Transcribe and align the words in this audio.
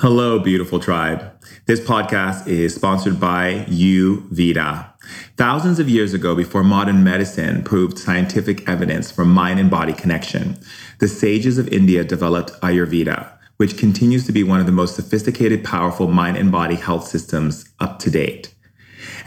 Hello, 0.00 0.38
beautiful 0.38 0.78
tribe. 0.78 1.28
This 1.66 1.80
podcast 1.80 2.46
is 2.46 2.72
sponsored 2.72 3.18
by 3.18 3.64
Youveda. 3.68 4.92
Thousands 5.36 5.80
of 5.80 5.88
years 5.88 6.14
ago, 6.14 6.36
before 6.36 6.62
modern 6.62 7.02
medicine 7.02 7.64
proved 7.64 7.98
scientific 7.98 8.68
evidence 8.68 9.10
for 9.10 9.24
mind 9.24 9.58
and 9.58 9.68
body 9.68 9.92
connection, 9.92 10.56
the 11.00 11.08
sages 11.08 11.58
of 11.58 11.66
India 11.72 12.04
developed 12.04 12.52
Ayurveda, 12.60 13.28
which 13.56 13.76
continues 13.76 14.24
to 14.26 14.30
be 14.30 14.44
one 14.44 14.60
of 14.60 14.66
the 14.66 14.70
most 14.70 14.94
sophisticated, 14.94 15.64
powerful 15.64 16.06
mind 16.06 16.36
and 16.36 16.52
body 16.52 16.76
health 16.76 17.08
systems 17.08 17.68
up 17.80 17.98
to 17.98 18.08
date. 18.08 18.54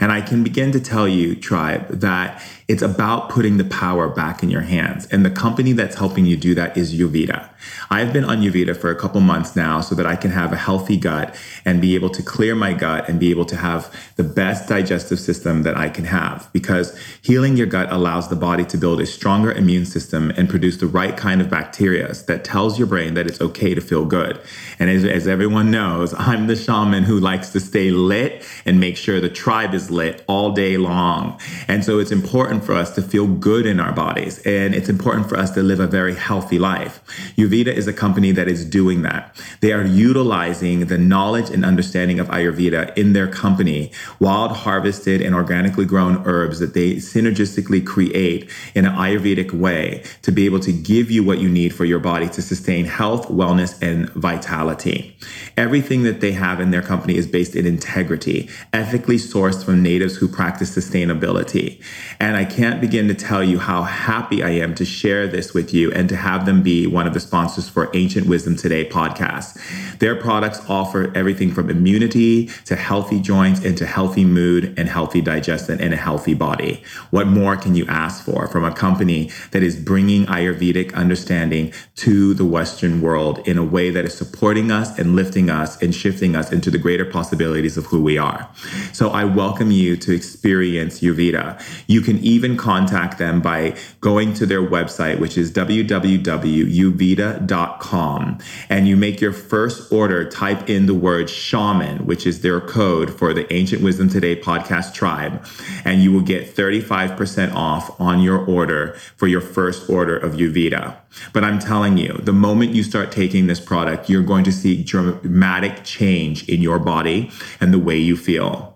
And 0.00 0.10
I 0.10 0.22
can 0.22 0.42
begin 0.42 0.72
to 0.72 0.80
tell 0.80 1.06
you, 1.06 1.36
tribe, 1.36 1.86
that 1.88 2.42
it's 2.72 2.80
about 2.80 3.28
putting 3.28 3.58
the 3.58 3.64
power 3.64 4.08
back 4.08 4.42
in 4.42 4.48
your 4.48 4.62
hands. 4.62 5.06
And 5.12 5.26
the 5.26 5.30
company 5.30 5.74
that's 5.74 5.96
helping 5.96 6.24
you 6.24 6.38
do 6.38 6.54
that 6.54 6.74
is 6.74 6.94
Youveda. 6.98 7.50
I've 7.90 8.14
been 8.14 8.24
on 8.24 8.40
Youveda 8.40 8.74
for 8.74 8.90
a 8.90 8.96
couple 8.96 9.20
months 9.20 9.54
now 9.54 9.82
so 9.82 9.94
that 9.94 10.06
I 10.06 10.16
can 10.16 10.30
have 10.30 10.54
a 10.54 10.56
healthy 10.56 10.96
gut 10.96 11.36
and 11.66 11.82
be 11.82 11.94
able 11.94 12.08
to 12.08 12.22
clear 12.22 12.54
my 12.54 12.72
gut 12.72 13.10
and 13.10 13.20
be 13.20 13.30
able 13.30 13.44
to 13.44 13.56
have 13.56 13.94
the 14.16 14.24
best 14.24 14.70
digestive 14.70 15.20
system 15.20 15.64
that 15.64 15.76
I 15.76 15.90
can 15.90 16.06
have. 16.06 16.48
Because 16.54 16.98
healing 17.20 17.58
your 17.58 17.66
gut 17.66 17.92
allows 17.92 18.28
the 18.28 18.36
body 18.36 18.64
to 18.64 18.78
build 18.78 19.02
a 19.02 19.06
stronger 19.06 19.52
immune 19.52 19.84
system 19.84 20.30
and 20.30 20.48
produce 20.48 20.78
the 20.78 20.86
right 20.86 21.14
kind 21.14 21.42
of 21.42 21.50
bacteria 21.50 22.14
that 22.26 22.42
tells 22.42 22.78
your 22.78 22.88
brain 22.88 23.12
that 23.14 23.26
it's 23.26 23.42
okay 23.42 23.74
to 23.74 23.82
feel 23.82 24.06
good. 24.06 24.40
And 24.78 24.88
as, 24.88 25.04
as 25.04 25.28
everyone 25.28 25.70
knows, 25.70 26.14
I'm 26.18 26.46
the 26.46 26.56
shaman 26.56 27.04
who 27.04 27.20
likes 27.20 27.50
to 27.50 27.60
stay 27.60 27.90
lit 27.90 28.46
and 28.64 28.80
make 28.80 28.96
sure 28.96 29.20
the 29.20 29.28
tribe 29.28 29.74
is 29.74 29.90
lit 29.90 30.24
all 30.26 30.52
day 30.52 30.78
long. 30.78 31.38
And 31.68 31.84
so 31.84 31.98
it's 31.98 32.10
important 32.10 32.61
for 32.62 32.74
us 32.74 32.94
to 32.94 33.02
feel 33.02 33.26
good 33.26 33.66
in 33.66 33.80
our 33.80 33.92
bodies 33.92 34.38
and 34.46 34.74
it's 34.74 34.88
important 34.88 35.28
for 35.28 35.36
us 35.36 35.50
to 35.52 35.62
live 35.62 35.80
a 35.80 35.86
very 35.86 36.14
healthy 36.14 36.58
life. 36.58 37.00
Youveda 37.36 37.68
is 37.68 37.86
a 37.86 37.92
company 37.92 38.30
that 38.32 38.48
is 38.48 38.64
doing 38.64 39.02
that. 39.02 39.36
They 39.60 39.72
are 39.72 39.84
utilizing 39.84 40.86
the 40.86 40.98
knowledge 40.98 41.50
and 41.50 41.64
understanding 41.64 42.20
of 42.20 42.28
Ayurveda 42.28 42.96
in 42.96 43.12
their 43.12 43.28
company, 43.28 43.92
wild 44.20 44.52
harvested 44.58 45.20
and 45.20 45.34
organically 45.34 45.84
grown 45.84 46.22
herbs 46.26 46.58
that 46.60 46.74
they 46.74 46.94
synergistically 46.96 47.84
create 47.84 48.50
in 48.74 48.84
an 48.84 48.92
Ayurvedic 48.92 49.52
way 49.52 50.04
to 50.22 50.32
be 50.32 50.46
able 50.46 50.60
to 50.60 50.72
give 50.72 51.10
you 51.10 51.24
what 51.24 51.38
you 51.38 51.48
need 51.48 51.74
for 51.74 51.84
your 51.84 51.98
body 51.98 52.28
to 52.28 52.42
sustain 52.42 52.84
health, 52.84 53.28
wellness, 53.28 53.80
and 53.82 54.08
vitality. 54.10 55.16
Everything 55.56 56.02
that 56.04 56.20
they 56.20 56.32
have 56.32 56.60
in 56.60 56.70
their 56.70 56.82
company 56.82 57.16
is 57.16 57.26
based 57.26 57.54
in 57.54 57.66
integrity, 57.66 58.48
ethically 58.72 59.16
sourced 59.16 59.64
from 59.64 59.82
natives 59.82 60.16
who 60.16 60.28
practice 60.28 60.74
sustainability. 60.74 61.82
And 62.20 62.36
I 62.36 62.41
can't 62.44 62.80
begin 62.80 63.08
to 63.08 63.14
tell 63.14 63.44
you 63.44 63.58
how 63.58 63.82
happy 63.82 64.42
I 64.42 64.50
am 64.50 64.74
to 64.76 64.84
share 64.84 65.26
this 65.26 65.52
with 65.52 65.74
you 65.74 65.92
and 65.92 66.08
to 66.08 66.16
have 66.16 66.46
them 66.46 66.62
be 66.62 66.86
one 66.86 67.06
of 67.06 67.14
the 67.14 67.20
sponsors 67.20 67.68
for 67.68 67.90
Ancient 67.94 68.26
Wisdom 68.26 68.56
Today 68.56 68.88
podcast. 68.88 69.58
Their 69.98 70.16
products 70.16 70.60
offer 70.68 71.12
everything 71.14 71.52
from 71.52 71.68
immunity 71.68 72.46
to 72.64 72.76
healthy 72.76 73.20
joints 73.20 73.64
into 73.64 73.86
healthy 73.86 74.24
mood 74.24 74.74
and 74.78 74.88
healthy 74.88 75.20
digestion 75.20 75.80
and 75.80 75.92
a 75.92 75.96
healthy 75.96 76.34
body. 76.34 76.82
What 77.10 77.26
more 77.26 77.56
can 77.56 77.74
you 77.74 77.86
ask 77.86 78.24
for 78.24 78.48
from 78.48 78.64
a 78.64 78.72
company 78.72 79.30
that 79.50 79.62
is 79.62 79.76
bringing 79.76 80.26
Ayurvedic 80.26 80.94
understanding 80.94 81.72
to 81.96 82.34
the 82.34 82.44
Western 82.44 83.00
world 83.00 83.46
in 83.46 83.58
a 83.58 83.64
way 83.64 83.90
that 83.90 84.04
is 84.04 84.14
supporting 84.14 84.70
us 84.70 84.98
and 84.98 85.14
lifting 85.14 85.50
us 85.50 85.80
and 85.82 85.94
shifting 85.94 86.34
us 86.34 86.50
into 86.50 86.70
the 86.70 86.78
greater 86.78 87.04
possibilities 87.04 87.76
of 87.76 87.86
who 87.86 88.02
we 88.02 88.18
are? 88.18 88.48
So 88.92 89.10
I 89.10 89.24
welcome 89.24 89.70
you 89.70 89.96
to 89.98 90.14
experience 90.14 91.00
Youveda. 91.00 91.62
You 91.86 92.00
can 92.00 92.18
even 92.32 92.56
contact 92.56 93.18
them 93.18 93.40
by 93.40 93.76
going 94.00 94.34
to 94.34 94.46
their 94.46 94.62
website, 94.62 95.20
which 95.20 95.36
is 95.36 95.52
www.youveda.com 95.52 98.38
and 98.68 98.88
you 98.88 98.96
make 98.96 99.20
your 99.20 99.32
first 99.32 99.92
order, 99.92 100.28
type 100.28 100.68
in 100.68 100.86
the 100.86 100.94
word 100.94 101.28
shaman, 101.28 102.06
which 102.06 102.26
is 102.26 102.40
their 102.40 102.60
code 102.60 103.12
for 103.12 103.34
the 103.34 103.52
Ancient 103.52 103.82
Wisdom 103.82 104.08
Today 104.08 104.40
podcast 104.40 104.94
tribe, 104.94 105.44
and 105.84 106.02
you 106.02 106.12
will 106.12 106.22
get 106.22 106.54
35% 106.54 107.54
off 107.54 108.00
on 108.00 108.20
your 108.20 108.44
order 108.44 108.94
for 109.16 109.26
your 109.26 109.40
first 109.40 109.90
order 109.90 110.16
of 110.16 110.32
Youveda. 110.32 110.96
But 111.32 111.44
I'm 111.44 111.58
telling 111.58 111.98
you, 111.98 112.14
the 112.14 112.32
moment 112.32 112.74
you 112.74 112.82
start 112.82 113.12
taking 113.12 113.46
this 113.46 113.60
product, 113.60 114.08
you're 114.08 114.22
going 114.22 114.44
to 114.44 114.52
see 114.52 114.82
dramatic 114.82 115.84
change 115.84 116.48
in 116.48 116.62
your 116.62 116.78
body 116.78 117.30
and 117.60 117.72
the 117.72 117.78
way 117.78 117.98
you 117.98 118.16
feel. 118.16 118.71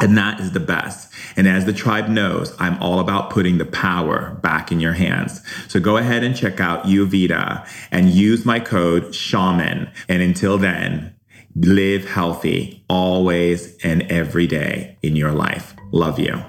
And 0.00 0.16
that 0.16 0.40
is 0.40 0.52
the 0.52 0.60
best. 0.60 1.12
And 1.36 1.46
as 1.46 1.66
the 1.66 1.72
tribe 1.72 2.08
knows, 2.08 2.54
I'm 2.58 2.82
all 2.82 3.00
about 3.00 3.30
putting 3.30 3.58
the 3.58 3.66
power 3.66 4.38
back 4.42 4.72
in 4.72 4.80
your 4.80 4.94
hands. 4.94 5.42
So 5.68 5.78
go 5.78 5.98
ahead 5.98 6.24
and 6.24 6.34
check 6.34 6.58
out 6.58 6.84
Youveda 6.84 7.68
and 7.90 8.08
use 8.08 8.44
my 8.44 8.60
code 8.60 9.14
shaman. 9.14 9.90
And 10.08 10.22
until 10.22 10.56
then, 10.58 11.14
live 11.54 12.08
healthy 12.08 12.84
always 12.88 13.76
and 13.84 14.02
every 14.10 14.46
day 14.46 14.96
in 15.02 15.16
your 15.16 15.32
life. 15.32 15.74
Love 15.92 16.18
you. 16.18 16.42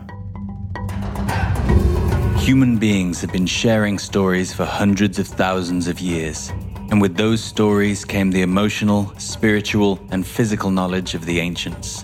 Human 2.38 2.78
beings 2.78 3.22
have 3.22 3.32
been 3.32 3.46
sharing 3.46 4.00
stories 4.00 4.54
for 4.54 4.66
hundreds 4.66 5.20
of 5.20 5.28
thousands 5.28 5.88
of 5.88 6.00
years. 6.00 6.52
And 6.90 7.02
with 7.02 7.16
those 7.16 7.42
stories 7.42 8.04
came 8.04 8.32
the 8.32 8.42
emotional, 8.42 9.14
spiritual, 9.18 10.00
and 10.12 10.26
physical 10.26 10.72
knowledge 10.72 11.16
of 11.16 11.26
the 11.26 11.40
ancients. 11.40 12.04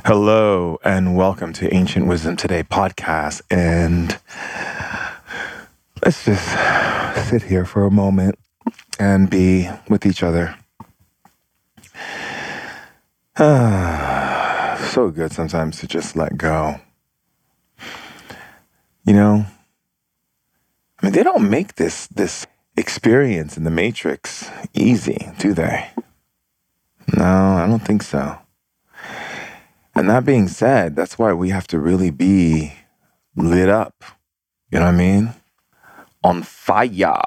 Hello 0.00 0.80
and 0.82 1.14
welcome 1.14 1.52
to 1.52 1.72
Ancient 1.72 2.08
Wisdom 2.08 2.34
Today 2.34 2.64
podcast. 2.64 3.42
And 3.50 4.18
let's 6.04 6.24
just 6.24 7.28
sit 7.28 7.42
here 7.42 7.64
for 7.64 7.84
a 7.84 7.90
moment 7.90 8.36
and 8.98 9.30
be 9.30 9.68
with 9.88 10.04
each 10.04 10.24
other. 10.24 10.56
Ah, 13.38 14.88
so 14.92 15.10
good 15.10 15.30
sometimes 15.30 15.78
to 15.78 15.86
just 15.86 16.16
let 16.16 16.36
go. 16.36 16.80
You 19.04 19.12
know, 19.12 19.46
I 21.00 21.06
mean, 21.06 21.12
they 21.12 21.22
don't 21.22 21.48
make 21.48 21.76
this 21.76 22.08
this 22.08 22.44
experience 22.76 23.56
in 23.56 23.62
the 23.62 23.70
Matrix 23.70 24.50
easy, 24.74 25.28
do 25.38 25.52
they? 25.52 25.90
No, 27.16 27.24
I 27.24 27.66
don't 27.68 27.84
think 27.84 28.02
so. 28.02 28.41
And 29.94 30.08
that 30.08 30.24
being 30.24 30.48
said, 30.48 30.96
that's 30.96 31.18
why 31.18 31.32
we 31.32 31.50
have 31.50 31.66
to 31.68 31.78
really 31.78 32.10
be 32.10 32.74
lit 33.36 33.68
up. 33.68 34.02
You 34.70 34.78
know 34.78 34.86
what 34.86 34.94
I 34.94 34.96
mean? 34.96 35.34
On 36.24 36.42
fire. 36.42 37.22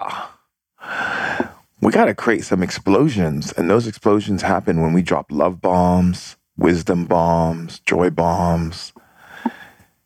We 1.82 1.92
got 1.92 2.06
to 2.06 2.16
create 2.16 2.44
some 2.44 2.64
explosions. 2.64 3.52
And 3.52 3.70
those 3.70 3.86
explosions 3.86 4.42
happen 4.42 4.82
when 4.82 4.94
we 4.94 5.04
drop 5.04 5.32
love 5.32 5.62
bombs, 5.62 6.38
wisdom 6.58 7.06
bombs, 7.06 7.80
joy 7.80 8.10
bombs. 8.10 8.94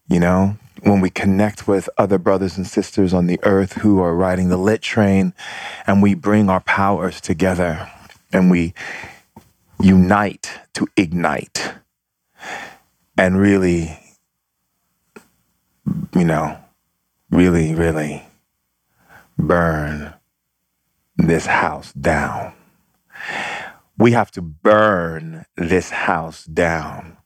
You 0.09 0.19
know, 0.19 0.57
when 0.81 0.99
we 0.99 1.09
connect 1.09 1.67
with 1.67 1.89
other 1.97 2.17
brothers 2.17 2.57
and 2.57 2.67
sisters 2.67 3.13
on 3.13 3.27
the 3.27 3.39
earth 3.43 3.73
who 3.73 4.01
are 4.01 4.15
riding 4.15 4.49
the 4.49 4.57
lit 4.57 4.81
train 4.81 5.33
and 5.87 6.01
we 6.01 6.13
bring 6.13 6.49
our 6.49 6.61
powers 6.61 7.21
together 7.21 7.89
and 8.33 8.51
we 8.51 8.73
unite 9.79 10.59
to 10.73 10.87
ignite 10.97 11.73
and 13.17 13.37
really, 13.37 13.99
you 16.15 16.23
know, 16.23 16.57
really, 17.31 17.75
really 17.75 18.23
burn 19.37 20.13
this 21.17 21.45
house 21.45 21.93
down. 21.93 22.53
We 23.97 24.13
have 24.13 24.31
to 24.31 24.41
burn 24.41 25.45
this 25.57 25.89
house 25.89 26.45
down 26.45 27.17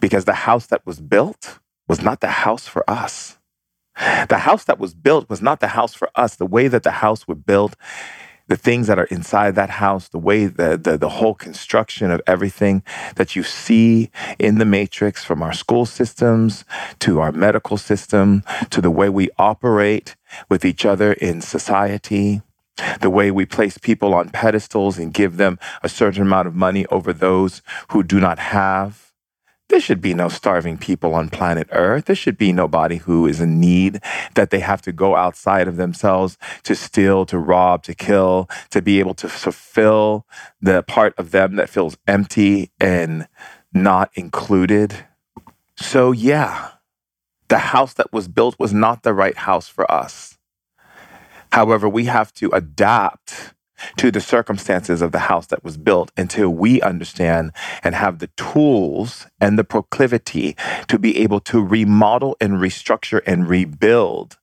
because 0.00 0.24
the 0.24 0.34
house 0.34 0.66
that 0.66 0.84
was 0.84 1.00
built 1.00 1.60
was 1.88 2.02
not 2.02 2.20
the 2.20 2.28
house 2.28 2.66
for 2.66 2.88
us. 2.90 3.38
The 4.28 4.38
house 4.38 4.64
that 4.64 4.78
was 4.78 4.94
built 4.94 5.28
was 5.28 5.42
not 5.42 5.60
the 5.60 5.68
house 5.68 5.94
for 5.94 6.10
us. 6.16 6.36
The 6.36 6.46
way 6.46 6.66
that 6.68 6.82
the 6.82 6.90
house 6.90 7.28
was 7.28 7.38
built 7.38 7.76
the 8.52 8.56
things 8.58 8.86
that 8.86 8.98
are 8.98 9.04
inside 9.04 9.54
that 9.54 9.70
house, 9.70 10.08
the 10.08 10.18
way 10.18 10.44
the, 10.44 10.76
the, 10.76 10.98
the 10.98 11.08
whole 11.08 11.32
construction 11.32 12.10
of 12.10 12.20
everything 12.26 12.82
that 13.16 13.34
you 13.34 13.42
see 13.42 14.10
in 14.38 14.58
the 14.58 14.66
matrix 14.66 15.24
from 15.24 15.42
our 15.42 15.54
school 15.54 15.86
systems 15.86 16.66
to 16.98 17.18
our 17.18 17.32
medical 17.32 17.78
system 17.78 18.42
to 18.68 18.82
the 18.82 18.90
way 18.90 19.08
we 19.08 19.30
operate 19.38 20.16
with 20.50 20.66
each 20.66 20.84
other 20.84 21.14
in 21.14 21.40
society, 21.40 22.42
the 23.00 23.08
way 23.08 23.30
we 23.30 23.46
place 23.46 23.78
people 23.78 24.12
on 24.12 24.28
pedestals 24.28 24.98
and 24.98 25.14
give 25.14 25.38
them 25.38 25.58
a 25.82 25.88
certain 25.88 26.20
amount 26.20 26.46
of 26.46 26.54
money 26.54 26.84
over 26.88 27.14
those 27.14 27.62
who 27.88 28.02
do 28.02 28.20
not 28.20 28.38
have 28.38 29.11
there 29.72 29.80
should 29.80 30.02
be 30.02 30.12
no 30.12 30.28
starving 30.28 30.76
people 30.76 31.14
on 31.14 31.30
planet 31.30 31.66
Earth. 31.72 32.04
There 32.04 32.14
should 32.14 32.36
be 32.36 32.52
nobody 32.52 32.98
who 32.98 33.26
is 33.26 33.40
in 33.40 33.58
need 33.58 34.02
that 34.34 34.50
they 34.50 34.60
have 34.60 34.82
to 34.82 34.92
go 34.92 35.16
outside 35.16 35.66
of 35.66 35.78
themselves 35.78 36.36
to 36.64 36.74
steal, 36.74 37.24
to 37.24 37.38
rob, 37.38 37.82
to 37.84 37.94
kill, 37.94 38.50
to 38.68 38.82
be 38.82 38.98
able 38.98 39.14
to 39.14 39.30
fulfill 39.30 40.26
the 40.60 40.82
part 40.82 41.14
of 41.16 41.30
them 41.30 41.56
that 41.56 41.70
feels 41.70 41.96
empty 42.06 42.70
and 42.78 43.26
not 43.72 44.10
included. 44.14 45.06
So, 45.76 46.12
yeah, 46.12 46.72
the 47.48 47.58
house 47.58 47.94
that 47.94 48.12
was 48.12 48.28
built 48.28 48.58
was 48.58 48.74
not 48.74 49.04
the 49.04 49.14
right 49.14 49.38
house 49.38 49.68
for 49.68 49.90
us. 49.90 50.36
However, 51.50 51.88
we 51.88 52.04
have 52.04 52.34
to 52.34 52.50
adapt 52.52 53.54
to 53.96 54.10
the 54.10 54.20
circumstances 54.20 55.02
of 55.02 55.12
the 55.12 55.20
house 55.20 55.46
that 55.46 55.64
was 55.64 55.76
built 55.76 56.12
until 56.16 56.48
we 56.48 56.80
understand 56.82 57.52
and 57.82 57.94
have 57.94 58.18
the 58.18 58.28
tools 58.36 59.26
and 59.40 59.58
the 59.58 59.64
proclivity 59.64 60.56
to 60.88 60.98
be 60.98 61.18
able 61.18 61.40
to 61.40 61.62
remodel 61.62 62.36
and 62.40 62.54
restructure 62.54 63.20
and 63.26 63.48
rebuild 63.48 64.38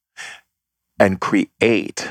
and 0.99 1.21
create 1.21 2.09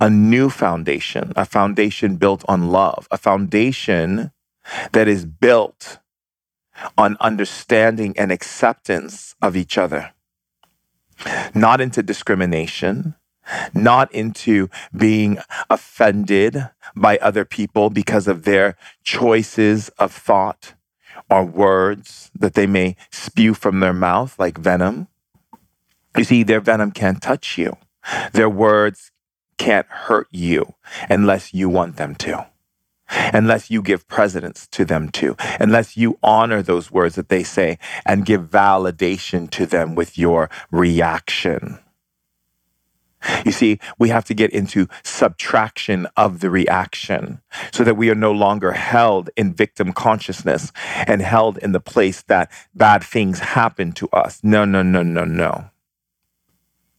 a 0.00 0.10
new 0.10 0.50
foundation, 0.50 1.32
a 1.36 1.44
foundation 1.44 2.16
built 2.16 2.44
on 2.48 2.70
love, 2.70 3.08
a 3.10 3.18
foundation 3.18 4.30
that 4.92 5.08
is 5.08 5.24
built 5.24 5.98
on 6.96 7.16
understanding 7.20 8.14
and 8.16 8.32
acceptance 8.32 9.34
of 9.42 9.56
each 9.56 9.76
other, 9.76 10.12
not 11.54 11.80
into 11.80 12.02
discrimination, 12.02 13.14
not 13.74 14.12
into 14.12 14.68
being 14.96 15.38
offended 15.68 16.68
by 16.94 17.18
other 17.18 17.44
people 17.44 17.90
because 17.90 18.28
of 18.28 18.44
their 18.44 18.76
choices 19.02 19.88
of 19.90 20.12
thought 20.12 20.74
or 21.30 21.44
words 21.44 22.30
that 22.38 22.54
they 22.54 22.66
may 22.66 22.96
spew 23.10 23.54
from 23.54 23.80
their 23.80 23.92
mouth 23.92 24.38
like 24.38 24.58
venom. 24.58 25.08
You 26.16 26.24
see, 26.24 26.42
their 26.42 26.60
venom 26.60 26.90
can't 26.90 27.22
touch 27.22 27.56
you. 27.56 27.76
Their 28.32 28.50
words 28.50 29.12
can't 29.58 29.86
hurt 29.86 30.28
you 30.30 30.74
unless 31.08 31.54
you 31.54 31.68
want 31.68 31.96
them 31.96 32.14
to, 32.16 32.46
unless 33.32 33.70
you 33.70 33.80
give 33.80 34.08
precedence 34.08 34.66
to 34.68 34.84
them 34.84 35.08
to, 35.10 35.36
unless 35.60 35.96
you 35.96 36.18
honor 36.22 36.62
those 36.62 36.90
words 36.90 37.14
that 37.14 37.28
they 37.28 37.44
say 37.44 37.78
and 38.04 38.26
give 38.26 38.50
validation 38.50 39.48
to 39.50 39.66
them 39.66 39.94
with 39.94 40.18
your 40.18 40.50
reaction. 40.70 41.78
You 43.44 43.52
see, 43.52 43.78
we 43.98 44.08
have 44.08 44.24
to 44.26 44.34
get 44.34 44.50
into 44.50 44.88
subtraction 45.02 46.06
of 46.16 46.40
the 46.40 46.50
reaction 46.50 47.40
so 47.72 47.84
that 47.84 47.96
we 47.96 48.10
are 48.10 48.14
no 48.14 48.32
longer 48.32 48.72
held 48.72 49.30
in 49.36 49.54
victim 49.54 49.92
consciousness 49.92 50.72
and 51.06 51.22
held 51.22 51.58
in 51.58 51.72
the 51.72 51.80
place 51.80 52.22
that 52.22 52.50
bad 52.74 53.02
things 53.04 53.38
happen 53.40 53.92
to 53.92 54.08
us. 54.12 54.40
No, 54.42 54.64
no, 54.64 54.82
no, 54.82 55.02
no, 55.02 55.24
no. 55.24 55.70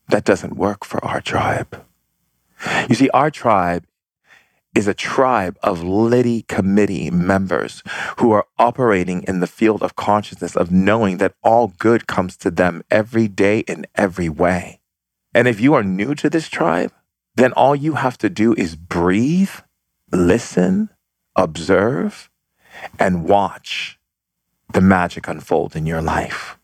That 0.09 0.25
doesn't 0.25 0.55
work 0.55 0.85
for 0.85 1.03
our 1.03 1.21
tribe. 1.21 1.85
You 2.89 2.95
see, 2.95 3.09
our 3.09 3.31
tribe 3.31 3.85
is 4.75 4.87
a 4.87 4.93
tribe 4.93 5.57
of 5.61 5.83
litty 5.83 6.43
committee 6.43 7.11
members 7.11 7.83
who 8.17 8.31
are 8.31 8.47
operating 8.57 9.23
in 9.23 9.39
the 9.39 9.47
field 9.47 9.83
of 9.83 9.95
consciousness 9.95 10.55
of 10.55 10.71
knowing 10.71 11.17
that 11.17 11.35
all 11.43 11.73
good 11.77 12.07
comes 12.07 12.35
to 12.37 12.49
them 12.49 12.83
every 12.89 13.27
day 13.27 13.59
in 13.59 13.85
every 13.95 14.29
way. 14.29 14.79
And 15.33 15.47
if 15.47 15.59
you 15.59 15.73
are 15.73 15.83
new 15.83 16.15
to 16.15 16.29
this 16.29 16.47
tribe, 16.47 16.91
then 17.35 17.51
all 17.53 17.75
you 17.75 17.95
have 17.95 18.17
to 18.19 18.29
do 18.29 18.53
is 18.53 18.75
breathe, 18.75 19.51
listen, 20.11 20.89
observe, 21.35 22.29
and 22.99 23.25
watch 23.25 23.99
the 24.71 24.81
magic 24.81 25.27
unfold 25.27 25.75
in 25.75 25.85
your 25.85 26.01
life. 26.01 26.57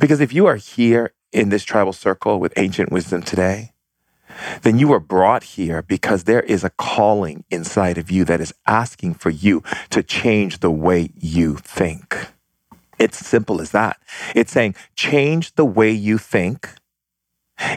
Because 0.00 0.20
if 0.20 0.32
you 0.32 0.46
are 0.46 0.56
here 0.56 1.12
in 1.32 1.50
this 1.50 1.64
tribal 1.64 1.92
circle 1.92 2.40
with 2.40 2.52
ancient 2.56 2.90
wisdom 2.90 3.22
today, 3.22 3.72
then 4.62 4.78
you 4.78 4.88
were 4.88 5.00
brought 5.00 5.42
here 5.42 5.82
because 5.82 6.24
there 6.24 6.42
is 6.42 6.64
a 6.64 6.70
calling 6.70 7.44
inside 7.50 7.98
of 7.98 8.10
you 8.10 8.24
that 8.24 8.40
is 8.40 8.54
asking 8.66 9.14
for 9.14 9.30
you 9.30 9.62
to 9.90 10.02
change 10.02 10.60
the 10.60 10.70
way 10.70 11.10
you 11.14 11.56
think. 11.56 12.28
It's 12.98 13.18
simple 13.18 13.60
as 13.60 13.70
that. 13.72 13.98
It's 14.34 14.52
saying, 14.52 14.74
change 14.96 15.54
the 15.54 15.64
way 15.64 15.90
you 15.90 16.18
think 16.18 16.70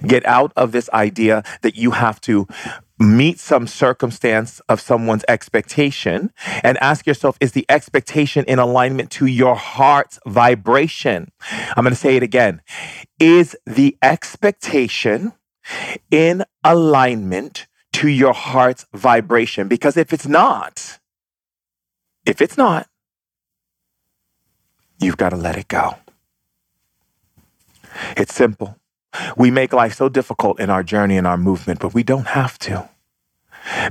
Get 0.05 0.25
out 0.25 0.51
of 0.55 0.71
this 0.71 0.89
idea 0.91 1.43
that 1.61 1.75
you 1.75 1.91
have 1.91 2.21
to 2.21 2.47
meet 2.99 3.39
some 3.39 3.65
circumstance 3.65 4.59
of 4.69 4.79
someone's 4.79 5.25
expectation 5.27 6.31
and 6.63 6.77
ask 6.77 7.07
yourself, 7.07 7.35
is 7.41 7.53
the 7.53 7.65
expectation 7.67 8.45
in 8.45 8.59
alignment 8.59 9.09
to 9.11 9.25
your 9.25 9.55
heart's 9.55 10.19
vibration? 10.27 11.31
I'm 11.75 11.83
going 11.83 11.93
to 11.93 11.99
say 11.99 12.15
it 12.15 12.23
again. 12.23 12.61
Is 13.19 13.57
the 13.65 13.97
expectation 14.01 15.33
in 16.11 16.43
alignment 16.63 17.67
to 17.93 18.07
your 18.07 18.33
heart's 18.33 18.85
vibration? 18.93 19.67
Because 19.67 19.97
if 19.97 20.13
it's 20.13 20.27
not, 20.27 20.99
if 22.25 22.39
it's 22.39 22.57
not, 22.57 22.87
you've 24.99 25.17
got 25.17 25.29
to 25.29 25.37
let 25.37 25.57
it 25.57 25.67
go. 25.67 25.95
It's 28.15 28.33
simple. 28.33 28.77
We 29.37 29.51
make 29.51 29.73
life 29.73 29.93
so 29.93 30.09
difficult 30.09 30.59
in 30.59 30.69
our 30.69 30.83
journey 30.83 31.17
and 31.17 31.27
our 31.27 31.37
movement, 31.37 31.79
but 31.79 31.93
we 31.93 32.03
don't 32.03 32.27
have 32.27 32.57
to. 32.59 32.89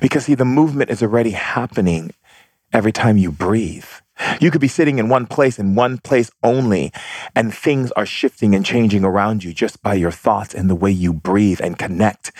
Because, 0.00 0.25
see, 0.25 0.34
the 0.34 0.44
movement 0.44 0.90
is 0.90 1.02
already 1.02 1.31
happening 1.31 2.12
every 2.72 2.93
time 2.93 3.17
you 3.17 3.31
breathe. 3.31 3.87
You 4.40 4.50
could 4.50 4.61
be 4.61 4.69
sitting 4.69 4.99
in 4.99 5.08
one 5.08 5.26
place, 5.26 5.58
in 5.58 5.75
one 5.75 5.99
place 5.99 6.31
only, 6.43 6.93
and 7.34 7.55
things 7.55 7.90
are 7.93 8.06
shifting 8.06 8.55
and 8.55 8.64
changing 8.64 9.05
around 9.05 9.44
you 9.44 9.52
just 9.52 9.82
by 9.82 9.94
your 9.94 10.11
thoughts 10.11 10.55
and 10.55 10.69
the 10.69 10.75
way 10.75 10.90
you 10.90 11.12
breathe 11.12 11.61
and 11.62 11.78
connect 11.78 12.32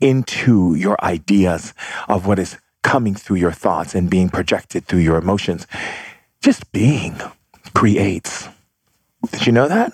into 0.00 0.74
your 0.74 1.02
ideas 1.02 1.72
of 2.08 2.26
what 2.26 2.38
is 2.38 2.58
coming 2.82 3.14
through 3.14 3.36
your 3.36 3.52
thoughts 3.52 3.94
and 3.94 4.10
being 4.10 4.28
projected 4.28 4.86
through 4.86 4.98
your 4.98 5.16
emotions. 5.16 5.66
Just 6.42 6.70
being 6.72 7.16
creates. 7.74 8.48
Did 9.30 9.46
you 9.46 9.52
know 9.52 9.68
that? 9.68 9.92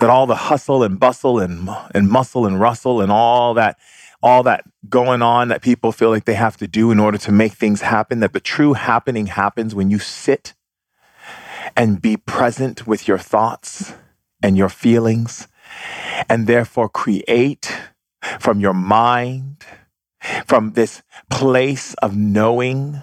That 0.00 0.10
all 0.10 0.26
the 0.26 0.34
hustle 0.34 0.82
and 0.82 0.98
bustle 0.98 1.38
and 1.38 1.68
and 1.94 2.08
muscle 2.08 2.46
and 2.46 2.60
rustle 2.60 3.00
and 3.00 3.12
all 3.12 3.54
that 3.54 3.78
all 4.22 4.42
that 4.42 4.64
going 4.88 5.22
on 5.22 5.48
that 5.48 5.62
people 5.62 5.92
feel 5.92 6.10
like 6.10 6.24
they 6.24 6.34
have 6.34 6.56
to 6.56 6.66
do 6.66 6.90
in 6.90 7.00
order 7.00 7.18
to 7.18 7.32
make 7.32 7.52
things 7.52 7.82
happen 7.82 8.20
that 8.20 8.32
the 8.32 8.40
true 8.40 8.74
happening 8.74 9.26
happens 9.26 9.74
when 9.74 9.90
you 9.90 9.98
sit 9.98 10.54
and 11.76 12.02
be 12.02 12.16
present 12.16 12.86
with 12.86 13.06
your 13.06 13.18
thoughts 13.18 13.94
and 14.42 14.56
your 14.56 14.68
feelings 14.68 15.48
and 16.28 16.46
therefore 16.46 16.88
create 16.88 17.72
from 18.38 18.60
your 18.60 18.74
mind 18.74 19.64
from 20.46 20.72
this 20.72 21.02
place 21.30 21.94
of 21.94 22.16
knowing 22.16 23.02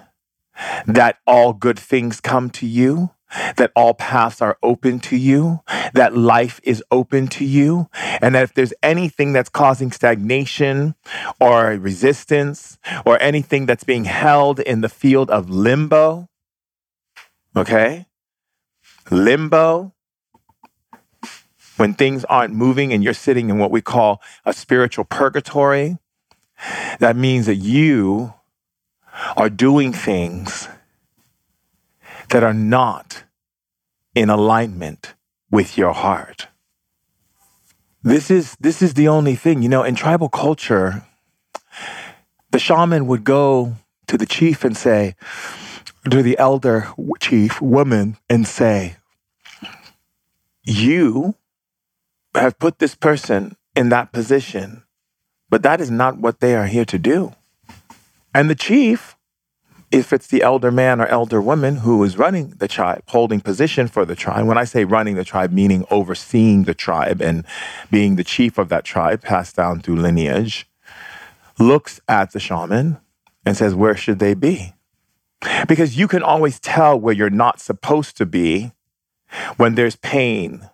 that 0.86 1.18
all 1.26 1.52
good 1.52 1.78
things 1.78 2.20
come 2.20 2.50
to 2.50 2.66
you 2.66 3.10
that 3.56 3.72
all 3.76 3.94
paths 3.94 4.40
are 4.40 4.58
open 4.62 5.00
to 5.00 5.16
you, 5.16 5.60
that 5.94 6.16
life 6.16 6.60
is 6.62 6.82
open 6.90 7.28
to 7.28 7.44
you, 7.44 7.88
and 8.20 8.34
that 8.34 8.44
if 8.44 8.54
there's 8.54 8.72
anything 8.82 9.32
that's 9.32 9.48
causing 9.48 9.92
stagnation 9.92 10.94
or 11.40 11.72
resistance 11.72 12.78
or 13.04 13.20
anything 13.20 13.66
that's 13.66 13.84
being 13.84 14.04
held 14.04 14.60
in 14.60 14.80
the 14.80 14.88
field 14.88 15.30
of 15.30 15.50
limbo, 15.50 16.28
okay? 17.56 18.06
Limbo, 19.10 19.92
when 21.76 21.94
things 21.94 22.24
aren't 22.24 22.54
moving 22.54 22.92
and 22.92 23.04
you're 23.04 23.14
sitting 23.14 23.50
in 23.50 23.58
what 23.58 23.70
we 23.70 23.80
call 23.80 24.20
a 24.44 24.52
spiritual 24.52 25.04
purgatory, 25.04 25.98
that 26.98 27.16
means 27.16 27.46
that 27.46 27.56
you 27.56 28.34
are 29.36 29.50
doing 29.50 29.92
things 29.92 30.68
that 32.30 32.42
are 32.42 32.54
not 32.54 33.24
in 34.14 34.30
alignment 34.30 35.14
with 35.50 35.78
your 35.78 35.92
heart. 35.92 36.48
This 38.02 38.30
is 38.30 38.56
this 38.60 38.80
is 38.80 38.94
the 38.94 39.08
only 39.08 39.34
thing, 39.34 39.62
you 39.62 39.68
know, 39.68 39.82
in 39.82 39.94
tribal 39.94 40.28
culture, 40.28 41.04
the 42.50 42.58
shaman 42.58 43.06
would 43.06 43.24
go 43.24 43.74
to 44.06 44.16
the 44.16 44.26
chief 44.26 44.64
and 44.64 44.76
say, 44.76 45.14
to 46.10 46.22
the 46.22 46.38
elder 46.38 46.88
chief 47.20 47.60
woman 47.60 48.16
and 48.28 48.46
say, 48.46 48.96
You 50.64 51.34
have 52.34 52.58
put 52.58 52.78
this 52.78 52.94
person 52.94 53.56
in 53.76 53.90
that 53.90 54.12
position, 54.12 54.84
but 55.50 55.62
that 55.62 55.80
is 55.80 55.90
not 55.90 56.18
what 56.18 56.40
they 56.40 56.54
are 56.54 56.66
here 56.66 56.86
to 56.86 56.98
do. 56.98 57.34
And 58.34 58.48
the 58.48 58.54
chief 58.54 59.16
if 59.90 60.12
it's 60.12 60.26
the 60.26 60.42
elder 60.42 60.70
man 60.70 61.00
or 61.00 61.06
elder 61.06 61.40
woman 61.40 61.76
who 61.76 62.02
is 62.04 62.18
running 62.18 62.50
the 62.58 62.68
tribe, 62.68 63.02
holding 63.08 63.40
position 63.40 63.88
for 63.88 64.04
the 64.04 64.14
tribe, 64.14 64.46
when 64.46 64.58
I 64.58 64.64
say 64.64 64.84
running 64.84 65.14
the 65.14 65.24
tribe, 65.24 65.52
meaning 65.52 65.84
overseeing 65.90 66.64
the 66.64 66.74
tribe 66.74 67.22
and 67.22 67.44
being 67.90 68.16
the 68.16 68.24
chief 68.24 68.58
of 68.58 68.68
that 68.68 68.84
tribe, 68.84 69.22
passed 69.22 69.56
down 69.56 69.80
through 69.80 69.96
lineage, 69.96 70.68
looks 71.58 72.00
at 72.08 72.32
the 72.32 72.40
shaman 72.40 72.98
and 73.46 73.56
says, 73.56 73.74
Where 73.74 73.96
should 73.96 74.18
they 74.18 74.34
be? 74.34 74.74
Because 75.66 75.96
you 75.96 76.08
can 76.08 76.22
always 76.22 76.60
tell 76.60 76.98
where 76.98 77.14
you're 77.14 77.30
not 77.30 77.60
supposed 77.60 78.16
to 78.16 78.26
be 78.26 78.72
when 79.56 79.74
there's 79.74 79.96
pain 79.96 80.68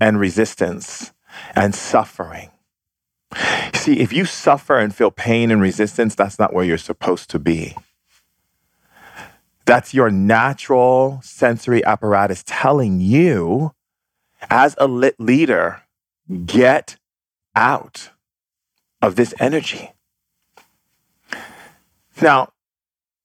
and 0.00 0.20
resistance 0.20 1.12
and 1.56 1.74
suffering. 1.74 2.50
See, 3.74 3.98
if 4.00 4.12
you 4.12 4.24
suffer 4.24 4.78
and 4.78 4.94
feel 4.94 5.10
pain 5.10 5.50
and 5.50 5.60
resistance, 5.60 6.14
that's 6.14 6.38
not 6.38 6.52
where 6.52 6.64
you're 6.64 6.78
supposed 6.78 7.30
to 7.30 7.38
be. 7.38 7.74
That's 9.64 9.94
your 9.94 10.10
natural 10.10 11.20
sensory 11.22 11.84
apparatus 11.84 12.44
telling 12.46 13.00
you, 13.00 13.72
as 14.50 14.74
a 14.78 14.86
lit 14.86 15.18
leader, 15.18 15.82
get 16.44 16.96
out 17.56 18.10
of 19.00 19.16
this 19.16 19.34
energy. 19.38 19.92
Now, 22.20 22.52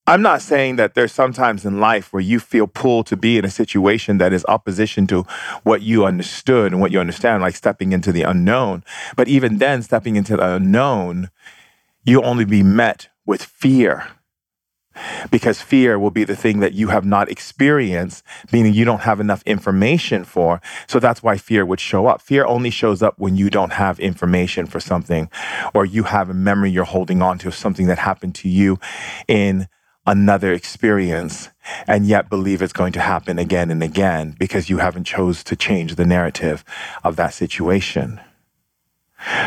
I'm 0.08 0.22
not 0.24 0.42
saying 0.42 0.78
that 0.78 0.96
there's 0.96 1.12
sometimes 1.12 1.66
in 1.66 1.80
life 1.80 2.12
where 2.12 2.22
you 2.22 2.40
feel 2.40 2.66
pulled 2.68 3.06
to 3.08 3.18
be 3.18 3.38
in 3.38 3.46
a 3.46 3.50
situation 3.50 4.18
that 4.18 4.34
is 4.34 4.44
opposition 4.48 5.06
to 5.08 5.22
what 5.64 5.84
you 5.84 6.06
understood 6.06 6.72
and 6.72 6.82
what 6.82 6.92
you 6.92 7.00
understand, 7.00 7.44
like 7.44 7.56
stepping 7.56 7.92
into 7.92 8.12
the 8.12 8.24
unknown. 8.24 8.84
But 9.16 9.28
even 9.28 9.60
then, 9.60 9.84
stepping 9.84 10.16
into 10.16 10.38
the 10.38 10.56
unknown, 10.56 11.30
you'll 12.04 12.26
only 12.26 12.46
be 12.46 12.64
met 12.64 13.10
with 13.26 13.44
fear 13.44 14.08
because 15.30 15.62
fear 15.62 16.00
will 16.00 16.12
be 16.12 16.24
the 16.24 16.36
thing 16.36 16.60
that 16.62 16.74
you 16.74 16.88
have 16.88 17.06
not 17.06 17.30
experienced, 17.30 18.24
meaning 18.52 18.74
you 18.74 18.86
don't 18.86 19.02
have 19.02 19.20
enough 19.20 19.44
information 19.44 20.24
for. 20.24 20.62
So 20.88 21.00
that's 21.00 21.22
why 21.22 21.38
fear 21.38 21.66
would 21.66 21.80
show 21.82 22.08
up. 22.08 22.22
Fear 22.22 22.46
only 22.46 22.70
shows 22.70 23.04
up 23.04 23.16
when 23.18 23.36
you 23.36 23.50
don't 23.50 23.74
have 23.74 24.00
information 24.00 24.66
for 24.66 24.80
something 24.80 25.30
or 25.74 25.86
you 25.86 26.04
have 26.04 26.30
a 26.30 26.34
memory 26.34 26.72
you're 26.72 26.86
holding 26.86 27.22
on 27.22 27.38
to 27.40 27.50
of 27.50 27.56
something 27.56 27.88
that 27.88 28.00
happened 28.00 28.36
to 28.36 28.48
you 28.48 28.80
in 29.28 29.68
another 30.08 30.54
experience 30.54 31.50
and 31.86 32.08
yet 32.08 32.30
believe 32.30 32.62
it's 32.62 32.74
going 32.74 32.94
to 32.94 33.02
happen 33.02 33.38
again 33.38 33.70
and 33.70 33.84
again 33.84 34.36
because 34.40 34.70
you 34.70 34.78
haven't 34.78 35.04
chose 35.04 35.44
to 35.44 35.56
change 35.56 35.96
the 35.96 36.06
narrative 36.06 36.64
of 37.04 37.18
that 37.18 37.34
situation. 37.34 38.22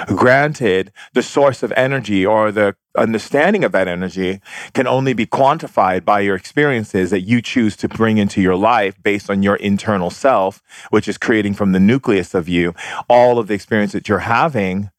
Granted, 0.08 0.92
the 1.14 1.22
source 1.22 1.62
of 1.62 1.72
energy 1.72 2.26
or 2.26 2.52
the 2.52 2.76
understanding 2.96 3.64
of 3.64 3.72
that 3.72 3.88
energy 3.88 4.40
can 4.74 4.86
only 4.86 5.14
be 5.14 5.24
quantified 5.24 6.04
by 6.04 6.20
your 6.20 6.36
experiences 6.36 7.10
that 7.10 7.22
you 7.22 7.40
choose 7.40 7.74
to 7.76 7.88
bring 7.88 8.18
into 8.18 8.42
your 8.42 8.56
life 8.56 9.02
based 9.02 9.30
on 9.30 9.42
your 9.42 9.56
internal 9.56 10.10
self, 10.10 10.62
which 10.90 11.08
is 11.08 11.16
creating 11.16 11.54
from 11.54 11.72
the 11.72 11.80
nucleus 11.80 12.34
of 12.34 12.48
you 12.48 12.74
all 13.08 13.38
of 13.38 13.46
the 13.46 13.54
experience 13.54 13.92
that 13.92 14.08
you're 14.08 14.20
having. 14.20 14.90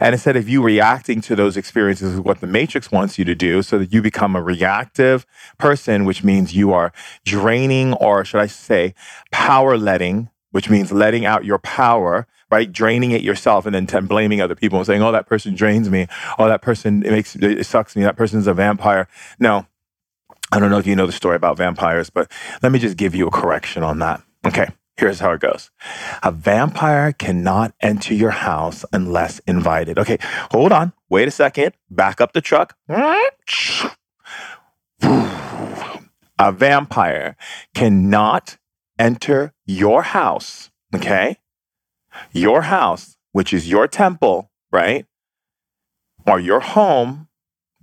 And 0.00 0.14
instead 0.14 0.36
of 0.36 0.48
you 0.48 0.62
reacting 0.62 1.20
to 1.22 1.36
those 1.36 1.56
experiences, 1.56 2.14
is 2.14 2.20
what 2.20 2.40
the 2.40 2.46
matrix 2.46 2.90
wants 2.90 3.18
you 3.18 3.24
to 3.26 3.34
do, 3.34 3.62
so 3.62 3.78
that 3.78 3.92
you 3.92 4.00
become 4.00 4.34
a 4.34 4.42
reactive 4.42 5.26
person, 5.58 6.04
which 6.04 6.24
means 6.24 6.54
you 6.54 6.72
are 6.72 6.92
draining, 7.24 7.92
or 7.94 8.24
should 8.24 8.40
I 8.40 8.46
say, 8.46 8.94
power 9.30 9.76
letting, 9.76 10.30
which 10.52 10.70
means 10.70 10.92
letting 10.92 11.26
out 11.26 11.44
your 11.44 11.58
power 11.58 12.26
right? 12.52 12.70
Draining 12.70 13.10
it 13.10 13.22
yourself 13.22 13.66
and 13.66 13.74
then 13.74 13.88
t- 13.88 13.98
blaming 14.00 14.40
other 14.40 14.54
people 14.54 14.78
and 14.78 14.86
saying, 14.86 15.02
oh, 15.02 15.10
that 15.10 15.26
person 15.26 15.54
drains 15.54 15.90
me. 15.90 16.06
Oh, 16.38 16.46
that 16.46 16.62
person, 16.62 17.02
it 17.02 17.10
makes, 17.10 17.34
it 17.34 17.66
sucks 17.66 17.96
me. 17.96 18.04
That 18.04 18.16
person's 18.16 18.46
a 18.46 18.54
vampire. 18.54 19.08
No, 19.40 19.66
I 20.52 20.60
don't 20.60 20.70
know 20.70 20.78
if 20.78 20.86
you 20.86 20.94
know 20.94 21.06
the 21.06 21.12
story 21.12 21.34
about 21.34 21.56
vampires, 21.56 22.10
but 22.10 22.30
let 22.62 22.70
me 22.70 22.78
just 22.78 22.96
give 22.96 23.14
you 23.14 23.26
a 23.26 23.30
correction 23.30 23.82
on 23.82 23.98
that. 23.98 24.22
Okay. 24.46 24.68
Here's 24.98 25.20
how 25.20 25.32
it 25.32 25.40
goes. 25.40 25.70
A 26.22 26.30
vampire 26.30 27.12
cannot 27.12 27.74
enter 27.80 28.12
your 28.12 28.30
house 28.30 28.84
unless 28.92 29.38
invited. 29.40 29.98
Okay, 29.98 30.18
hold 30.50 30.70
on. 30.70 30.92
Wait 31.08 31.26
a 31.26 31.30
second. 31.30 31.72
Back 31.90 32.20
up 32.20 32.34
the 32.34 32.42
truck. 32.42 32.76
A 36.38 36.52
vampire 36.52 37.36
cannot 37.74 38.58
enter 38.98 39.54
your 39.64 40.02
house, 40.02 40.70
okay, 40.94 41.38
your 42.32 42.62
house, 42.62 43.16
which 43.32 43.52
is 43.52 43.68
your 43.68 43.88
temple, 43.88 44.50
right? 44.70 45.06
Or 46.26 46.38
your 46.38 46.60
home, 46.60 47.28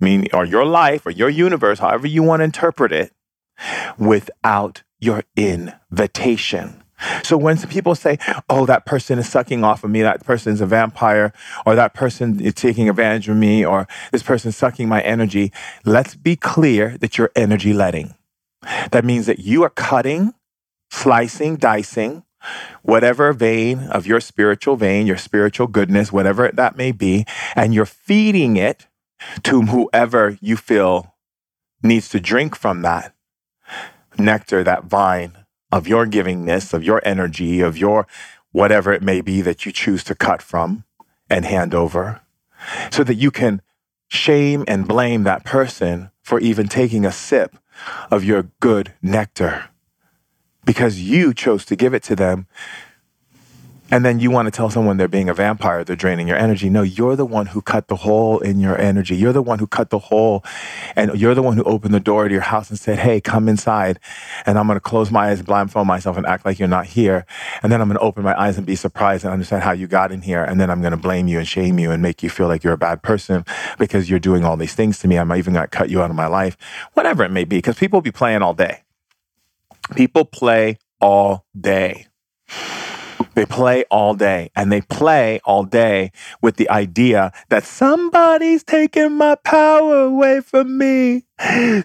meaning, 0.00 0.28
or 0.32 0.44
your 0.44 0.64
life 0.64 1.06
or 1.06 1.10
your 1.10 1.28
universe, 1.28 1.78
however 1.78 2.06
you 2.06 2.22
want 2.22 2.40
to 2.40 2.44
interpret 2.44 2.92
it, 2.92 3.12
without 3.98 4.82
your 4.98 5.24
invitation. 5.36 6.82
So 7.22 7.36
when 7.36 7.56
people 7.58 7.94
say, 7.94 8.18
oh, 8.48 8.66
that 8.66 8.84
person 8.84 9.18
is 9.18 9.28
sucking 9.28 9.64
off 9.64 9.84
of 9.84 9.90
me, 9.90 10.02
that 10.02 10.24
person 10.24 10.52
is 10.52 10.60
a 10.60 10.66
vampire, 10.66 11.32
or 11.64 11.74
that 11.74 11.94
person 11.94 12.40
is 12.40 12.54
taking 12.54 12.88
advantage 12.88 13.28
of 13.28 13.36
me, 13.36 13.64
or 13.64 13.88
this 14.12 14.22
person 14.22 14.50
is 14.50 14.56
sucking 14.56 14.88
my 14.88 15.00
energy, 15.00 15.52
let's 15.84 16.14
be 16.14 16.36
clear 16.36 16.98
that 16.98 17.16
you're 17.16 17.32
energy 17.34 17.72
letting. 17.72 18.14
That 18.90 19.04
means 19.04 19.24
that 19.26 19.38
you 19.38 19.62
are 19.62 19.70
cutting, 19.70 20.34
slicing, 20.90 21.56
dicing, 21.56 22.22
whatever 22.82 23.32
vein 23.32 23.80
of 23.88 24.06
your 24.06 24.20
spiritual 24.20 24.76
vein, 24.76 25.06
your 25.06 25.16
spiritual 25.16 25.66
goodness, 25.66 26.12
whatever 26.12 26.50
that 26.52 26.76
may 26.76 26.92
be, 26.92 27.24
and 27.54 27.74
you're 27.74 27.86
feeding 27.86 28.56
it 28.56 28.86
to 29.42 29.62
whoever 29.62 30.38
you 30.40 30.56
feel 30.56 31.14
needs 31.82 32.08
to 32.08 32.20
drink 32.20 32.56
from 32.56 32.82
that 32.82 33.14
nectar, 34.18 34.64
that 34.64 34.84
vine 34.84 35.36
of 35.72 35.86
your 35.86 36.06
givingness, 36.06 36.74
of 36.74 36.82
your 36.82 37.00
energy, 37.04 37.60
of 37.60 37.78
your 37.78 38.06
whatever 38.52 38.92
it 38.92 39.02
may 39.02 39.20
be 39.20 39.40
that 39.40 39.64
you 39.64 39.72
choose 39.72 40.02
to 40.04 40.14
cut 40.14 40.42
from 40.42 40.84
and 41.28 41.44
hand 41.44 41.74
over, 41.74 42.20
so 42.90 43.04
that 43.04 43.14
you 43.14 43.30
can 43.30 43.62
shame 44.08 44.64
and 44.66 44.88
blame 44.88 45.22
that 45.22 45.44
person 45.44 46.10
for 46.22 46.40
even 46.40 46.66
taking 46.66 47.04
a 47.04 47.12
sip 47.12 47.56
of 48.10 48.24
your 48.24 48.50
good 48.60 48.92
nectar 49.00 49.69
because 50.64 51.00
you 51.00 51.34
chose 51.34 51.64
to 51.66 51.76
give 51.76 51.94
it 51.94 52.02
to 52.04 52.16
them. 52.16 52.46
And 53.92 54.04
then 54.04 54.20
you 54.20 54.30
want 54.30 54.46
to 54.46 54.52
tell 54.52 54.70
someone 54.70 54.98
they're 54.98 55.08
being 55.08 55.28
a 55.28 55.34
vampire, 55.34 55.82
they're 55.82 55.96
draining 55.96 56.28
your 56.28 56.36
energy. 56.36 56.70
No, 56.70 56.82
you're 56.82 57.16
the 57.16 57.26
one 57.26 57.46
who 57.46 57.60
cut 57.60 57.88
the 57.88 57.96
hole 57.96 58.38
in 58.38 58.60
your 58.60 58.80
energy. 58.80 59.16
You're 59.16 59.32
the 59.32 59.42
one 59.42 59.58
who 59.58 59.66
cut 59.66 59.90
the 59.90 59.98
hole 59.98 60.44
and 60.94 61.20
you're 61.20 61.34
the 61.34 61.42
one 61.42 61.56
who 61.56 61.64
opened 61.64 61.92
the 61.92 61.98
door 61.98 62.28
to 62.28 62.32
your 62.32 62.42
house 62.42 62.70
and 62.70 62.78
said, 62.78 63.00
Hey, 63.00 63.20
come 63.20 63.48
inside. 63.48 63.98
And 64.46 64.58
I'm 64.58 64.68
going 64.68 64.76
to 64.76 64.80
close 64.80 65.10
my 65.10 65.30
eyes, 65.30 65.42
blindfold 65.42 65.88
myself 65.88 66.16
and 66.16 66.24
act 66.24 66.44
like 66.44 66.60
you're 66.60 66.68
not 66.68 66.86
here. 66.86 67.26
And 67.64 67.72
then 67.72 67.80
I'm 67.80 67.88
going 67.88 67.98
to 67.98 68.04
open 68.04 68.22
my 68.22 68.40
eyes 68.40 68.56
and 68.56 68.64
be 68.64 68.76
surprised 68.76 69.24
and 69.24 69.32
understand 69.32 69.64
how 69.64 69.72
you 69.72 69.88
got 69.88 70.12
in 70.12 70.22
here. 70.22 70.44
And 70.44 70.60
then 70.60 70.70
I'm 70.70 70.80
going 70.80 70.92
to 70.92 70.96
blame 70.96 71.26
you 71.26 71.38
and 71.38 71.48
shame 71.48 71.80
you 71.80 71.90
and 71.90 72.00
make 72.00 72.22
you 72.22 72.30
feel 72.30 72.46
like 72.46 72.62
you're 72.62 72.74
a 72.74 72.78
bad 72.78 73.02
person 73.02 73.44
because 73.76 74.08
you're 74.08 74.20
doing 74.20 74.44
all 74.44 74.56
these 74.56 74.74
things 74.74 75.00
to 75.00 75.08
me. 75.08 75.18
I'm 75.18 75.32
even 75.34 75.52
going 75.52 75.64
to 75.64 75.68
cut 75.68 75.90
you 75.90 76.00
out 76.00 76.10
of 76.10 76.16
my 76.16 76.28
life, 76.28 76.56
whatever 76.92 77.24
it 77.24 77.32
may 77.32 77.42
be, 77.42 77.56
because 77.56 77.76
people 77.76 77.96
will 77.96 78.02
be 78.02 78.12
playing 78.12 78.42
all 78.42 78.54
day. 78.54 78.82
People 79.94 80.24
play 80.24 80.78
all 81.00 81.46
day. 81.58 82.06
They 83.34 83.46
play 83.46 83.84
all 83.90 84.14
day 84.14 84.50
and 84.56 84.72
they 84.72 84.80
play 84.80 85.40
all 85.44 85.64
day 85.64 86.10
with 86.42 86.56
the 86.56 86.68
idea 86.68 87.32
that 87.48 87.64
somebody's 87.64 88.64
taking 88.64 89.12
my 89.12 89.36
power 89.36 90.02
away 90.02 90.40
from 90.40 90.76
me. 90.76 91.24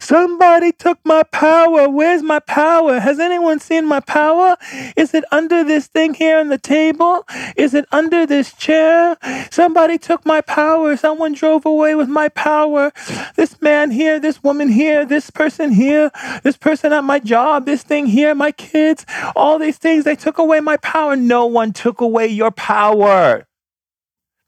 Somebody 0.01 0.73
took 0.73 0.99
my 1.05 1.23
power. 1.23 1.87
Where's 1.87 2.21
my 2.21 2.39
power? 2.39 2.99
Has 2.99 3.19
anyone 3.19 3.59
seen 3.59 3.85
my 3.85 4.01
power? 4.01 4.57
Is 4.97 5.13
it 5.13 5.23
under 5.31 5.63
this 5.63 5.87
thing 5.87 6.13
here 6.13 6.39
on 6.39 6.49
the 6.49 6.57
table? 6.57 7.25
Is 7.55 7.73
it 7.73 7.85
under 7.91 8.25
this 8.25 8.53
chair? 8.53 9.17
Somebody 9.51 9.97
took 9.97 10.25
my 10.25 10.41
power. 10.41 10.97
Someone 10.97 11.33
drove 11.33 11.65
away 11.65 11.95
with 11.95 12.09
my 12.09 12.27
power. 12.29 12.91
This 13.37 13.61
man 13.61 13.91
here, 13.91 14.19
this 14.19 14.43
woman 14.43 14.67
here, 14.67 15.05
this 15.05 15.29
person 15.29 15.71
here, 15.71 16.11
this 16.43 16.57
person 16.57 16.91
at 16.91 17.05
my 17.05 17.19
job, 17.19 17.65
this 17.65 17.83
thing 17.83 18.07
here, 18.07 18.35
my 18.35 18.51
kids, 18.51 19.05
all 19.37 19.57
these 19.57 19.77
things, 19.77 20.03
they 20.03 20.17
took 20.17 20.37
away 20.37 20.59
my 20.59 20.75
power. 20.77 21.15
No 21.15 21.45
one 21.45 21.71
took 21.71 22.01
away 22.01 22.27
your 22.27 22.51
power. 22.51 23.47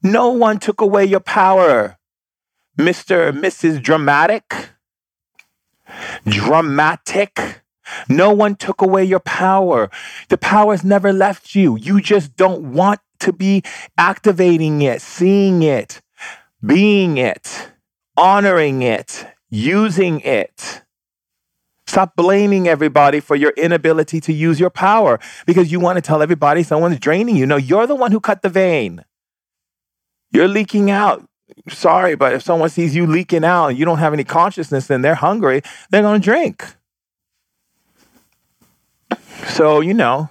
No 0.02 0.28
one 0.30 0.58
took 0.58 0.82
away 0.82 1.06
your 1.06 1.20
power. 1.20 1.96
Mr. 2.78 3.32
Mrs. 3.32 3.82
Dramatic 3.82 4.68
dramatic. 6.26 7.62
No 8.08 8.32
one 8.32 8.54
took 8.54 8.82
away 8.82 9.04
your 9.04 9.20
power. 9.20 9.90
The 10.28 10.38
power 10.38 10.72
has 10.72 10.84
never 10.84 11.12
left 11.12 11.54
you. 11.54 11.76
You 11.76 12.00
just 12.00 12.36
don't 12.36 12.72
want 12.72 13.00
to 13.20 13.32
be 13.32 13.62
activating 13.96 14.82
it, 14.82 15.02
seeing 15.02 15.62
it, 15.62 16.00
being 16.64 17.18
it, 17.18 17.70
honoring 18.16 18.82
it, 18.82 19.26
using 19.50 20.20
it. 20.20 20.82
Stop 21.86 22.14
blaming 22.16 22.68
everybody 22.68 23.18
for 23.18 23.34
your 23.34 23.52
inability 23.56 24.20
to 24.20 24.32
use 24.32 24.60
your 24.60 24.68
power 24.68 25.18
because 25.46 25.72
you 25.72 25.80
want 25.80 25.96
to 25.96 26.02
tell 26.02 26.20
everybody 26.20 26.62
someone's 26.62 26.98
draining 26.98 27.34
you. 27.34 27.46
No, 27.46 27.56
you're 27.56 27.86
the 27.86 27.94
one 27.94 28.12
who 28.12 28.20
cut 28.20 28.42
the 28.42 28.50
vein. 28.50 29.04
You're 30.30 30.48
leaking 30.48 30.90
out 30.90 31.26
sorry, 31.68 32.14
but 32.14 32.32
if 32.32 32.42
someone 32.42 32.68
sees 32.68 32.94
you 32.94 33.06
leaking 33.06 33.44
out 33.44 33.68
and 33.68 33.78
you 33.78 33.84
don't 33.84 33.98
have 33.98 34.12
any 34.12 34.24
consciousness 34.24 34.90
and 34.90 35.04
they're 35.04 35.14
hungry, 35.14 35.62
they're 35.90 36.02
going 36.02 36.20
to 36.20 36.24
drink. 36.24 36.64
So, 39.48 39.80
you 39.80 39.94
know, 39.94 40.30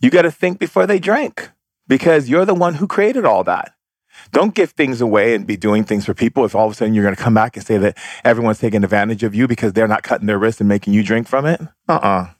you 0.00 0.10
got 0.10 0.22
to 0.22 0.30
think 0.30 0.58
before 0.58 0.86
they 0.86 0.98
drink 0.98 1.50
because 1.88 2.28
you're 2.28 2.44
the 2.44 2.54
one 2.54 2.74
who 2.74 2.86
created 2.86 3.24
all 3.24 3.44
that. 3.44 3.72
Don't 4.32 4.54
give 4.54 4.70
things 4.70 5.00
away 5.00 5.34
and 5.34 5.46
be 5.46 5.56
doing 5.56 5.84
things 5.84 6.04
for 6.04 6.14
people 6.14 6.44
if 6.44 6.54
all 6.54 6.66
of 6.66 6.72
a 6.72 6.74
sudden 6.74 6.94
you're 6.94 7.04
going 7.04 7.14
to 7.14 7.22
come 7.22 7.34
back 7.34 7.56
and 7.56 7.64
say 7.64 7.76
that 7.78 7.96
everyone's 8.24 8.58
taking 8.58 8.82
advantage 8.82 9.22
of 9.22 9.34
you 9.34 9.46
because 9.46 9.72
they're 9.72 9.88
not 9.88 10.02
cutting 10.02 10.26
their 10.26 10.38
wrists 10.38 10.60
and 10.60 10.68
making 10.68 10.94
you 10.94 11.02
drink 11.02 11.28
from 11.28 11.46
it. 11.46 11.60
Uh 11.88 11.92
uh-uh. 11.92 12.08
uh 12.08 12.30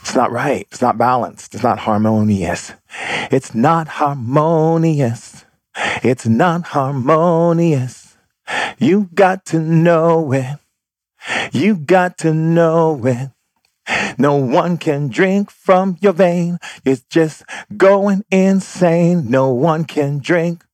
It's 0.00 0.14
not 0.14 0.30
right. 0.30 0.66
It's 0.70 0.82
not 0.82 0.98
balanced. 0.98 1.54
It's 1.54 1.64
not 1.64 1.80
harmonious. 1.80 2.72
It's 3.30 3.54
not 3.54 3.88
harmonious. 3.88 5.44
It's 6.02 6.26
not 6.26 6.68
harmonious. 6.68 8.16
You 8.78 9.10
got 9.14 9.44
to 9.46 9.60
know 9.60 10.32
it. 10.32 10.58
You 11.52 11.76
got 11.76 12.18
to 12.18 12.34
know 12.34 13.00
it. 13.06 13.30
No 14.18 14.36
one 14.36 14.78
can 14.78 15.08
drink 15.08 15.50
from 15.50 15.96
your 16.00 16.12
vein. 16.12 16.58
It's 16.84 17.02
just 17.02 17.42
going 17.76 18.24
insane. 18.30 19.30
No 19.30 19.50
one 19.50 19.84
can 19.84 20.18
drink, 20.18 20.64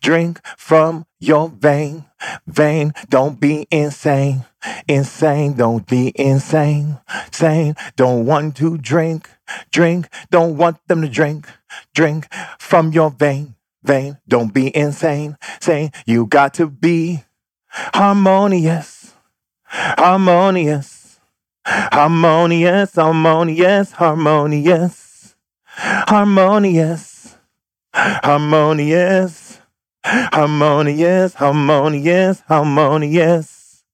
drink 0.00 0.40
from 0.56 1.06
your 1.18 1.48
vein. 1.48 2.04
Vein, 2.46 2.94
don't 3.08 3.40
be 3.40 3.66
insane. 3.70 4.44
Insane, 4.86 5.54
don't 5.54 5.86
be 5.86 6.12
insane. 6.14 6.98
Sane, 7.30 7.74
don't 7.96 8.26
want 8.26 8.56
to 8.56 8.78
drink, 8.78 9.28
drink. 9.70 10.08
Don't 10.30 10.56
want 10.56 10.78
them 10.86 11.02
to 11.02 11.08
drink, 11.08 11.48
drink 11.94 12.28
from 12.58 12.92
your 12.92 13.10
vein. 13.10 13.56
Vein, 13.82 14.18
don't 14.28 14.54
be 14.54 14.74
insane. 14.76 15.36
Sane, 15.60 15.90
you 16.06 16.26
got 16.26 16.54
to 16.54 16.68
be 16.68 17.24
harmonious, 17.68 19.14
harmonious. 19.64 21.02
Harmonious, 21.64 22.96
harmonious, 22.96 23.92
harmonious, 23.92 25.34
harmonious, 26.08 27.36
harmonious, 27.94 29.60
harmonious, 30.04 31.34
harmonious, 31.34 32.42
harmonious. 32.48 33.84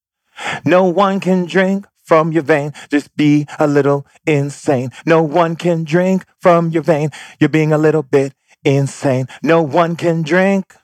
No 0.65 0.85
one 0.85 1.21
can 1.21 1.45
drink 1.45 1.87
from 2.03 2.33
your 2.33 2.43
vein. 2.43 2.73
Just 2.89 3.15
be 3.17 3.47
a 3.59 3.67
little 3.67 4.07
insane. 4.27 4.91
No 5.05 5.23
one 5.23 5.57
can 5.57 5.85
drink 5.85 6.25
from 6.41 6.71
your 6.71 6.83
vein. 6.83 7.11
You're 7.39 7.51
being 7.51 7.73
a 7.73 7.79
little 7.79 8.03
bit 8.03 8.33
insane. 8.65 9.27
No 9.43 9.63
one 9.63 9.97
can 9.97 10.23
drink 10.23 10.75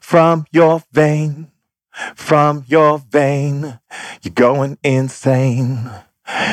from 0.00 0.46
your 0.50 0.82
vein. 0.92 1.50
From 2.14 2.64
your 2.66 2.98
vein. 2.98 3.80
You're 4.22 4.34
going 4.34 4.78
insane 4.82 5.90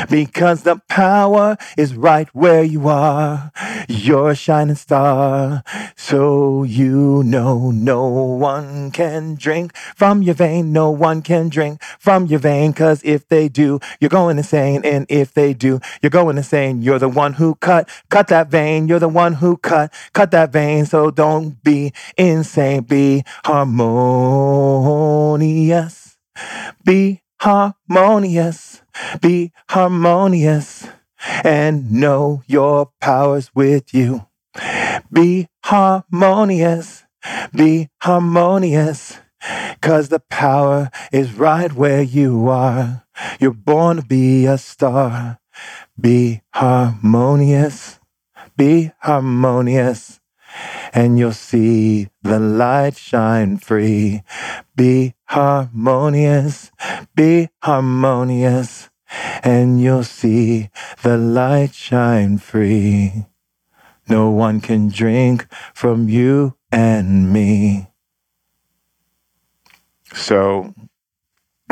because 0.09 0.63
the 0.63 0.81
power 0.87 1.57
is 1.77 1.95
right 1.95 2.27
where 2.33 2.63
you 2.63 2.87
are. 2.87 3.51
You're 3.87 4.31
a 4.31 4.35
shining 4.35 4.75
star, 4.75 5.63
so 5.95 6.63
you 6.63 7.23
know 7.23 7.71
no 7.71 8.07
one 8.07 8.91
can 8.91 9.35
drink 9.35 9.75
from 9.95 10.21
your 10.21 10.35
vein. 10.35 10.71
No 10.71 10.89
one 10.91 11.21
can 11.21 11.49
drink 11.49 11.81
from 11.99 12.25
your 12.25 12.39
vein, 12.39 12.73
cause 12.73 13.01
if 13.03 13.27
they 13.27 13.49
do, 13.49 13.79
you're 13.99 14.09
going 14.09 14.37
insane. 14.37 14.81
And 14.83 15.05
if 15.09 15.33
they 15.33 15.53
do, 15.53 15.79
you're 16.01 16.09
going 16.09 16.37
insane. 16.37 16.81
You're 16.81 16.99
the 16.99 17.09
one 17.09 17.33
who 17.33 17.55
cut, 17.55 17.89
cut 18.09 18.27
that 18.27 18.49
vein. 18.49 18.87
You're 18.87 18.99
the 18.99 19.09
one 19.09 19.33
who 19.33 19.57
cut, 19.57 19.91
cut 20.13 20.31
that 20.31 20.51
vein. 20.51 20.85
So 20.85 21.11
don't 21.11 21.61
be 21.63 21.93
insane. 22.17 22.83
Be 22.83 23.23
harmonious. 23.43 23.77
Be 26.83 27.21
harmonious. 27.39 28.81
Be 29.21 29.51
harmonious 29.69 30.87
and 31.43 31.91
know 31.91 32.43
your 32.47 32.91
powers 33.01 33.51
with 33.53 33.93
you. 33.93 34.27
Be 35.11 35.47
harmonious. 35.63 37.03
Be 37.53 37.89
harmonious. 38.01 39.19
Cause 39.81 40.09
the 40.09 40.19
power 40.19 40.89
is 41.11 41.33
right 41.33 41.71
where 41.71 42.01
you 42.01 42.49
are. 42.49 43.03
You're 43.39 43.51
born 43.51 43.97
to 43.97 44.03
be 44.03 44.45
a 44.45 44.57
star. 44.57 45.39
Be 45.99 46.41
harmonious. 46.53 47.99
Be 48.57 48.91
harmonious 48.99 50.19
and 50.93 51.17
you'll 51.19 51.31
see 51.31 52.09
the 52.21 52.39
light 52.39 52.97
shine 52.97 53.57
free. 53.57 54.23
Be 54.75 55.13
harmonious, 55.25 56.71
be 57.15 57.49
harmonious, 57.61 58.89
and 59.43 59.81
you'll 59.81 60.03
see 60.03 60.69
the 61.03 61.17
light 61.17 61.73
shine 61.73 62.37
free. 62.37 63.25
No 64.07 64.29
one 64.29 64.61
can 64.61 64.89
drink 64.89 65.47
from 65.73 66.09
you 66.09 66.55
and 66.71 67.31
me. 67.33 67.87
So 70.13 70.73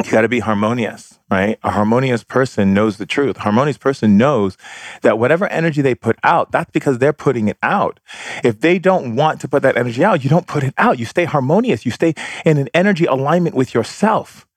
you 0.04 0.12
got 0.12 0.22
to 0.22 0.30
be 0.30 0.40
harmonious, 0.40 1.13
right? 1.30 1.58
A 1.64 1.72
harmonious 1.72 2.24
person 2.24 2.74
knows 2.74 2.98
the 2.98 3.06
truth. 3.06 3.38
A 3.38 3.42
harmonious 3.42 3.78
person 3.78 4.18
knows 4.18 4.58
that 5.02 5.18
whatever 5.18 5.48
energy 5.48 5.82
they 5.82 5.96
put 5.96 6.18
out, 6.24 6.52
that's 6.52 6.72
because 6.72 7.00
they're 7.00 7.14
putting 7.14 7.48
it 7.48 7.58
out. 7.64 8.00
If 8.44 8.60
they 8.62 8.80
don't 8.80 9.16
want 9.16 9.42
to 9.42 9.48
put 9.48 9.64
that 9.64 9.78
energy 9.78 10.04
out, 10.04 10.24
you 10.24 10.30
don't 10.30 10.48
put 10.48 10.64
it 10.64 10.74
out. 10.78 11.00
You 11.00 11.06
stay 11.06 11.26
harmonious. 11.26 11.86
You 11.86 11.92
stay 11.92 12.14
in 12.46 12.58
an 12.58 12.70
energy 12.74 13.06
alignment 13.06 13.56
with 13.56 13.74
yourself. 13.74 14.48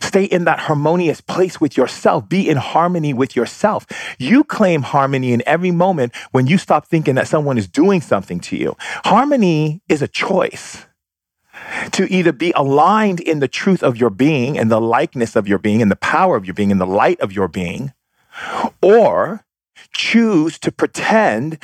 Stay 0.00 0.24
in 0.24 0.44
that 0.44 0.60
harmonious 0.60 1.20
place 1.20 1.60
with 1.60 1.76
yourself. 1.76 2.28
Be 2.28 2.48
in 2.48 2.56
harmony 2.56 3.12
with 3.12 3.34
yourself. 3.34 3.86
You 4.18 4.44
claim 4.44 4.82
harmony 4.82 5.32
in 5.32 5.42
every 5.44 5.72
moment 5.72 6.14
when 6.30 6.46
you 6.46 6.56
stop 6.56 6.86
thinking 6.86 7.16
that 7.16 7.26
someone 7.26 7.58
is 7.58 7.66
doing 7.66 8.00
something 8.00 8.38
to 8.40 8.56
you. 8.56 8.76
Harmony 9.04 9.82
is 9.88 10.02
a 10.02 10.08
choice 10.08 10.86
to 11.92 12.12
either 12.12 12.32
be 12.32 12.52
aligned 12.56 13.20
in 13.20 13.40
the 13.40 13.48
truth 13.48 13.82
of 13.82 13.96
your 13.96 14.10
being 14.10 14.58
and 14.58 14.70
the 14.70 14.80
likeness 14.80 15.36
of 15.36 15.46
your 15.48 15.58
being 15.58 15.82
and 15.82 15.90
the 15.90 15.96
power 15.96 16.36
of 16.36 16.44
your 16.44 16.54
being 16.54 16.70
and 16.70 16.80
the 16.80 16.86
light 16.86 17.20
of 17.20 17.32
your 17.32 17.48
being, 17.48 17.92
or 18.80 19.44
choose 19.92 20.58
to 20.58 20.72
pretend 20.72 21.58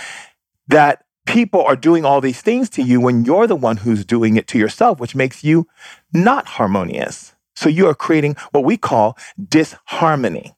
that 0.67 1.05
people 1.27 1.63
are 1.63 1.77
doing 1.77 2.05
all 2.05 2.21
these 2.21 2.41
things 2.41 2.71
to 2.71 2.83
you 2.83 3.01
when 3.01 3.25
you're 3.25 3.47
the 3.47 3.57
one 3.57 3.79
who's 3.79 4.05
doing 4.05 4.37
it 4.37 4.47
to 4.49 4.59
yourself, 4.59 4.99
which 4.99 5.15
makes 5.15 5.45
you 5.45 5.67
not 6.13 6.47
harmonious. 6.47 7.35
So 7.55 7.69
you 7.69 7.87
are 7.87 7.95
creating 7.95 8.37
what 8.53 8.65
we 8.65 8.77
call 8.77 9.17
disharmony. 9.49 10.55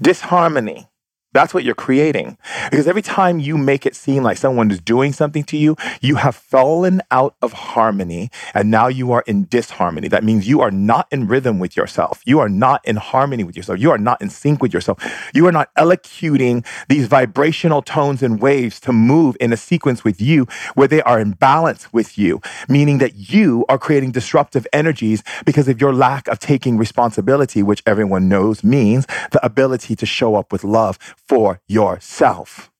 Disharmony. 0.00 0.88
That's 1.36 1.52
what 1.52 1.64
you're 1.64 1.74
creating. 1.74 2.38
Because 2.70 2.88
every 2.88 3.02
time 3.02 3.38
you 3.40 3.58
make 3.58 3.84
it 3.84 3.94
seem 3.94 4.22
like 4.22 4.38
someone 4.38 4.70
is 4.70 4.80
doing 4.80 5.12
something 5.12 5.44
to 5.44 5.58
you, 5.58 5.76
you 6.00 6.14
have 6.14 6.34
fallen 6.34 7.02
out 7.10 7.36
of 7.42 7.52
harmony 7.52 8.30
and 8.54 8.70
now 8.70 8.86
you 8.86 9.12
are 9.12 9.22
in 9.26 9.46
disharmony. 9.50 10.08
That 10.08 10.24
means 10.24 10.48
you 10.48 10.62
are 10.62 10.70
not 10.70 11.06
in 11.10 11.28
rhythm 11.28 11.58
with 11.58 11.76
yourself. 11.76 12.22
You 12.24 12.40
are 12.40 12.48
not 12.48 12.80
in 12.86 12.96
harmony 12.96 13.44
with 13.44 13.54
yourself. 13.54 13.78
You 13.78 13.90
are 13.90 13.98
not 13.98 14.22
in 14.22 14.30
sync 14.30 14.62
with 14.62 14.72
yourself. 14.72 14.98
You 15.34 15.46
are 15.46 15.52
not 15.52 15.68
elocuting 15.76 16.64
these 16.88 17.06
vibrational 17.06 17.82
tones 17.82 18.22
and 18.22 18.40
waves 18.40 18.80
to 18.80 18.92
move 18.94 19.36
in 19.38 19.52
a 19.52 19.58
sequence 19.58 20.04
with 20.04 20.22
you 20.22 20.46
where 20.74 20.88
they 20.88 21.02
are 21.02 21.20
in 21.20 21.32
balance 21.32 21.92
with 21.92 22.16
you, 22.16 22.40
meaning 22.66 22.96
that 22.96 23.30
you 23.30 23.66
are 23.68 23.78
creating 23.78 24.12
disruptive 24.12 24.66
energies 24.72 25.22
because 25.44 25.68
of 25.68 25.82
your 25.82 25.92
lack 25.92 26.28
of 26.28 26.38
taking 26.38 26.78
responsibility, 26.78 27.62
which 27.62 27.82
everyone 27.84 28.26
knows 28.26 28.64
means 28.64 29.04
the 29.32 29.44
ability 29.44 29.94
to 29.96 30.06
show 30.06 30.34
up 30.34 30.50
with 30.50 30.64
love 30.64 30.98
for 31.28 31.60
yourself. 31.66 32.70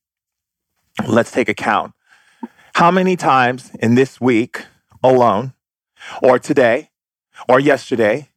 Let's 1.07 1.31
take 1.31 1.49
account. 1.49 1.93
How 2.75 2.91
many 2.91 3.15
times 3.15 3.71
in 3.79 3.95
this 3.95 4.21
week 4.21 4.65
alone, 5.03 5.53
or 6.21 6.39
today, 6.39 6.91
or 7.49 7.59
yesterday, 7.59 8.29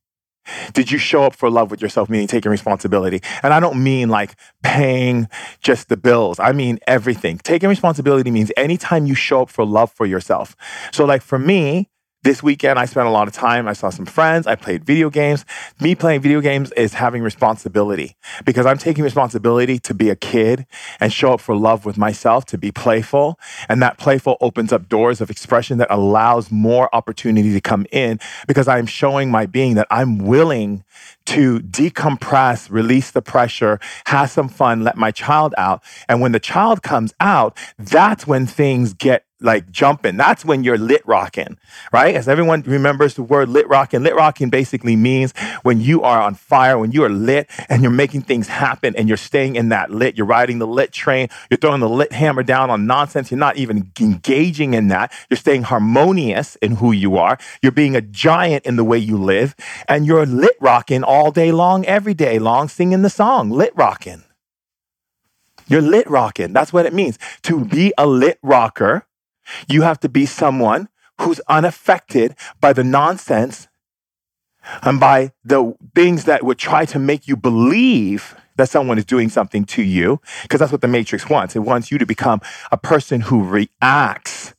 did 0.72 0.90
you 0.90 0.98
show 0.98 1.24
up 1.24 1.34
for 1.34 1.50
love 1.50 1.70
with 1.70 1.82
yourself, 1.82 2.08
meaning 2.08 2.26
taking 2.26 2.50
responsibility? 2.50 3.20
And 3.42 3.52
I 3.52 3.60
don't 3.60 3.82
mean 3.82 4.08
like 4.08 4.34
paying 4.62 5.28
just 5.60 5.88
the 5.88 5.96
bills. 5.96 6.40
I 6.40 6.52
mean 6.52 6.78
everything. 6.86 7.38
Taking 7.38 7.68
responsibility 7.68 8.30
means 8.30 8.50
anytime 8.56 9.06
you 9.06 9.14
show 9.14 9.42
up 9.42 9.50
for 9.50 9.64
love 9.64 9.92
for 9.92 10.06
yourself. 10.06 10.56
So, 10.92 11.04
like 11.04 11.22
for 11.22 11.38
me, 11.38 11.89
this 12.22 12.42
weekend, 12.42 12.78
I 12.78 12.84
spent 12.84 13.06
a 13.06 13.10
lot 13.10 13.28
of 13.28 13.34
time. 13.34 13.66
I 13.66 13.72
saw 13.72 13.88
some 13.88 14.04
friends. 14.04 14.46
I 14.46 14.54
played 14.54 14.84
video 14.84 15.08
games. 15.08 15.46
Me 15.80 15.94
playing 15.94 16.20
video 16.20 16.40
games 16.40 16.70
is 16.72 16.92
having 16.94 17.22
responsibility 17.22 18.16
because 18.44 18.66
I'm 18.66 18.76
taking 18.76 19.02
responsibility 19.04 19.78
to 19.78 19.94
be 19.94 20.10
a 20.10 20.16
kid 20.16 20.66
and 21.00 21.12
show 21.12 21.32
up 21.32 21.40
for 21.40 21.56
love 21.56 21.86
with 21.86 21.96
myself, 21.96 22.44
to 22.46 22.58
be 22.58 22.70
playful. 22.70 23.38
And 23.70 23.80
that 23.82 23.96
playful 23.96 24.36
opens 24.42 24.70
up 24.72 24.88
doors 24.88 25.22
of 25.22 25.30
expression 25.30 25.78
that 25.78 25.90
allows 25.90 26.50
more 26.50 26.94
opportunity 26.94 27.52
to 27.54 27.60
come 27.60 27.86
in 27.90 28.20
because 28.46 28.68
I'm 28.68 28.86
showing 28.86 29.30
my 29.30 29.46
being 29.46 29.74
that 29.76 29.86
I'm 29.90 30.18
willing 30.18 30.84
to 31.26 31.60
decompress, 31.60 32.70
release 32.70 33.12
the 33.12 33.22
pressure, 33.22 33.80
have 34.06 34.30
some 34.30 34.48
fun, 34.48 34.84
let 34.84 34.96
my 34.96 35.10
child 35.10 35.54
out. 35.56 35.82
And 36.08 36.20
when 36.20 36.32
the 36.32 36.40
child 36.40 36.82
comes 36.82 37.14
out, 37.20 37.56
that's 37.78 38.26
when 38.26 38.46
things 38.46 38.92
get 38.92 39.24
like 39.40 39.70
jumping. 39.70 40.16
That's 40.16 40.44
when 40.44 40.64
you're 40.64 40.78
lit 40.78 41.02
rocking, 41.06 41.58
right? 41.92 42.14
As 42.14 42.28
everyone 42.28 42.62
remembers 42.62 43.14
the 43.14 43.22
word 43.22 43.48
lit 43.48 43.68
rocking, 43.68 44.02
lit 44.02 44.14
rocking 44.14 44.50
basically 44.50 44.96
means 44.96 45.32
when 45.62 45.80
you 45.80 46.02
are 46.02 46.20
on 46.20 46.34
fire, 46.34 46.78
when 46.78 46.92
you 46.92 47.04
are 47.04 47.08
lit 47.08 47.48
and 47.68 47.82
you're 47.82 47.90
making 47.90 48.22
things 48.22 48.48
happen 48.48 48.94
and 48.96 49.08
you're 49.08 49.16
staying 49.16 49.56
in 49.56 49.70
that 49.70 49.90
lit, 49.90 50.16
you're 50.16 50.26
riding 50.26 50.58
the 50.58 50.66
lit 50.66 50.92
train, 50.92 51.28
you're 51.50 51.58
throwing 51.58 51.80
the 51.80 51.88
lit 51.88 52.12
hammer 52.12 52.42
down 52.42 52.70
on 52.70 52.86
nonsense, 52.86 53.30
you're 53.30 53.38
not 53.38 53.56
even 53.56 53.90
engaging 54.00 54.74
in 54.74 54.88
that. 54.88 55.12
You're 55.28 55.38
staying 55.38 55.64
harmonious 55.64 56.56
in 56.56 56.76
who 56.76 56.92
you 56.92 57.16
are. 57.16 57.38
You're 57.62 57.72
being 57.72 57.96
a 57.96 58.00
giant 58.00 58.66
in 58.66 58.76
the 58.76 58.84
way 58.84 58.98
you 58.98 59.16
live 59.16 59.54
and 59.88 60.06
you're 60.06 60.26
lit 60.26 60.56
rocking 60.60 61.02
all 61.02 61.30
day 61.30 61.52
long, 61.52 61.84
every 61.86 62.14
day 62.14 62.38
long, 62.38 62.68
singing 62.68 63.02
the 63.02 63.10
song, 63.10 63.50
lit 63.50 63.72
rocking. 63.74 64.24
You're 65.70 65.80
lit 65.80 66.10
rocking. 66.10 66.52
That's 66.52 66.72
what 66.72 66.84
it 66.84 66.92
means. 66.92 67.16
To 67.42 67.64
be 67.64 67.92
a 67.96 68.04
lit 68.04 68.40
rocker, 68.42 69.06
you 69.68 69.82
have 69.82 70.00
to 70.00 70.08
be 70.08 70.26
someone 70.26 70.88
who's 71.20 71.40
unaffected 71.48 72.34
by 72.60 72.72
the 72.72 72.84
nonsense 72.84 73.68
and 74.82 75.00
by 75.00 75.32
the 75.44 75.74
things 75.94 76.24
that 76.24 76.44
would 76.44 76.58
try 76.58 76.84
to 76.84 76.98
make 76.98 77.26
you 77.26 77.36
believe 77.36 78.36
that 78.56 78.68
someone 78.68 78.98
is 78.98 79.04
doing 79.06 79.28
something 79.28 79.64
to 79.64 79.82
you, 79.82 80.20
because 80.42 80.60
that's 80.60 80.72
what 80.72 80.82
the 80.82 80.88
Matrix 80.88 81.28
wants. 81.30 81.56
It 81.56 81.60
wants 81.60 81.90
you 81.90 81.98
to 81.98 82.06
become 82.06 82.40
a 82.70 82.76
person 82.76 83.22
who 83.22 83.42
reacts. 83.42 84.54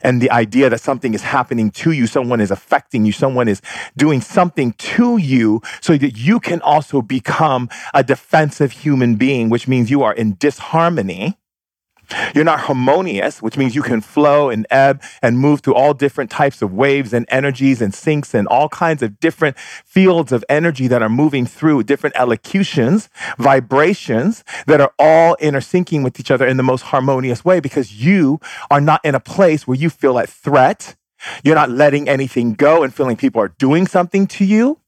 And 0.00 0.22
the 0.22 0.30
idea 0.30 0.70
that 0.70 0.80
something 0.80 1.14
is 1.14 1.22
happening 1.22 1.70
to 1.72 1.90
you, 1.90 2.06
someone 2.06 2.40
is 2.40 2.50
affecting 2.50 3.04
you, 3.04 3.12
someone 3.12 3.48
is 3.48 3.60
doing 3.96 4.20
something 4.20 4.72
to 4.72 5.16
you, 5.16 5.60
so 5.80 5.96
that 5.96 6.16
you 6.16 6.38
can 6.38 6.60
also 6.60 7.02
become 7.02 7.68
a 7.92 8.04
defensive 8.04 8.72
human 8.72 9.16
being, 9.16 9.48
which 9.48 9.66
means 9.66 9.90
you 9.90 10.02
are 10.02 10.12
in 10.12 10.36
disharmony 10.38 11.36
you're 12.34 12.44
not 12.44 12.60
harmonious, 12.60 13.42
which 13.42 13.56
means 13.56 13.74
you 13.74 13.82
can 13.82 14.00
flow 14.00 14.50
and 14.50 14.66
ebb 14.70 15.02
and 15.22 15.38
move 15.38 15.60
through 15.60 15.74
all 15.74 15.94
different 15.94 16.30
types 16.30 16.62
of 16.62 16.72
waves 16.72 17.12
and 17.12 17.26
energies 17.28 17.80
and 17.80 17.94
sinks 17.94 18.34
and 18.34 18.46
all 18.48 18.68
kinds 18.68 19.02
of 19.02 19.18
different 19.20 19.58
fields 19.58 20.32
of 20.32 20.44
energy 20.48 20.86
that 20.88 21.02
are 21.02 21.08
moving 21.08 21.46
through 21.46 21.82
different 21.82 22.16
elocutions, 22.16 23.08
vibrations 23.38 24.44
that 24.66 24.80
are 24.80 24.92
all 24.98 25.36
intersyncing 25.36 26.04
with 26.04 26.18
each 26.20 26.30
other 26.30 26.46
in 26.46 26.56
the 26.56 26.62
most 26.62 26.82
harmonious 26.82 27.44
way 27.44 27.60
because 27.60 28.02
you 28.02 28.40
are 28.70 28.80
not 28.80 29.04
in 29.04 29.14
a 29.14 29.20
place 29.20 29.66
where 29.66 29.76
you 29.76 29.90
feel 29.90 30.18
at 30.18 30.28
threat. 30.28 30.96
You're 31.42 31.54
not 31.54 31.70
letting 31.70 32.08
anything 32.08 32.54
go 32.54 32.82
and 32.82 32.94
feeling 32.94 33.16
people 33.16 33.40
are 33.40 33.48
doing 33.48 33.86
something 33.86 34.26
to 34.28 34.44
you. 34.44 34.78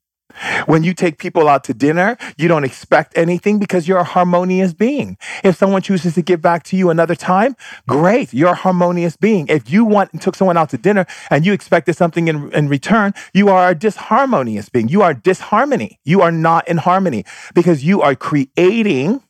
When 0.67 0.85
you 0.85 0.95
take 0.95 1.19
people 1.19 1.49
out 1.49 1.65
to 1.65 1.75
dinner, 1.75 2.17
you 2.37 2.49
don't 2.49 2.65
expect 2.65 3.17
anything 3.17 3.59
because 3.59 3.89
you're 3.89 3.99
a 3.99 4.05
harmonious 4.05 4.73
being. 4.73 5.17
If 5.43 5.57
someone 5.57 5.83
chooses 5.83 6.15
to 6.15 6.23
give 6.23 6.43
back 6.43 6.63
to 6.65 6.77
you 6.77 6.91
another 6.91 7.15
time, 7.15 7.57
great, 7.87 8.33
you're 8.35 8.51
a 8.51 8.55
harmonious 8.55 9.17
being. 9.17 9.47
If 9.49 9.71
you 9.71 9.85
want 9.85 10.13
and 10.13 10.21
took 10.21 10.37
someone 10.37 10.57
out 10.57 10.71
to 10.71 10.79
dinner 10.79 11.07
and 11.31 11.47
you 11.47 11.53
expected 11.53 11.97
something 11.97 12.29
in, 12.29 12.53
in 12.53 12.69
return, 12.69 13.15
you 13.33 13.49
are 13.49 13.71
a 13.71 13.75
disharmonious 13.75 14.71
being. 14.71 14.89
You 14.89 15.03
are 15.03 15.15
disharmony. 15.15 15.99
You 16.05 16.21
are 16.21 16.33
not 16.33 16.69
in 16.69 16.79
harmony 16.79 17.25
because 17.55 17.85
you 17.85 18.03
are 18.03 18.15
creating 18.15 19.23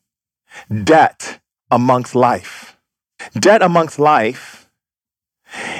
debt 0.84 1.40
amongst 1.70 2.14
life. 2.14 2.76
Debt 3.34 3.62
amongst 3.62 3.98
life 3.98 4.68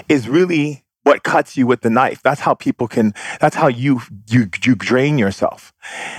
is 0.09 0.29
really 0.29 0.85
what 1.09 1.23
cuts 1.23 1.57
you 1.57 1.67
with 1.67 1.81
the 1.81 1.89
knife. 1.89 2.23
That's 2.23 2.43
how 2.43 2.53
people 2.53 2.87
can, 2.87 3.15
that's 3.41 3.57
how 3.57 3.67
you, 3.67 4.03
you, 4.29 4.51
you 4.63 4.75
drain 4.75 5.17
yourself, 5.17 5.73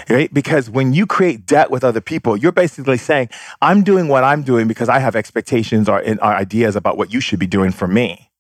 right? 0.10 0.34
Because 0.34 0.68
when 0.68 0.94
you 0.94 1.06
create 1.06 1.46
debt 1.46 1.70
with 1.70 1.84
other 1.84 2.02
people, 2.02 2.36
you're 2.36 2.52
basically 2.52 2.98
saying, 2.98 3.30
I'm 3.62 3.84
doing 3.84 4.08
what 4.08 4.24
I'm 4.24 4.42
doing 4.42 4.68
because 4.68 4.90
I 4.90 4.98
have 4.98 5.16
expectations 5.16 5.88
or, 5.88 6.02
or 6.02 6.24
ideas 6.24 6.76
about 6.76 6.98
what 6.98 7.14
you 7.14 7.22
should 7.22 7.38
be 7.38 7.46
doing 7.46 7.72
for 7.72 7.88
me. 7.88 8.32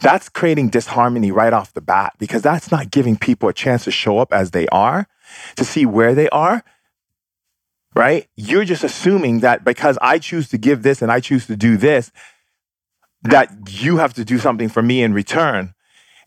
That's 0.00 0.28
creating 0.28 0.68
disharmony 0.68 1.32
right 1.32 1.52
off 1.52 1.74
the 1.74 1.80
bat 1.80 2.14
because 2.18 2.40
that's 2.40 2.70
not 2.70 2.92
giving 2.92 3.16
people 3.16 3.48
a 3.48 3.52
chance 3.52 3.82
to 3.84 3.90
show 3.90 4.18
up 4.18 4.32
as 4.32 4.52
they 4.52 4.68
are, 4.68 5.08
to 5.56 5.64
see 5.64 5.84
where 5.84 6.14
they 6.14 6.28
are, 6.28 6.62
right? 7.96 8.28
You're 8.36 8.64
just 8.64 8.84
assuming 8.84 9.40
that 9.40 9.64
because 9.64 9.98
I 10.00 10.20
choose 10.20 10.48
to 10.50 10.56
give 10.56 10.84
this 10.84 11.02
and 11.02 11.10
I 11.10 11.18
choose 11.18 11.48
to 11.48 11.56
do 11.56 11.76
this, 11.76 12.12
that 13.22 13.50
you 13.68 13.96
have 13.96 14.14
to 14.14 14.24
do 14.24 14.38
something 14.38 14.68
for 14.68 14.82
me 14.82 15.02
in 15.02 15.12
return. 15.12 15.74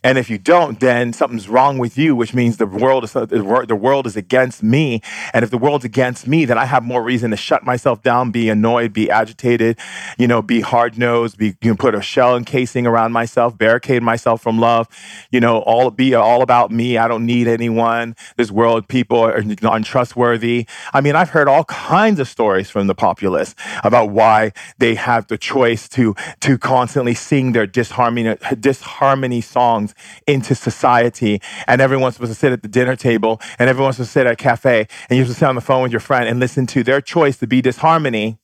And 0.04 0.18
if 0.18 0.28
you 0.28 0.36
don't, 0.36 0.78
then 0.80 1.14
something's 1.14 1.48
wrong 1.48 1.78
with 1.78 1.96
you, 1.96 2.14
which 2.14 2.34
means 2.34 2.58
the 2.58 2.66
world 2.66 3.04
is 3.04 3.12
the 3.14 3.78
world 3.80 4.06
is 4.06 4.16
against 4.16 4.62
me. 4.62 5.00
And 5.32 5.42
if 5.42 5.50
the 5.50 5.56
world's 5.56 5.86
against 5.86 6.28
me, 6.28 6.44
then 6.44 6.58
I 6.58 6.66
have 6.66 6.84
more 6.84 7.02
reason 7.02 7.30
to 7.30 7.38
shut 7.38 7.64
myself 7.64 8.02
down, 8.02 8.30
be 8.30 8.50
annoyed, 8.50 8.92
be 8.92 9.10
agitated, 9.10 9.78
you 10.18 10.28
know, 10.28 10.42
be 10.42 10.60
hard 10.60 10.98
nosed, 10.98 11.38
be 11.38 11.56
you 11.62 11.70
know, 11.70 11.76
put 11.76 11.94
a 11.94 12.02
shell 12.02 12.36
encasing 12.36 12.86
around 12.86 13.12
myself, 13.12 13.56
barricade 13.56 14.02
myself 14.02 14.42
from 14.42 14.58
love, 14.58 14.88
you 15.30 15.40
know, 15.40 15.60
all 15.60 15.90
be 15.90 16.14
all 16.14 16.42
about 16.42 16.70
me. 16.70 16.98
I 16.98 17.08
don't 17.08 17.24
need 17.24 17.48
anyone. 17.48 18.14
This 18.36 18.50
world, 18.50 18.88
people 18.88 19.20
are 19.20 19.38
untrustworthy. 19.38 20.66
I 20.92 21.00
mean, 21.00 21.16
I've 21.16 21.30
heard 21.30 21.48
all 21.48 21.64
kinds 21.64 22.20
of 22.20 22.28
stories 22.28 22.68
from 22.68 22.88
the 22.88 22.94
populace 22.94 23.54
about 23.82 24.10
why 24.10 24.52
they 24.76 24.96
have 24.96 25.28
the 25.28 25.38
choice 25.38 25.88
to 25.90 26.14
to 26.40 26.58
constantly 26.58 27.14
sing 27.14 27.52
their 27.52 27.66
disharmony 27.66 28.36
disharmony 28.60 29.40
songs 29.40 29.93
into 30.26 30.54
society. 30.54 31.40
And 31.66 31.80
everyone's 31.80 32.14
supposed 32.14 32.32
to 32.32 32.38
sit 32.38 32.52
at 32.52 32.62
the 32.62 32.68
dinner 32.68 32.96
table 32.96 33.40
and 33.58 33.68
everyone's 33.68 33.96
supposed 33.96 34.10
to 34.10 34.12
sit 34.12 34.26
at 34.26 34.32
a 34.32 34.36
cafe 34.36 34.86
and 35.08 35.16
you're 35.16 35.26
supposed 35.26 35.38
to 35.38 35.44
sit 35.44 35.48
on 35.48 35.54
the 35.54 35.60
phone 35.60 35.82
with 35.82 35.92
your 35.92 36.00
friend 36.00 36.28
and 36.28 36.40
listen 36.40 36.66
to 36.68 36.82
their 36.82 37.00
choice 37.00 37.38
to 37.38 37.46
be 37.46 37.60
disharmony 37.60 38.38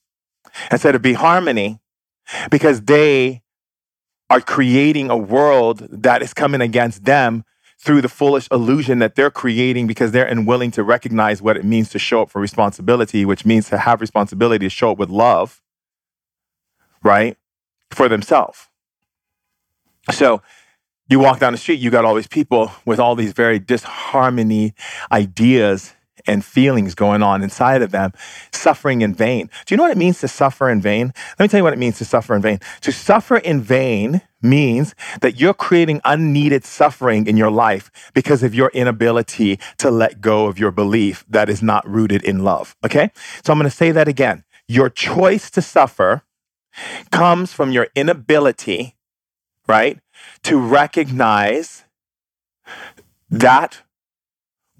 instead 0.70 0.94
of 0.94 1.02
be 1.02 1.12
harmony 1.12 1.80
because 2.50 2.82
they 2.82 3.42
are 4.28 4.40
creating 4.40 5.10
a 5.10 5.16
world 5.16 5.86
that 5.90 6.22
is 6.22 6.32
coming 6.32 6.60
against 6.60 7.04
them 7.04 7.44
through 7.78 8.02
the 8.02 8.08
foolish 8.08 8.46
illusion 8.52 8.98
that 8.98 9.14
they're 9.14 9.30
creating 9.30 9.86
because 9.86 10.12
they're 10.12 10.26
unwilling 10.26 10.70
to 10.70 10.82
recognize 10.82 11.40
what 11.40 11.56
it 11.56 11.64
means 11.64 11.88
to 11.88 11.98
show 11.98 12.22
up 12.22 12.30
for 12.30 12.40
responsibility, 12.40 13.24
which 13.24 13.46
means 13.46 13.68
to 13.70 13.78
have 13.78 14.00
responsibility 14.00 14.66
to 14.66 14.70
show 14.70 14.92
up 14.92 14.98
with 14.98 15.08
love, 15.08 15.62
right? 17.02 17.38
For 17.90 18.08
themselves. 18.08 18.68
So 20.12 20.42
you 21.10 21.18
walk 21.18 21.40
down 21.40 21.52
the 21.52 21.58
street, 21.58 21.80
you 21.80 21.90
got 21.90 22.04
all 22.04 22.14
these 22.14 22.28
people 22.28 22.72
with 22.86 23.00
all 23.00 23.16
these 23.16 23.32
very 23.32 23.58
disharmony 23.58 24.74
ideas 25.10 25.92
and 26.26 26.44
feelings 26.44 26.94
going 26.94 27.22
on 27.22 27.42
inside 27.42 27.82
of 27.82 27.90
them, 27.90 28.12
suffering 28.52 29.02
in 29.02 29.14
vain. 29.14 29.50
Do 29.66 29.74
you 29.74 29.76
know 29.76 29.82
what 29.84 29.92
it 29.92 29.98
means 29.98 30.20
to 30.20 30.28
suffer 30.28 30.68
in 30.70 30.80
vain? 30.80 31.12
Let 31.38 31.40
me 31.40 31.48
tell 31.48 31.58
you 31.58 31.64
what 31.64 31.72
it 31.72 31.78
means 31.78 31.98
to 31.98 32.04
suffer 32.04 32.34
in 32.36 32.42
vain. 32.42 32.60
To 32.82 32.92
suffer 32.92 33.38
in 33.38 33.60
vain 33.60 34.20
means 34.42 34.94
that 35.20 35.40
you're 35.40 35.54
creating 35.54 36.00
unneeded 36.04 36.64
suffering 36.64 37.26
in 37.26 37.36
your 37.36 37.50
life 37.50 37.90
because 38.14 38.42
of 38.42 38.54
your 38.54 38.68
inability 38.68 39.58
to 39.78 39.90
let 39.90 40.20
go 40.20 40.46
of 40.46 40.58
your 40.58 40.70
belief 40.70 41.24
that 41.28 41.48
is 41.48 41.62
not 41.62 41.88
rooted 41.88 42.22
in 42.22 42.44
love. 42.44 42.76
Okay? 42.84 43.10
So 43.44 43.52
I'm 43.52 43.58
going 43.58 43.70
to 43.70 43.76
say 43.76 43.90
that 43.90 44.08
again. 44.08 44.44
Your 44.68 44.88
choice 44.88 45.50
to 45.50 45.62
suffer 45.62 46.22
comes 47.10 47.52
from 47.52 47.72
your 47.72 47.88
inability, 47.96 48.96
right? 49.66 49.98
To 50.44 50.58
recognize 50.58 51.84
that 53.30 53.82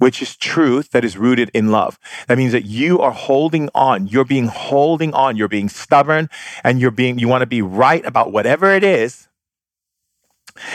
which 0.01 0.23
is 0.23 0.35
truth 0.35 0.91
that 0.91 1.05
is 1.05 1.19
rooted 1.19 1.51
in 1.53 1.71
love. 1.71 1.99
That 2.27 2.39
means 2.39 2.53
that 2.53 2.65
you 2.65 3.01
are 3.01 3.11
holding 3.11 3.69
on. 3.75 4.07
You're 4.07 4.25
being 4.25 4.47
holding 4.47 5.13
on. 5.13 5.37
You're 5.37 5.47
being 5.47 5.69
stubborn 5.69 6.31
and 6.65 6.81
you're 6.81 6.91
being, 6.91 7.19
you 7.19 7.29
want 7.29 7.43
to 7.43 7.47
be 7.47 7.61
right 7.61 8.05
about 8.07 8.33
whatever 8.33 8.73
it 8.73 8.83
is. 8.83 9.29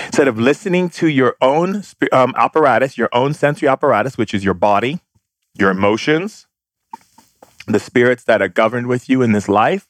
Instead 0.06 0.28
of 0.28 0.40
listening 0.40 0.90
to 0.90 1.08
your 1.08 1.36
own 1.42 1.84
um, 2.12 2.34
apparatus, 2.38 3.00
your 3.00 3.10
own 3.14 3.34
sensory 3.34 3.68
apparatus, 3.68 4.16
which 4.16 4.34
is 4.34 4.44
your 4.44 4.54
body, 4.54 5.00
your 5.58 5.72
emotions, 5.72 6.46
the 7.66 7.80
spirits 7.80 8.24
that 8.26 8.44
are 8.44 8.48
governed 8.48 8.88
with 8.88 9.10
you 9.10 9.24
in 9.24 9.32
this 9.32 9.50
life, 9.50 9.88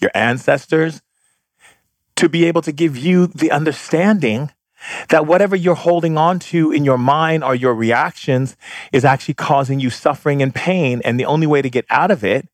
your 0.00 0.10
ancestors, 0.14 1.00
to 2.16 2.28
be 2.28 2.44
able 2.46 2.62
to 2.62 2.72
give 2.72 2.96
you 2.96 3.26
the 3.26 3.50
understanding 3.50 4.50
that 5.08 5.26
whatever 5.26 5.56
you're 5.56 5.74
holding 5.74 6.18
on 6.18 6.38
to 6.38 6.70
in 6.70 6.84
your 6.84 6.98
mind 6.98 7.42
or 7.42 7.54
your 7.54 7.74
reactions 7.74 8.56
is 8.92 9.04
actually 9.04 9.34
causing 9.34 9.80
you 9.80 9.90
suffering 9.90 10.42
and 10.42 10.54
pain. 10.54 11.00
And 11.04 11.18
the 11.18 11.24
only 11.24 11.46
way 11.46 11.62
to 11.62 11.70
get 11.70 11.86
out 11.90 12.10
of 12.10 12.24
it 12.24 12.48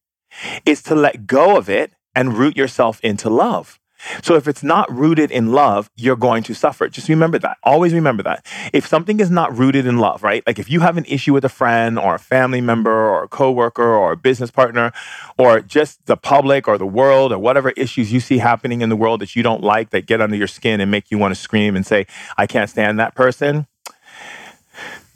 is 0.64 0.82
to 0.84 0.94
let 0.94 1.26
go 1.26 1.56
of 1.56 1.68
it 1.68 1.92
and 2.14 2.36
root 2.36 2.56
yourself 2.56 3.00
into 3.02 3.28
love. 3.28 3.78
So 4.22 4.34
if 4.34 4.48
it's 4.48 4.62
not 4.62 4.90
rooted 4.92 5.30
in 5.30 5.52
love, 5.52 5.90
you're 5.96 6.16
going 6.16 6.42
to 6.44 6.54
suffer. 6.54 6.88
Just 6.88 7.08
remember 7.08 7.38
that. 7.38 7.58
Always 7.62 7.92
remember 7.92 8.22
that. 8.24 8.44
If 8.72 8.86
something 8.86 9.20
is 9.20 9.30
not 9.30 9.56
rooted 9.56 9.86
in 9.86 9.98
love, 9.98 10.22
right? 10.22 10.42
Like 10.46 10.58
if 10.58 10.70
you 10.70 10.80
have 10.80 10.96
an 10.96 11.04
issue 11.06 11.32
with 11.32 11.44
a 11.44 11.48
friend 11.48 11.98
or 11.98 12.14
a 12.14 12.18
family 12.18 12.60
member 12.60 12.92
or 12.92 13.24
a 13.24 13.28
coworker 13.28 13.82
or 13.82 14.12
a 14.12 14.16
business 14.16 14.50
partner 14.50 14.92
or 15.38 15.60
just 15.60 16.04
the 16.06 16.16
public 16.16 16.66
or 16.68 16.78
the 16.78 16.86
world 16.86 17.32
or 17.32 17.38
whatever 17.38 17.70
issues 17.70 18.12
you 18.12 18.20
see 18.20 18.38
happening 18.38 18.80
in 18.80 18.88
the 18.88 18.96
world 18.96 19.20
that 19.20 19.36
you 19.36 19.42
don't 19.42 19.62
like 19.62 19.90
that 19.90 20.06
get 20.06 20.20
under 20.20 20.36
your 20.36 20.46
skin 20.46 20.80
and 20.80 20.90
make 20.90 21.10
you 21.10 21.18
want 21.18 21.34
to 21.34 21.40
scream 21.40 21.76
and 21.76 21.86
say, 21.86 22.06
I 22.36 22.46
can't 22.46 22.70
stand 22.70 22.98
that 22.98 23.14
person. 23.14 23.66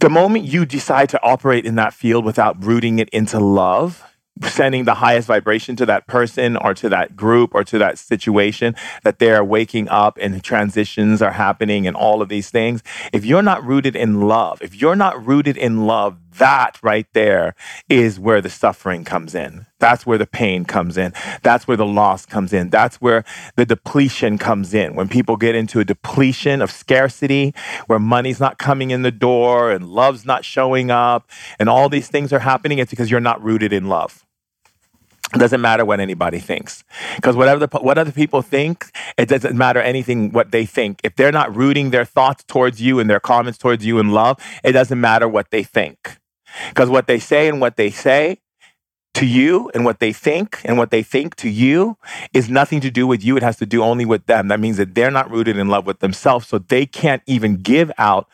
The 0.00 0.10
moment 0.10 0.44
you 0.44 0.66
decide 0.66 1.08
to 1.10 1.22
operate 1.22 1.64
in 1.64 1.76
that 1.76 1.94
field 1.94 2.24
without 2.24 2.62
rooting 2.62 2.98
it 2.98 3.08
into 3.10 3.40
love, 3.40 4.04
sending 4.42 4.84
the 4.84 4.94
highest 4.94 5.28
vibration 5.28 5.76
to 5.76 5.86
that 5.86 6.06
person 6.06 6.56
or 6.56 6.74
to 6.74 6.88
that 6.88 7.16
group 7.16 7.54
or 7.54 7.64
to 7.64 7.78
that 7.78 7.98
situation 7.98 8.74
that 9.02 9.18
they're 9.18 9.44
waking 9.44 9.88
up 9.88 10.18
and 10.20 10.42
transitions 10.42 11.22
are 11.22 11.32
happening 11.32 11.86
and 11.86 11.96
all 11.96 12.20
of 12.20 12.28
these 12.28 12.50
things. 12.50 12.82
If 13.12 13.24
you're 13.24 13.42
not 13.42 13.64
rooted 13.64 13.96
in 13.96 14.20
love, 14.22 14.60
if 14.60 14.74
you're 14.74 14.96
not 14.96 15.24
rooted 15.24 15.56
in 15.56 15.86
love, 15.86 16.18
that 16.38 16.78
right 16.82 17.06
there 17.14 17.54
is 17.88 18.20
where 18.20 18.42
the 18.42 18.50
suffering 18.50 19.04
comes 19.04 19.34
in. 19.34 19.64
That's 19.78 20.04
where 20.04 20.18
the 20.18 20.26
pain 20.26 20.64
comes 20.66 20.98
in. 20.98 21.14
That's 21.42 21.66
where 21.66 21.76
the 21.76 21.86
loss 21.86 22.26
comes 22.26 22.52
in. 22.52 22.68
That's 22.68 22.96
where 22.96 23.24
the 23.56 23.64
depletion 23.64 24.36
comes 24.36 24.74
in. 24.74 24.94
When 24.94 25.08
people 25.08 25.36
get 25.36 25.54
into 25.54 25.80
a 25.80 25.84
depletion 25.84 26.60
of 26.60 26.70
scarcity, 26.70 27.54
where 27.86 27.98
money's 27.98 28.40
not 28.40 28.58
coming 28.58 28.90
in 28.90 29.00
the 29.00 29.10
door 29.10 29.70
and 29.70 29.88
love's 29.88 30.26
not 30.26 30.44
showing 30.44 30.90
up 30.90 31.30
and 31.58 31.68
all 31.70 31.88
these 31.88 32.08
things 32.08 32.32
are 32.34 32.40
happening, 32.40 32.78
it's 32.78 32.90
because 32.90 33.10
you're 33.10 33.20
not 33.20 33.42
rooted 33.42 33.72
in 33.72 33.88
love. 33.88 34.25
It 35.34 35.38
doesn't 35.38 35.60
matter 35.60 35.84
what 35.84 35.98
anybody 35.98 36.38
thinks. 36.38 36.84
Because 37.16 37.34
whatever 37.36 37.66
the, 37.66 37.78
what 37.78 37.98
other 37.98 38.12
people 38.12 38.42
think, 38.42 38.90
it 39.18 39.28
doesn't 39.28 39.56
matter 39.56 39.80
anything 39.80 40.30
what 40.30 40.52
they 40.52 40.64
think. 40.64 41.00
If 41.02 41.16
they're 41.16 41.32
not 41.32 41.54
rooting 41.54 41.90
their 41.90 42.04
thoughts 42.04 42.44
towards 42.44 42.80
you 42.80 43.00
and 43.00 43.10
their 43.10 43.20
comments 43.20 43.58
towards 43.58 43.84
you 43.84 43.98
in 43.98 44.10
love, 44.10 44.38
it 44.62 44.72
doesn't 44.72 45.00
matter 45.00 45.28
what 45.28 45.50
they 45.50 45.64
think. 45.64 46.18
Because 46.68 46.88
what 46.88 47.06
they 47.06 47.18
say 47.18 47.48
and 47.48 47.60
what 47.60 47.76
they 47.76 47.90
say 47.90 48.38
to 49.14 49.26
you 49.26 49.70
and 49.74 49.84
what 49.84 49.98
they 49.98 50.12
think 50.12 50.60
and 50.64 50.76
what 50.78 50.90
they 50.90 51.02
think 51.02 51.34
to 51.36 51.48
you 51.48 51.96
is 52.32 52.48
nothing 52.48 52.80
to 52.80 52.90
do 52.90 53.06
with 53.06 53.24
you. 53.24 53.36
It 53.36 53.42
has 53.42 53.56
to 53.56 53.66
do 53.66 53.82
only 53.82 54.04
with 54.04 54.26
them. 54.26 54.48
That 54.48 54.60
means 54.60 54.76
that 54.76 54.94
they're 54.94 55.10
not 55.10 55.30
rooted 55.30 55.56
in 55.56 55.68
love 55.68 55.86
with 55.86 56.00
themselves. 56.00 56.46
So 56.46 56.58
they 56.58 56.86
can't 56.86 57.22
even 57.26 57.56
give 57.56 57.90
out 57.98 58.28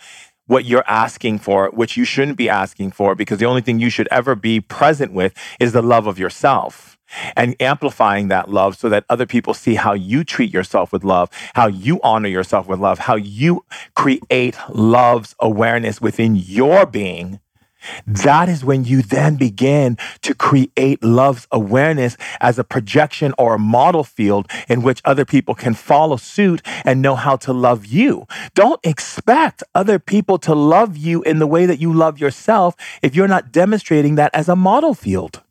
what 0.46 0.64
you're 0.64 0.84
asking 0.86 1.38
for, 1.38 1.70
which 1.70 1.96
you 1.96 2.04
shouldn't 2.04 2.36
be 2.36 2.48
asking 2.48 2.92
for, 2.92 3.14
because 3.14 3.38
the 3.38 3.46
only 3.46 3.60
thing 3.60 3.78
you 3.78 3.90
should 3.90 4.08
ever 4.10 4.34
be 4.34 4.60
present 4.60 5.12
with 5.12 5.34
is 5.60 5.72
the 5.72 5.82
love 5.82 6.06
of 6.06 6.18
yourself 6.18 6.98
and 7.36 7.54
amplifying 7.60 8.28
that 8.28 8.50
love 8.50 8.76
so 8.76 8.88
that 8.88 9.04
other 9.08 9.26
people 9.26 9.54
see 9.54 9.74
how 9.74 9.92
you 9.92 10.24
treat 10.24 10.52
yourself 10.52 10.92
with 10.92 11.04
love, 11.04 11.28
how 11.54 11.66
you 11.66 12.00
honor 12.02 12.28
yourself 12.28 12.66
with 12.66 12.80
love, 12.80 13.00
how 13.00 13.16
you 13.16 13.64
create 13.94 14.56
love's 14.70 15.34
awareness 15.38 16.00
within 16.00 16.34
your 16.34 16.86
being 16.86 17.38
that 18.06 18.48
is 18.48 18.64
when 18.64 18.84
you 18.84 19.02
then 19.02 19.36
begin 19.36 19.96
to 20.22 20.34
create 20.34 21.02
love's 21.02 21.46
awareness 21.50 22.16
as 22.40 22.58
a 22.58 22.64
projection 22.64 23.34
or 23.38 23.54
a 23.54 23.58
model 23.58 24.04
field 24.04 24.48
in 24.68 24.82
which 24.82 25.00
other 25.04 25.24
people 25.24 25.54
can 25.54 25.74
follow 25.74 26.16
suit 26.16 26.62
and 26.84 27.02
know 27.02 27.14
how 27.14 27.36
to 27.36 27.52
love 27.52 27.86
you. 27.86 28.26
Don't 28.54 28.80
expect 28.84 29.62
other 29.74 29.98
people 29.98 30.38
to 30.38 30.54
love 30.54 30.96
you 30.96 31.22
in 31.22 31.38
the 31.38 31.46
way 31.46 31.66
that 31.66 31.80
you 31.80 31.92
love 31.92 32.18
yourself 32.18 32.74
if 33.02 33.14
you're 33.14 33.28
not 33.28 33.52
demonstrating 33.52 34.14
that 34.16 34.30
as 34.34 34.48
a 34.48 34.56
model 34.56 34.94
field 34.94 35.42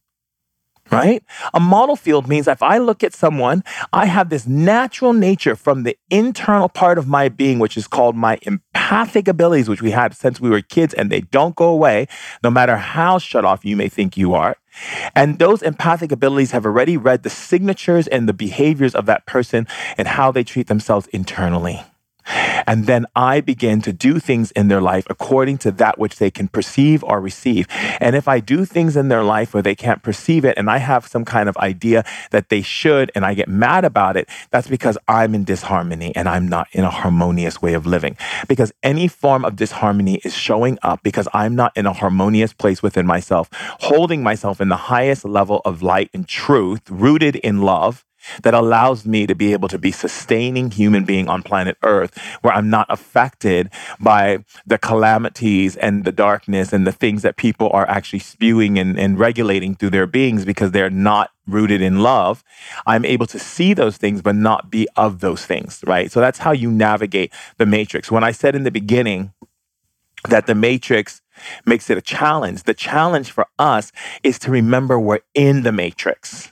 right? 0.91 1.23
A 1.54 1.60
model 1.60 1.95
field 1.95 2.27
means 2.27 2.47
if 2.47 2.62
I 2.62 2.77
look 2.77 3.04
at 3.04 3.13
someone, 3.13 3.63
I 3.93 4.06
have 4.06 4.30
this 4.30 4.47
natural 4.47 5.13
nature 5.13 5.56
from 5.56 5.84
the 5.84 5.97
internal 6.10 6.69
part 6.69 6.97
of 6.97 7.08
my 7.08 7.30
being, 7.30 7.60
which 7.60 7.77
is 7.77 7.88
called 7.88 8.15
my 8.15 8.38
empathic 8.43 9.27
abilities, 9.27 9.69
which 9.69 9.82
we 9.82 9.91
had 9.91 10.15
since 10.15 10.41
we 10.41 10.49
were 10.49 10.62
kids, 10.62 10.93
and 10.93 11.10
they 11.10 11.21
don't 11.21 11.56
go 11.56 11.69
away, 11.69 12.08
no 12.43 12.49
matter 12.49 12.77
how 12.77 13.17
shut 13.17 13.45
off 13.45 13.63
you 13.63 13.75
may 13.75 13.88
think 13.88 14.17
you 14.17 14.34
are. 14.34 14.58
And 15.15 15.39
those 15.39 15.62
empathic 15.62 16.12
abilities 16.12 16.51
have 16.51 16.65
already 16.65 16.97
read 16.97 17.23
the 17.23 17.30
signatures 17.30 18.08
and 18.08 18.27
the 18.27 18.34
behaviors 18.34 18.95
of 18.95 19.06
that 19.06 19.25
person 19.25 19.67
and 19.97 20.08
how 20.08 20.32
they 20.32 20.43
treat 20.43 20.67
themselves 20.67 21.08
internally. 21.08 21.84
And 22.25 22.86
then 22.86 23.05
I 23.15 23.41
begin 23.41 23.81
to 23.81 23.93
do 23.93 24.19
things 24.19 24.51
in 24.51 24.67
their 24.67 24.81
life 24.81 25.05
according 25.10 25.57
to 25.60 25.71
that 25.71 25.97
which 25.97 26.17
they 26.17 26.31
can 26.31 26.47
perceive 26.47 27.03
or 27.03 27.19
receive. 27.19 27.67
And 27.99 28.15
if 28.15 28.27
I 28.27 28.39
do 28.39 28.65
things 28.65 28.95
in 28.95 29.07
their 29.07 29.23
life 29.23 29.53
where 29.53 29.63
they 29.63 29.75
can't 29.75 30.03
perceive 30.03 30.45
it 30.45 30.57
and 30.57 30.69
I 30.69 30.77
have 30.77 31.07
some 31.07 31.25
kind 31.25 31.49
of 31.49 31.57
idea 31.57 32.03
that 32.31 32.49
they 32.49 32.62
should 32.62 33.12
and 33.15 33.25
I 33.25 33.34
get 33.34 33.47
mad 33.47 33.86
about 33.86 34.17
it, 34.17 34.29
that's 34.51 34.67
because 34.67 34.97
I'm 35.07 35.36
in 35.36 35.43
disharmony 35.43 36.15
and 36.15 36.29
I'm 36.29 36.47
not 36.47 36.67
in 36.71 36.84
a 36.84 36.89
harmonious 36.89 37.62
way 37.62 37.73
of 37.73 37.86
living. 37.86 38.17
Because 38.47 38.71
any 38.84 39.07
form 39.07 39.45
of 39.45 39.55
disharmony 39.55 40.21
is 40.23 40.34
showing 40.34 40.77
up 40.81 41.03
because 41.03 41.27
I'm 41.34 41.55
not 41.55 41.75
in 41.75 41.86
a 41.86 41.93
harmonious 41.93 42.53
place 42.53 42.81
within 42.81 43.05
myself, 43.05 43.49
holding 43.79 44.23
myself 44.23 44.62
in 44.62 44.69
the 44.69 44.77
highest 44.77 45.25
level 45.25 45.62
of 45.65 45.81
light 45.81 46.10
and 46.13 46.27
truth, 46.27 46.89
rooted 46.89 47.36
in 47.38 47.62
love 47.62 48.05
that 48.43 48.53
allows 48.53 49.05
me 49.05 49.27
to 49.27 49.36
be 49.36 49.53
able 49.53 49.67
to 49.67 49.77
be 49.77 49.91
sustaining 49.91 50.71
human 50.71 51.05
being 51.05 51.27
on 51.27 51.43
planet 51.43 51.77
earth 51.84 52.17
where 52.41 52.53
i'm 52.53 52.69
not 52.69 52.86
affected 52.89 53.69
by 53.99 54.43
the 54.65 54.77
calamities 54.77 55.75
and 55.77 56.03
the 56.03 56.12
darkness 56.12 56.73
and 56.73 56.86
the 56.86 56.91
things 56.91 57.21
that 57.21 57.36
people 57.38 57.69
are 57.71 57.88
actually 57.89 58.19
spewing 58.19 58.77
and, 58.77 58.99
and 58.99 59.19
regulating 59.19 59.75
through 59.75 59.89
their 59.89 60.07
beings 60.07 60.45
because 60.45 60.71
they're 60.71 60.89
not 60.89 61.31
rooted 61.47 61.81
in 61.81 61.99
love. 61.99 62.43
I'm 62.86 63.03
able 63.03 63.25
to 63.27 63.39
see 63.39 63.73
those 63.73 63.97
things 63.97 64.21
but 64.21 64.36
not 64.36 64.69
be 64.69 64.88
of 64.95 65.19
those 65.19 65.45
things 65.45 65.84
right? 65.86 66.12
So 66.12 66.19
that's 66.19 66.39
how 66.39 66.51
you 66.51 66.71
navigate 66.71 67.34
the 67.57 67.65
matrix. 67.65 68.12
When 68.12 68.23
i 68.23 68.31
said 68.31 68.55
in 68.55 68.63
the 68.63 68.71
beginning 68.71 69.34
that 70.29 70.45
the 70.45 70.55
matrix 70.55 71.21
makes 71.65 71.89
it 71.89 71.97
a 71.97 72.01
challenge 72.01 72.63
the 72.63 72.73
challenge 72.73 73.31
for 73.31 73.47
us 73.57 73.91
is 74.21 74.38
to 74.38 74.51
remember 74.51 74.99
we're 74.99 75.19
in 75.34 75.63
the 75.63 75.71
matrix 75.71 76.50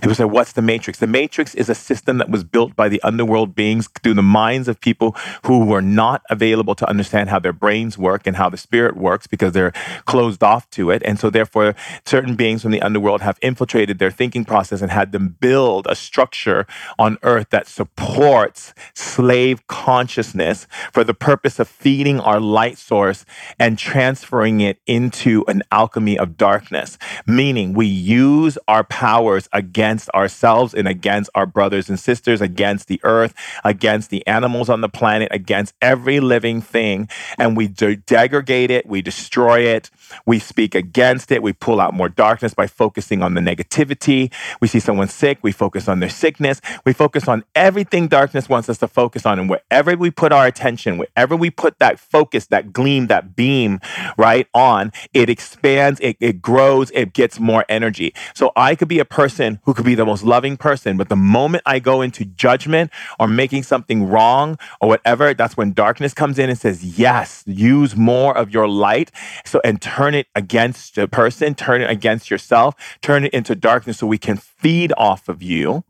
People 0.00 0.14
say, 0.14 0.24
what's 0.24 0.52
the 0.52 0.62
Matrix? 0.62 0.98
The 0.98 1.06
Matrix 1.06 1.54
is 1.54 1.68
a 1.68 1.74
system 1.74 2.18
that 2.18 2.30
was 2.30 2.44
built 2.44 2.76
by 2.76 2.88
the 2.88 3.02
underworld 3.02 3.54
beings 3.54 3.88
through 4.02 4.14
the 4.14 4.22
minds 4.22 4.68
of 4.68 4.80
people 4.80 5.16
who 5.46 5.64
were 5.64 5.82
not 5.82 6.22
available 6.30 6.74
to 6.74 6.88
understand 6.88 7.28
how 7.28 7.38
their 7.38 7.52
brains 7.52 7.98
work 7.98 8.26
and 8.26 8.36
how 8.36 8.48
the 8.48 8.56
spirit 8.56 8.96
works 8.96 9.26
because 9.26 9.52
they're 9.52 9.72
closed 10.04 10.42
off 10.42 10.68
to 10.70 10.90
it. 10.90 11.02
And 11.04 11.18
so, 11.18 11.30
therefore, 11.30 11.74
certain 12.04 12.36
beings 12.36 12.62
from 12.62 12.70
the 12.70 12.82
underworld 12.82 13.20
have 13.22 13.38
infiltrated 13.42 13.98
their 13.98 14.10
thinking 14.10 14.44
process 14.44 14.82
and 14.82 14.90
had 14.90 15.12
them 15.12 15.36
build 15.40 15.86
a 15.88 15.94
structure 15.94 16.66
on 16.98 17.18
earth 17.22 17.50
that 17.50 17.66
supports 17.66 18.74
slave 18.94 19.66
consciousness 19.66 20.66
for 20.92 21.04
the 21.04 21.14
purpose 21.14 21.58
of 21.58 21.68
feeding 21.68 22.20
our 22.20 22.40
light 22.40 22.78
source 22.78 23.24
and 23.58 23.78
transferring 23.78 24.60
it 24.60 24.78
into 24.86 25.44
an 25.48 25.62
alchemy 25.72 26.18
of 26.18 26.36
darkness. 26.36 26.98
Meaning, 27.26 27.72
we 27.72 27.86
use 27.86 28.58
our 28.68 28.84
powers 28.84 29.48
against 29.52 29.69
ourselves 30.14 30.74
and 30.74 30.88
against 30.88 31.30
our 31.34 31.46
brothers 31.46 31.88
and 31.88 31.98
sisters, 31.98 32.40
against 32.40 32.88
the 32.88 33.00
earth, 33.02 33.34
against 33.64 34.10
the 34.10 34.26
animals 34.26 34.68
on 34.68 34.80
the 34.80 34.88
planet, 34.88 35.28
against 35.30 35.74
every 35.80 36.20
living 36.20 36.60
thing. 36.60 37.08
And 37.38 37.56
we 37.56 37.68
de- 37.68 37.96
degrade 37.96 38.70
it, 38.70 38.86
we 38.86 39.02
destroy 39.02 39.60
it, 39.60 39.90
we 40.26 40.38
speak 40.38 40.74
against 40.74 41.32
it, 41.32 41.42
we 41.42 41.52
pull 41.52 41.80
out 41.80 41.94
more 41.94 42.08
darkness 42.08 42.54
by 42.54 42.66
focusing 42.66 43.22
on 43.22 43.34
the 43.34 43.40
negativity. 43.40 44.32
We 44.60 44.68
see 44.68 44.80
someone 44.80 45.08
sick, 45.08 45.38
we 45.42 45.52
focus 45.52 45.88
on 45.88 46.00
their 46.00 46.08
sickness, 46.08 46.60
we 46.84 46.92
focus 46.92 47.28
on 47.28 47.44
everything 47.54 48.08
darkness 48.08 48.48
wants 48.48 48.68
us 48.68 48.78
to 48.78 48.88
focus 48.88 49.26
on. 49.26 49.38
And 49.38 49.50
wherever 49.50 49.96
we 49.96 50.10
put 50.10 50.32
our 50.32 50.46
attention, 50.46 50.98
wherever 50.98 51.36
we 51.36 51.50
put 51.50 51.78
that 51.78 51.98
focus, 51.98 52.46
that 52.46 52.72
gleam, 52.72 53.06
that 53.08 53.36
beam, 53.36 53.80
right 54.16 54.46
on, 54.54 54.92
it 55.12 55.28
expands, 55.28 56.00
it, 56.00 56.16
it 56.20 56.42
grows, 56.42 56.90
it 56.92 57.12
gets 57.12 57.40
more 57.40 57.64
energy. 57.68 58.14
So 58.34 58.52
I 58.56 58.74
could 58.74 58.88
be 58.88 58.98
a 58.98 59.04
person 59.04 59.49
who 59.64 59.74
could 59.74 59.84
be 59.84 59.94
the 59.94 60.04
most 60.04 60.22
loving 60.22 60.56
person. 60.56 60.96
But 60.96 61.08
the 61.08 61.16
moment 61.16 61.62
I 61.66 61.78
go 61.78 62.02
into 62.02 62.24
judgment 62.24 62.90
or 63.18 63.26
making 63.26 63.64
something 63.64 64.06
wrong 64.06 64.58
or 64.80 64.88
whatever, 64.88 65.34
that's 65.34 65.56
when 65.56 65.72
darkness 65.72 66.14
comes 66.14 66.38
in 66.38 66.50
and 66.50 66.58
says, 66.58 66.84
yes, 66.98 67.42
use 67.46 67.96
more 67.96 68.36
of 68.36 68.50
your 68.50 68.68
light. 68.68 69.10
So, 69.44 69.60
and 69.64 69.80
turn 69.80 70.14
it 70.14 70.26
against 70.34 70.94
the 70.94 71.08
person, 71.08 71.54
turn 71.54 71.80
it 71.80 71.90
against 71.90 72.30
yourself, 72.30 72.74
turn 73.00 73.24
it 73.24 73.32
into 73.32 73.54
darkness 73.54 73.98
so 73.98 74.06
we 74.06 74.18
can 74.18 74.36
feed 74.36 74.92
off 74.96 75.28
of 75.28 75.42
you 75.42 75.84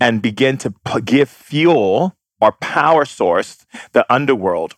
and 0.00 0.22
begin 0.22 0.56
to 0.58 0.70
p- 0.70 1.00
give 1.02 1.28
fuel 1.28 2.16
or 2.40 2.52
power 2.52 3.04
source, 3.04 3.66
the 3.92 4.10
underworld. 4.12 4.74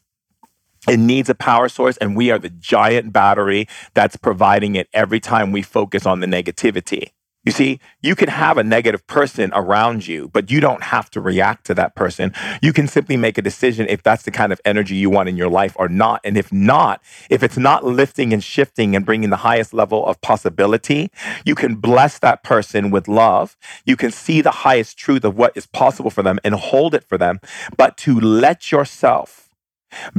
It 0.88 0.98
needs 0.98 1.31
a 1.31 1.35
power 1.37 1.68
source, 1.68 1.96
and 1.98 2.16
we 2.16 2.33
are 2.33 2.40
the 2.40 2.51
giant 2.51 3.12
battery 3.12 3.68
that's 3.94 4.16
providing 4.16 4.75
it 4.75 4.88
every 4.92 5.20
time 5.20 5.53
we 5.53 5.62
focus 5.62 6.07
on 6.07 6.18
the 6.18 6.27
negativity. 6.27 7.11
You 7.44 7.50
see, 7.50 7.81
you 8.00 8.14
can 8.14 8.28
have 8.28 8.57
a 8.57 8.62
negative 8.62 9.05
person 9.09 9.50
around 9.52 10.07
you, 10.07 10.28
but 10.33 10.50
you 10.50 10.61
don't 10.61 10.83
have 10.85 11.11
to 11.11 11.20
react 11.20 11.66
to 11.66 11.74
that 11.74 11.96
person. 11.96 12.33
You 12.62 12.72
can 12.72 12.87
simply 12.87 13.16
make 13.16 13.37
a 13.37 13.42
decision 13.42 13.87
if 13.88 14.02
that's 14.02 14.22
the 14.22 14.31
kind 14.31 14.52
of 14.52 14.61
energy 14.64 14.94
you 14.94 15.11
want 15.11 15.28
in 15.28 15.37
your 15.37 15.48
life 15.48 15.74
or 15.76 15.88
not. 15.88 16.20
And 16.22 16.37
if 16.37 16.52
not, 16.52 17.02
if 17.31 17.42
it's 17.42 17.59
not 17.59 17.85
lifting 17.85 18.33
and 18.33 18.44
shifting 18.44 18.94
and 18.94 19.05
bringing 19.05 19.31
the 19.31 19.38
highest 19.38 19.74
level 19.74 20.07
of 20.07 20.20
possibility, 20.20 21.11
you 21.44 21.57
can 21.57 21.74
bless 21.74 22.18
that 22.20 22.44
person 22.44 22.90
with 22.90 23.09
love. 23.09 23.57
You 23.85 23.96
can 23.96 24.12
see 24.12 24.40
the 24.40 24.50
highest 24.50 24.96
truth 24.96 25.24
of 25.24 25.37
what 25.37 25.57
is 25.57 25.66
possible 25.66 26.11
for 26.11 26.22
them 26.22 26.38
and 26.44 26.55
hold 26.55 26.94
it 26.94 27.02
for 27.02 27.18
them. 27.18 27.40
But 27.76 27.96
to 27.98 28.20
let 28.20 28.70
yourself 28.70 29.41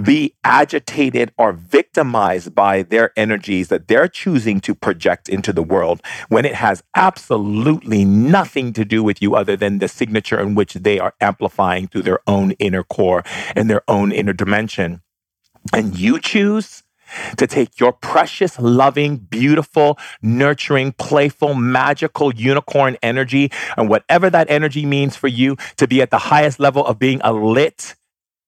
be 0.02 0.36
agitated 0.44 1.32
or 1.38 1.54
victimized 1.54 2.56
by 2.56 2.84
their 2.84 3.12
energies 3.16 3.68
that 3.70 3.88
they're 3.88 4.08
choosing 4.08 4.60
to 4.62 4.76
project 4.76 5.30
into 5.30 5.54
the 5.54 5.64
world 5.64 6.02
when 6.30 6.46
it 6.46 6.56
has 6.56 6.84
absolutely 6.96 8.06
nothing 8.06 8.74
to 8.74 8.86
do 8.86 9.04
with 9.04 9.22
you 9.22 9.36
other 9.36 9.56
than 9.56 9.80
the 9.80 9.88
signature 9.88 10.40
in 10.40 10.56
which 10.56 10.74
they 10.74 11.00
are 11.00 11.14
amplifying 11.22 11.88
through 11.88 12.04
their 12.04 12.20
own 12.28 12.52
inner 12.54 12.84
core 12.84 13.24
and 13.56 13.70
their 13.70 13.84
own 13.88 14.12
inner 14.12 14.34
dimension. 14.34 15.02
And 15.72 15.98
you 15.98 16.20
choose 16.20 16.84
to 17.38 17.48
take 17.48 17.80
your 17.80 17.94
precious, 17.94 18.60
loving, 18.60 19.18
beautiful, 19.18 19.98
nurturing, 20.22 20.94
playful, 20.94 21.54
magical 21.54 22.34
unicorn 22.34 22.98
energy 23.02 23.52
and 23.78 23.90
whatever 23.90 24.30
that 24.30 24.50
energy 24.50 24.86
means 24.86 25.16
for 25.16 25.28
you 25.28 25.56
to 25.78 25.88
be 25.88 26.02
at 26.02 26.12
the 26.12 26.18
highest 26.18 26.60
level 26.60 26.86
of 26.86 27.00
being 27.00 27.22
a 27.24 27.34
lit, 27.34 27.96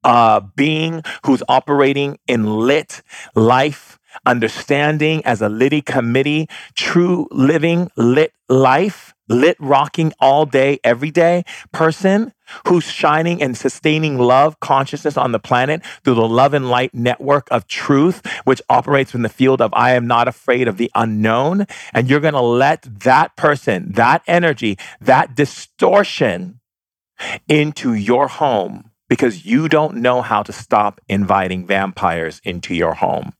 uh, 0.05 0.39
being 0.55 1.01
who's 1.25 1.43
operating 1.49 2.19
in 2.27 2.45
lit 2.45 3.01
life, 3.33 3.99
understanding 4.25 5.25
as 5.25 5.41
a 5.41 5.49
litty 5.49 5.81
committee, 5.81 6.47
true 6.75 7.27
living 7.31 7.91
lit 7.97 8.31
life 8.47 9.13
lit 9.27 9.57
rocking 9.59 10.13
all 10.19 10.45
day, 10.45 10.79
every 10.83 11.09
day 11.09 11.43
person 11.71 12.31
who's 12.67 12.83
shining 12.83 13.41
and 13.41 13.57
sustaining 13.57 14.19
love 14.19 14.59
consciousness 14.59 15.17
on 15.17 15.31
the 15.31 15.39
planet 15.39 15.83
through 16.03 16.13
the 16.13 16.27
love 16.27 16.53
and 16.53 16.69
light 16.69 16.93
network 16.93 17.47
of 17.49 17.65
truth, 17.65 18.21
which 18.43 18.61
operates 18.69 19.15
in 19.15 19.23
the 19.23 19.29
field 19.29 19.61
of 19.61 19.73
I 19.73 19.93
am 19.93 20.05
not 20.05 20.27
afraid 20.27 20.67
of 20.67 20.77
the 20.77 20.91
unknown. 20.93 21.65
And 21.91 22.07
you're 22.07 22.19
going 22.19 22.35
to 22.35 22.41
let 22.41 22.83
that 22.83 23.35
person, 23.35 23.93
that 23.93 24.21
energy, 24.27 24.77
that 25.01 25.35
distortion 25.35 26.59
into 27.47 27.95
your 27.95 28.27
home 28.27 28.91
because 29.09 29.45
you 29.45 29.69
don't 29.69 29.97
know 29.97 30.21
how 30.21 30.43
to 30.43 30.51
stop 30.51 30.99
inviting 31.07 31.65
vampires 31.65 32.41
into 32.43 32.73
your 32.73 32.95
home. 32.95 33.33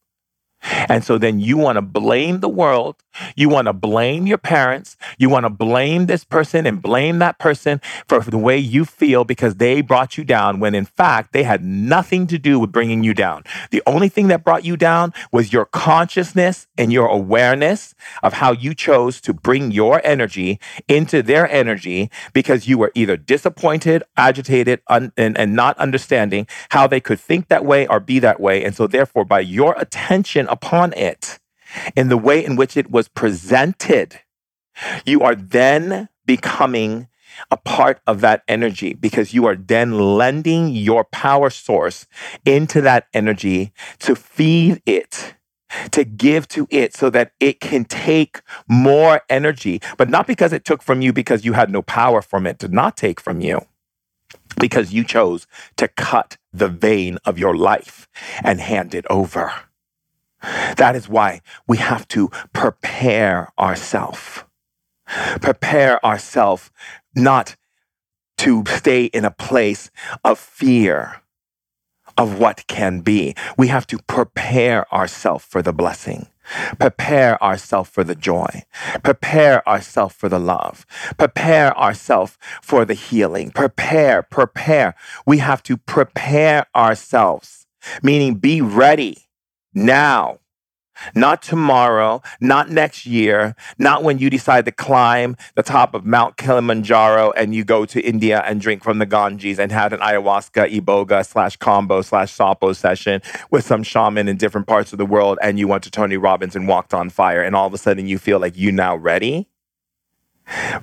And 0.90 1.04
so 1.04 1.18
then 1.18 1.40
you 1.40 1.58
want 1.58 1.78
to 1.78 1.82
blame 1.82 2.40
the 2.40 2.50
world. 2.50 2.96
You 3.36 3.50
want 3.50 3.68
to 3.68 3.74
blame 3.74 4.28
your 4.28 4.38
parents. 4.38 4.98
You 5.18 5.30
want 5.30 5.46
to 5.46 5.50
blame 5.50 6.08
this 6.08 6.24
person 6.24 6.66
and 6.66 6.82
blame 6.82 7.20
that 7.20 7.40
person 7.40 7.82
for 8.08 8.20
the 8.20 8.38
way 8.38 8.58
you 8.58 8.86
feel 8.86 9.24
because 9.24 9.56
they 9.56 9.82
brought 9.82 10.18
you 10.18 10.24
down 10.24 10.60
when 10.60 10.76
in 10.76 10.86
fact 10.86 11.34
they 11.34 11.44
had 11.44 11.64
nothing 11.64 12.28
to 12.28 12.38
do 12.38 12.60
with 12.60 12.72
bringing 12.72 13.04
you 13.04 13.14
down. 13.14 13.44
The 13.72 13.84
only 13.86 14.10
thing 14.10 14.28
that 14.28 14.44
brought 14.44 14.66
you 14.66 14.78
down 14.78 15.14
was 15.32 15.54
your 15.54 15.66
consciousness 15.66 16.68
and 16.78 16.92
your 16.92 17.08
awareness 17.08 17.96
of 18.24 18.34
how 18.34 18.52
you 18.52 18.74
chose 18.74 19.22
to 19.22 19.34
bring 19.34 19.72
your 19.72 20.02
energy 20.04 20.60
into 20.88 21.22
their 21.22 21.50
energy 21.50 22.10
because 22.34 22.68
you 22.68 22.78
were 22.78 22.92
either 22.96 23.18
disappointed, 23.18 24.04
agitated, 24.18 24.82
un- 24.88 25.14
and, 25.18 25.38
and 25.38 25.56
not 25.56 25.78
understanding 25.78 26.48
how 26.70 26.88
they 26.88 27.00
could 27.00 27.20
think 27.20 27.48
that 27.48 27.66
way 27.66 27.88
or 27.88 28.00
be 28.00 28.20
that 28.20 28.40
way. 28.40 28.64
And 28.64 28.76
so 28.76 28.88
therefore, 28.88 29.26
by 29.26 29.40
your 29.40 29.76
attention 29.78 30.48
upon 30.56 30.94
it 30.94 31.40
in 31.96 32.08
the 32.08 32.18
way 32.18 32.44
in 32.44 32.56
which 32.56 32.78
it 32.78 32.90
was 32.90 33.08
presented, 33.10 34.22
you 35.06 35.22
are 35.22 35.36
then 35.36 36.10
becoming 36.26 37.08
a 37.52 37.58
part 37.58 38.00
of 38.08 38.22
that 38.22 38.44
energy 38.48 38.94
because 38.94 39.34
you 39.34 39.46
are 39.46 39.56
then 39.56 40.18
lending 40.18 40.70
your 40.70 41.04
power 41.04 41.50
source 41.50 42.08
into 42.46 42.80
that 42.82 43.08
energy 43.14 43.74
to 44.00 44.16
feed 44.16 44.82
it, 44.86 45.36
to 45.92 46.06
give 46.06 46.48
to 46.48 46.68
it 46.70 46.94
so 46.94 47.10
that 47.10 47.34
it 47.40 47.60
can 47.60 47.84
take 47.84 48.42
more 48.70 49.22
energy, 49.30 49.82
but 49.98 50.10
not 50.10 50.28
because 50.28 50.54
it 50.54 50.64
took 50.64 50.82
from 50.82 51.02
you 51.02 51.12
because 51.12 51.44
you 51.44 51.54
had 51.54 51.70
no 51.70 51.82
power 51.82 52.22
from 52.22 52.48
it 52.48 52.58
to 52.60 52.70
not 52.70 52.96
take 52.96 53.20
from 53.20 53.42
you. 53.42 53.60
Because 54.58 54.94
you 54.94 55.04
chose 55.04 55.48
to 55.76 55.90
cut 55.90 56.38
the 56.54 56.70
vein 56.70 57.18
of 57.26 57.38
your 57.38 57.56
life 57.58 58.08
and 58.42 58.62
hand 58.62 58.96
it 58.96 59.06
over. 59.10 59.52
That 60.78 60.96
is 60.96 61.10
why 61.10 61.42
we 61.68 61.78
have 61.78 62.08
to 62.10 62.30
prepare 62.54 63.52
ourselves. 63.58 64.44
Prepare 65.42 66.04
ourselves 66.06 66.72
not 67.16 67.56
to 68.40 68.64
stay 68.68 69.06
in 69.06 69.26
a 69.26 69.32
place 69.32 69.92
of 70.24 70.40
fear 70.40 71.22
of 72.18 72.40
what 72.40 72.66
can 72.68 73.02
be. 73.02 73.36
We 73.58 73.68
have 73.68 73.88
to 73.88 74.00
prepare 74.08 74.92
ourselves 74.94 75.46
for 75.46 75.62
the 75.62 75.74
blessing. 75.74 76.28
Prepare 76.80 77.42
ourselves 77.44 77.90
for 77.90 78.04
the 78.04 78.16
joy. 78.16 78.64
Prepare 79.04 79.68
ourselves 79.68 80.16
for 80.16 80.30
the 80.30 80.40
love. 80.40 80.86
Prepare 81.18 81.78
ourselves 81.78 82.38
for 82.62 82.86
the 82.86 82.94
healing. 82.94 83.52
Prepare, 83.52 84.22
prepare. 84.24 84.96
We 85.26 85.40
have 85.40 85.64
to 85.64 85.76
prepare 85.76 86.68
ourselves, 86.76 87.66
meaning 88.04 88.36
be 88.36 88.62
ready 88.62 89.26
now. 89.76 90.40
Not 91.14 91.42
tomorrow, 91.42 92.22
not 92.40 92.70
next 92.70 93.06
year, 93.06 93.56
not 93.78 94.04
when 94.04 94.18
you 94.18 94.30
decide 94.30 94.66
to 94.66 94.72
climb 94.72 95.36
the 95.56 95.64
top 95.64 95.94
of 95.94 96.06
Mount 96.06 96.38
Kilimanjaro 96.38 97.32
and 97.32 97.54
you 97.54 97.66
go 97.66 97.86
to 97.86 98.02
India 98.02 98.42
and 98.46 98.62
drink 98.62 98.84
from 98.84 99.00
the 99.00 99.06
Ganges 99.06 99.60
and 99.60 99.72
have 99.72 99.92
an 99.92 100.00
ayahuasca, 100.00 100.74
iboga 100.74 101.26
slash 101.26 101.58
kambo 101.58 102.04
slash 102.04 102.36
sapo 102.36 102.74
session 102.74 103.22
with 103.52 103.66
some 103.66 103.84
shaman 103.84 104.28
in 104.28 104.38
different 104.38 104.68
parts 104.68 104.94
of 104.94 104.98
the 104.98 105.06
world 105.06 105.38
and 105.42 105.60
you 105.60 105.68
went 105.68 105.84
to 105.84 105.92
Tony 105.92 106.18
Robbins 106.18 106.56
and 106.56 106.68
walked 106.68 106.94
on 106.94 107.10
fire 107.10 107.44
and 107.44 107.56
all 107.56 107.68
of 107.68 107.74
a 107.74 107.78
sudden 107.78 108.08
you 108.08 108.18
feel 108.18 108.40
like 108.40 108.58
you 108.58 108.72
now 108.72 108.96
ready. 108.96 109.50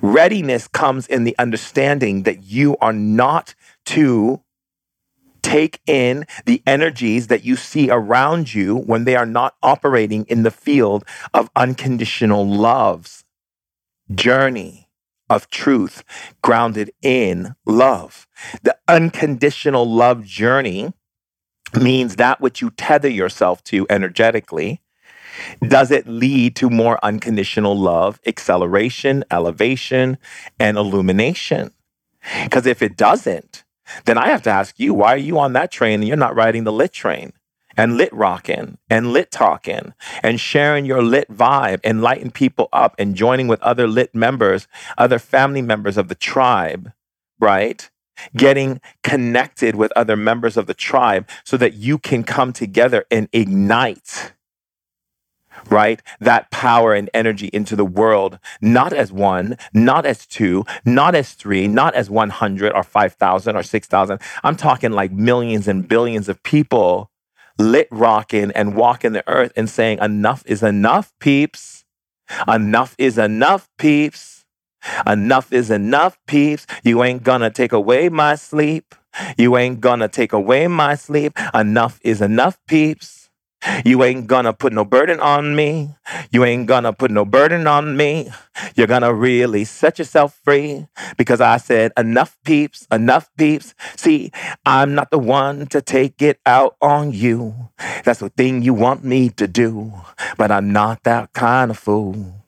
Readiness 0.01 0.67
comes 0.67 1.07
in 1.07 1.23
the 1.23 1.35
understanding 1.39 2.23
that 2.23 2.43
you 2.43 2.77
are 2.81 2.93
not 2.93 3.55
to 3.85 4.41
take 5.43 5.81
in 5.85 6.25
the 6.45 6.63
energies 6.65 7.27
that 7.27 7.43
you 7.43 7.55
see 7.55 7.91
around 7.91 8.53
you 8.53 8.75
when 8.75 9.03
they 9.03 9.15
are 9.15 9.25
not 9.25 9.55
operating 9.61 10.25
in 10.25 10.41
the 10.41 10.51
field 10.51 11.05
of 11.33 11.51
unconditional 11.55 12.47
love's 12.47 13.23
journey 14.15 14.89
of 15.29 15.49
truth 15.49 16.03
grounded 16.41 16.91
in 17.01 17.55
love. 17.65 18.27
The 18.63 18.77
unconditional 18.87 19.85
love 19.85 20.23
journey 20.23 20.93
means 21.79 22.15
that 22.17 22.41
which 22.41 22.61
you 22.61 22.71
tether 22.71 23.09
yourself 23.09 23.63
to 23.65 23.85
energetically. 23.89 24.81
Does 25.67 25.89
it 25.89 26.07
lead 26.07 26.55
to 26.57 26.69
more 26.69 26.99
unconditional 27.03 27.77
love, 27.77 28.19
acceleration, 28.27 29.23
elevation, 29.31 30.17
and 30.59 30.77
illumination? 30.77 31.71
Because 32.43 32.67
if 32.67 32.81
it 32.81 32.95
doesn't, 32.95 33.63
then 34.05 34.17
I 34.17 34.27
have 34.27 34.41
to 34.43 34.49
ask 34.49 34.79
you, 34.79 34.93
why 34.93 35.13
are 35.13 35.17
you 35.17 35.39
on 35.39 35.53
that 35.53 35.71
train 35.71 35.99
and 35.99 36.07
you're 36.07 36.17
not 36.17 36.35
riding 36.35 36.63
the 36.63 36.71
lit 36.71 36.93
train? 36.93 37.33
And 37.75 37.97
lit 37.97 38.13
rocking 38.13 38.77
and 38.87 39.11
lit 39.11 39.31
talking 39.31 39.95
and 40.21 40.39
sharing 40.39 40.85
your 40.85 41.01
lit 41.01 41.31
vibe, 41.31 41.79
and 41.83 42.03
lighting 42.03 42.29
people 42.29 42.69
up 42.71 42.93
and 42.99 43.15
joining 43.15 43.47
with 43.47 43.59
other 43.63 43.87
lit 43.87 44.13
members, 44.13 44.67
other 44.95 45.17
family 45.17 45.63
members 45.63 45.97
of 45.97 46.07
the 46.07 46.13
tribe, 46.13 46.91
right? 47.39 47.89
Getting 48.37 48.79
connected 49.03 49.75
with 49.75 49.91
other 49.95 50.15
members 50.15 50.55
of 50.55 50.67
the 50.67 50.75
tribe 50.75 51.27
so 51.43 51.57
that 51.57 51.73
you 51.73 51.97
can 51.97 52.23
come 52.23 52.53
together 52.53 53.05
and 53.09 53.27
ignite 53.33 54.33
right? 55.69 56.01
That 56.19 56.51
power 56.51 56.93
and 56.93 57.09
energy 57.13 57.49
into 57.53 57.75
the 57.75 57.85
world, 57.85 58.39
not 58.61 58.93
as 58.93 59.11
one, 59.11 59.57
not 59.73 60.05
as 60.05 60.25
two, 60.25 60.65
not 60.85 61.15
as 61.15 61.33
three, 61.33 61.67
not 61.67 61.93
as 61.95 62.09
100 62.09 62.73
or 62.73 62.83
5,000 62.83 63.55
or 63.55 63.63
6,000. 63.63 64.21
I'm 64.43 64.55
talking 64.55 64.91
like 64.91 65.11
millions 65.11 65.67
and 65.67 65.87
billions 65.87 66.29
of 66.29 66.41
people 66.43 67.11
lit 67.57 67.87
rocking 67.91 68.51
and 68.51 68.75
walking 68.75 69.13
the 69.13 69.27
earth 69.27 69.53
and 69.55 69.69
saying, 69.69 69.99
enough 69.99 70.43
is 70.45 70.63
enough, 70.63 71.13
peeps. 71.19 71.85
Enough 72.47 72.95
is 72.97 73.17
enough, 73.17 73.69
peeps. 73.77 74.45
Enough 75.07 75.53
is 75.53 75.71
enough, 75.71 76.17
peeps. 76.27 76.65
You 76.83 77.03
ain't 77.03 77.23
gonna 77.23 77.49
take 77.49 77.71
away 77.71 78.09
my 78.09 78.35
sleep. 78.35 78.95
You 79.37 79.55
ain't 79.57 79.79
gonna 79.79 80.07
take 80.07 80.33
away 80.33 80.67
my 80.67 80.95
sleep. 80.95 81.37
Enough 81.53 81.99
is 82.03 82.21
enough, 82.21 82.57
peeps. 82.67 83.22
You 83.85 84.03
ain't 84.03 84.27
gonna 84.27 84.53
put 84.53 84.73
no 84.73 84.85
burden 84.85 85.19
on 85.19 85.55
me. 85.55 85.95
You 86.31 86.43
ain't 86.43 86.67
gonna 86.67 86.93
put 86.93 87.11
no 87.11 87.25
burden 87.25 87.67
on 87.67 87.95
me. 87.95 88.31
You're 88.75 88.87
gonna 88.87 89.13
really 89.13 89.65
set 89.65 89.99
yourself 89.99 90.39
free 90.43 90.87
because 91.17 91.41
I 91.41 91.57
said, 91.57 91.91
enough 91.97 92.37
peeps, 92.43 92.87
enough 92.91 93.29
peeps. 93.37 93.73
See, 93.95 94.31
I'm 94.65 94.95
not 94.95 95.11
the 95.11 95.19
one 95.19 95.67
to 95.67 95.81
take 95.81 96.21
it 96.21 96.39
out 96.45 96.75
on 96.81 97.11
you. 97.11 97.69
That's 98.03 98.19
the 98.19 98.29
thing 98.29 98.61
you 98.61 98.73
want 98.73 99.03
me 99.03 99.29
to 99.31 99.47
do, 99.47 99.93
but 100.37 100.51
I'm 100.51 100.71
not 100.71 101.03
that 101.03 101.33
kind 101.33 101.71
of 101.71 101.79
fool. 101.79 102.42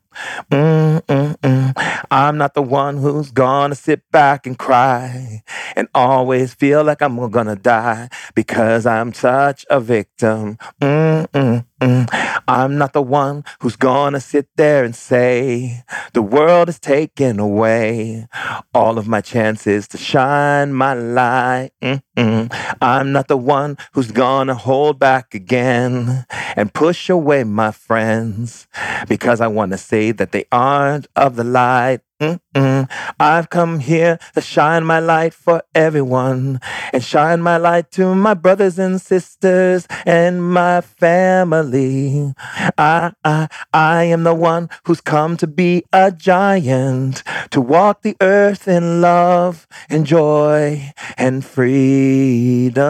Mm-mm-mm. 0.51 1.73
I'm 2.12 2.38
not 2.38 2.54
the 2.54 2.62
one 2.62 2.97
who's 2.97 3.32
gonna 3.32 3.75
sit 3.75 4.01
back 4.12 4.45
and 4.47 4.58
cry 4.58 5.43
and 5.75 5.88
always 5.93 6.54
feel 6.54 6.84
like 6.84 7.01
I'm 7.01 7.30
gonna 7.30 7.56
die 7.56 8.10
because 8.36 8.86
I'm 8.86 9.13
such 9.13 9.65
a 9.69 9.80
victim. 9.80 10.58
Mm-mm. 10.82 11.28
Mm, 11.34 11.65
Mm, 11.82 12.08
I'm 12.48 12.78
not 12.78 12.94
the 12.94 13.02
one 13.02 13.44
who's 13.60 13.76
gonna 13.76 14.22
sit 14.22 14.48
there 14.56 14.86
and 14.86 14.96
say, 14.96 15.84
the 16.14 16.22
world 16.22 16.70
is 16.70 16.80
taking 16.80 17.38
away 17.38 18.28
all 18.74 18.98
of 18.98 19.10
my 19.10 19.20
chances 19.20 19.86
to 19.90 19.98
shine 19.98 20.72
my 20.72 20.94
light. 20.94 21.72
Mm-mm. 21.82 22.78
I'm 22.82 23.12
not 23.12 23.28
the 23.28 23.36
one 23.38 23.78
who's 23.92 24.12
gonna 24.12 24.56
hold 24.56 25.00
back 25.00 25.34
again 25.34 26.26
and 26.56 26.74
push 26.74 27.10
away 27.10 27.44
my 27.44 27.72
friends 27.72 28.68
because 29.10 29.41
I 29.41 29.47
wanna 29.47 29.78
say 29.78 30.12
that 30.14 30.32
they 30.32 30.45
aren't 30.54 31.08
of 31.18 31.36
the 31.36 31.43
light. 31.43 31.99
Mm-mm. 32.26 32.89
I've 33.19 33.49
come 33.49 33.80
here 33.80 34.17
to 34.34 34.41
shine 34.41 34.86
my 34.86 34.99
light 34.99 35.34
for 35.34 35.61
everyone 35.73 36.59
and 36.93 37.03
shine 37.03 37.41
my 37.41 37.57
light 37.57 37.91
to 37.91 38.15
my 38.15 38.34
brothers 38.34 38.80
and 38.80 38.99
sisters 38.99 39.88
and 40.05 40.43
my 40.43 40.82
family. 40.82 42.34
I, 42.78 43.13
I, 43.23 43.47
I 43.73 44.03
am 44.05 44.23
the 44.23 44.34
one 44.34 44.69
who's 44.86 45.01
come 45.01 45.38
to 45.38 45.47
be 45.47 45.84
a 45.93 46.11
giant, 46.11 47.23
to 47.51 47.61
walk 47.61 48.01
the 48.01 48.15
earth 48.21 48.67
in 48.67 49.01
love 49.01 49.67
and 49.89 50.05
joy 50.05 50.93
and 51.17 51.45
freedom. 51.45 52.86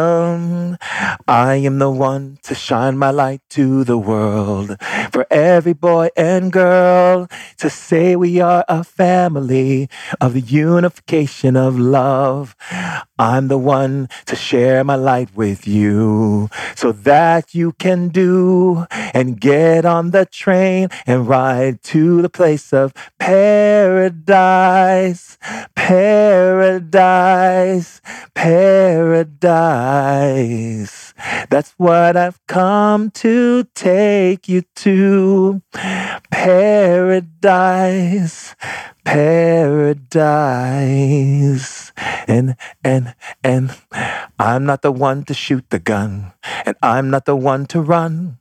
I 1.28 1.56
am 1.56 1.80
the 1.80 1.90
one 1.90 2.38
to 2.44 2.56
shine 2.56 2.98
my 2.98 3.12
light 3.12 3.42
to 3.52 3.84
the 3.84 3.98
world 3.98 4.78
for 5.12 5.26
every 5.32 5.74
boy 5.74 6.10
and 6.16 6.52
girl 6.52 7.28
to 7.58 7.70
say 7.70 8.16
we 8.16 8.40
are 8.40 8.64
a 8.68 8.84
family 8.84 9.25
family 9.26 9.90
of 10.22 10.34
the 10.34 10.42
unification 10.42 11.58
of 11.58 11.80
love. 11.80 12.56
I'm 13.18 13.48
the 13.48 13.58
one 13.58 14.08
to 14.28 14.36
share 14.36 14.84
my 14.84 14.94
light 14.96 15.36
with 15.36 15.68
you 15.68 16.48
so 16.76 16.92
that 16.92 17.56
you 17.56 17.72
can 17.72 18.10
do 18.10 18.86
and 18.92 19.42
get 19.42 19.84
on 19.84 20.12
the 20.12 20.28
train 20.28 20.90
and 21.08 21.28
ride 21.28 21.82
to 21.96 22.22
the 22.22 22.30
place 22.30 22.72
of 22.72 22.94
paradise, 23.18 24.20
paradise, 25.76 26.80
paradise. 28.36 29.56
That's 31.50 31.74
what 31.78 32.18
I've 32.18 32.46
come 32.48 33.12
to 33.12 33.66
take 33.74 34.48
you 34.48 34.64
to. 34.76 35.62
Paradise, 36.32 38.56
paradise. 39.06 40.26
And, 42.28 42.58
and, 42.84 43.16
and 43.44 43.74
I'm 44.38 44.66
not 44.66 44.82
the 44.82 44.92
one 44.92 45.24
to 45.26 45.34
shoot 45.34 45.70
the 45.70 45.80
gun, 45.80 46.34
and 46.66 46.76
I'm 46.82 47.10
not 47.10 47.26
the 47.26 47.36
one 47.38 47.66
to 47.68 47.80
run. 47.82 48.40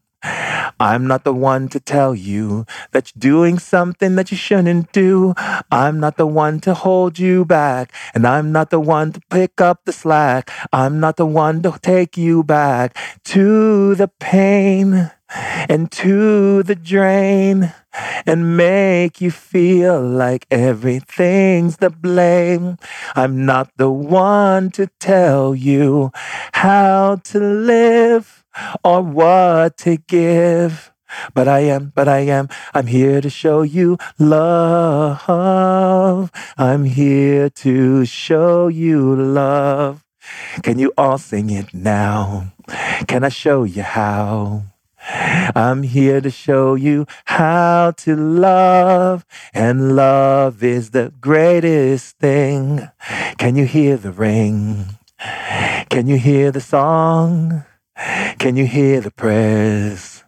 I'm 0.81 1.07
not 1.07 1.25
the 1.25 1.35
one 1.35 1.68
to 1.68 1.81
tell 1.81 2.14
you 2.14 2.66
that 2.93 3.12
you're 3.14 3.20
doing 3.20 3.59
something 3.59 4.16
that 4.16 4.31
you 4.31 4.37
shouldn't 4.37 4.93
do. 4.93 5.35
I'm 5.70 6.01
not 6.01 6.16
the 6.16 6.27
one 6.27 6.61
to 6.61 6.75
hold 6.75 7.18
you 7.18 7.45
back, 7.45 7.93
and 8.14 8.27
I'm 8.27 8.53
not 8.53 8.70
the 8.70 8.81
one 8.81 9.12
to 9.12 9.20
pick 9.31 9.61
up 9.61 9.85
the 9.85 9.93
slack. 9.93 10.51
I'm 10.72 11.01
not 11.01 11.16
the 11.16 11.27
one 11.27 11.62
to 11.62 11.79
take 11.83 12.16
you 12.16 12.43
back 12.43 12.97
to 13.25 13.95
the 13.95 14.09
pain 14.09 15.11
and 15.68 15.91
to 15.91 16.62
the 16.62 16.75
drain 16.75 17.72
and 18.27 18.57
make 18.57 19.20
you 19.20 19.31
feel 19.31 20.01
like 20.01 20.47
everything's 20.51 21.79
the 21.79 21.91
blame. 21.91 22.79
I'm 23.14 23.45
not 23.45 23.70
the 23.77 23.91
one 23.91 24.70
to 24.72 24.89
tell 25.01 25.55
you 25.55 26.11
how 26.53 27.16
to 27.25 27.39
live 27.39 28.43
or 28.83 29.03
what 29.03 29.77
to 29.79 29.97
give. 29.97 30.93
But 31.33 31.49
I 31.49 31.61
am, 31.61 31.93
but 31.95 32.09
I 32.09 32.21
am, 32.21 32.49
I'm 32.73 32.87
here 32.87 33.21
to 33.21 33.31
show 33.31 33.63
you 33.63 33.99
love. 34.19 35.23
I'm 36.59 36.85
here 36.85 37.51
to 37.51 38.05
show 38.05 38.69
you 38.69 39.15
love. 39.15 40.05
Can 40.63 40.79
you 40.79 40.93
all 40.97 41.19
sing 41.19 41.51
it 41.51 41.75
now? 41.75 42.53
Can 43.07 43.25
I 43.25 43.29
show 43.29 43.65
you 43.65 43.83
how? 43.83 44.65
I'm 45.55 45.83
here 45.83 46.21
to 46.23 46.31
show 46.31 46.75
you 46.75 47.07
how 47.27 47.93
to 47.99 48.17
love, 48.17 49.27
and 49.53 49.95
love 49.95 50.63
is 50.63 50.91
the 50.91 51.13
greatest 51.21 52.19
thing. 52.19 52.89
Can 53.39 53.55
you 53.55 53.67
hear 53.67 53.99
the 53.99 54.13
ring? 54.13 54.97
Can 55.91 56.07
you 56.07 56.17
hear 56.17 56.51
the 56.51 56.61
song? 56.61 57.65
Can 57.97 58.57
you 58.57 58.66
hear 58.66 59.01
the 59.01 59.11
prayers? 59.11 60.24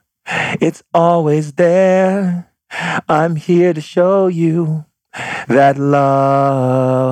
It's 0.61 0.83
always 0.95 1.53
there. 1.53 2.51
I'm 3.09 3.37
here 3.37 3.73
to 3.73 3.81
show 3.81 4.27
you 4.27 4.85
that 5.49 5.79
love 5.79 7.09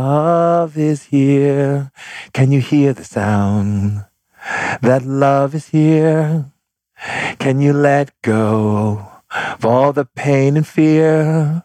is 0.77 1.05
here. 1.05 1.91
Can 2.33 2.53
you 2.53 2.61
hear 2.61 2.93
the 2.93 3.05
sound? 3.05 4.07
That 4.83 5.05
love 5.05 5.55
is 5.55 5.69
here. 5.69 6.53
Can 7.39 7.61
you 7.61 7.73
let 7.73 8.13
go 8.23 9.07
of 9.35 9.65
all 9.65 9.93
the 9.93 10.05
pain 10.05 10.57
and 10.57 10.67
fear? 10.67 11.65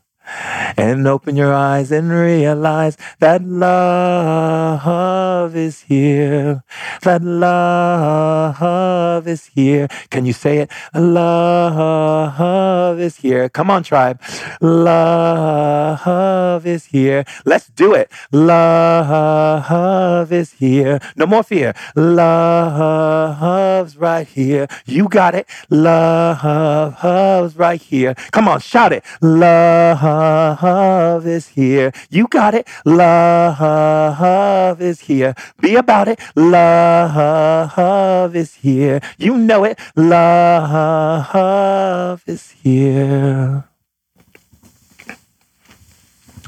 And 0.77 1.07
open 1.07 1.36
your 1.36 1.53
eyes 1.53 1.91
and 1.91 2.11
realize 2.11 2.97
that 3.19 3.43
love 3.43 5.55
is 5.55 5.82
here. 5.82 6.63
That 7.01 7.23
love 7.23 9.27
is 9.27 9.47
here. 9.47 9.88
Can 10.09 10.25
you 10.25 10.34
say 10.34 10.59
it? 10.59 10.71
Love 10.93 12.99
is 12.99 13.17
here. 13.17 13.49
Come 13.49 13.71
on, 13.71 13.84
tribe. 13.84 14.21
Love 14.61 16.65
is 16.65 16.86
here. 16.86 17.25
Let's 17.45 17.67
do 17.67 17.93
it. 17.93 18.11
Love 18.32 20.32
is 20.32 20.53
here. 20.53 20.99
No 21.15 21.25
more 21.25 21.43
fear. 21.43 21.73
Love's 21.95 23.97
right 23.97 24.27
here. 24.27 24.67
You 24.86 25.09
got 25.09 25.36
it. 25.36 25.47
Love's 25.69 27.55
right 27.55 27.82
here. 27.82 28.15
Come 28.32 28.47
on, 28.47 28.59
shout 28.59 28.93
it. 28.93 29.03
Love 29.21 29.97
is 31.26 31.49
here. 31.49 31.91
You 32.09 32.28
got 32.28 32.53
it. 32.53 32.67
Love 32.86 34.82
is 34.82 35.01
here. 35.01 35.36
Be 35.61 35.76
about 35.76 36.07
it. 36.07 36.20
Love 36.36 38.36
is 38.36 38.55
here. 38.55 39.01
You 39.17 39.38
know 39.38 39.63
it. 39.63 39.80
Love 39.95 41.34
is 42.28 42.51
here. 42.51 43.65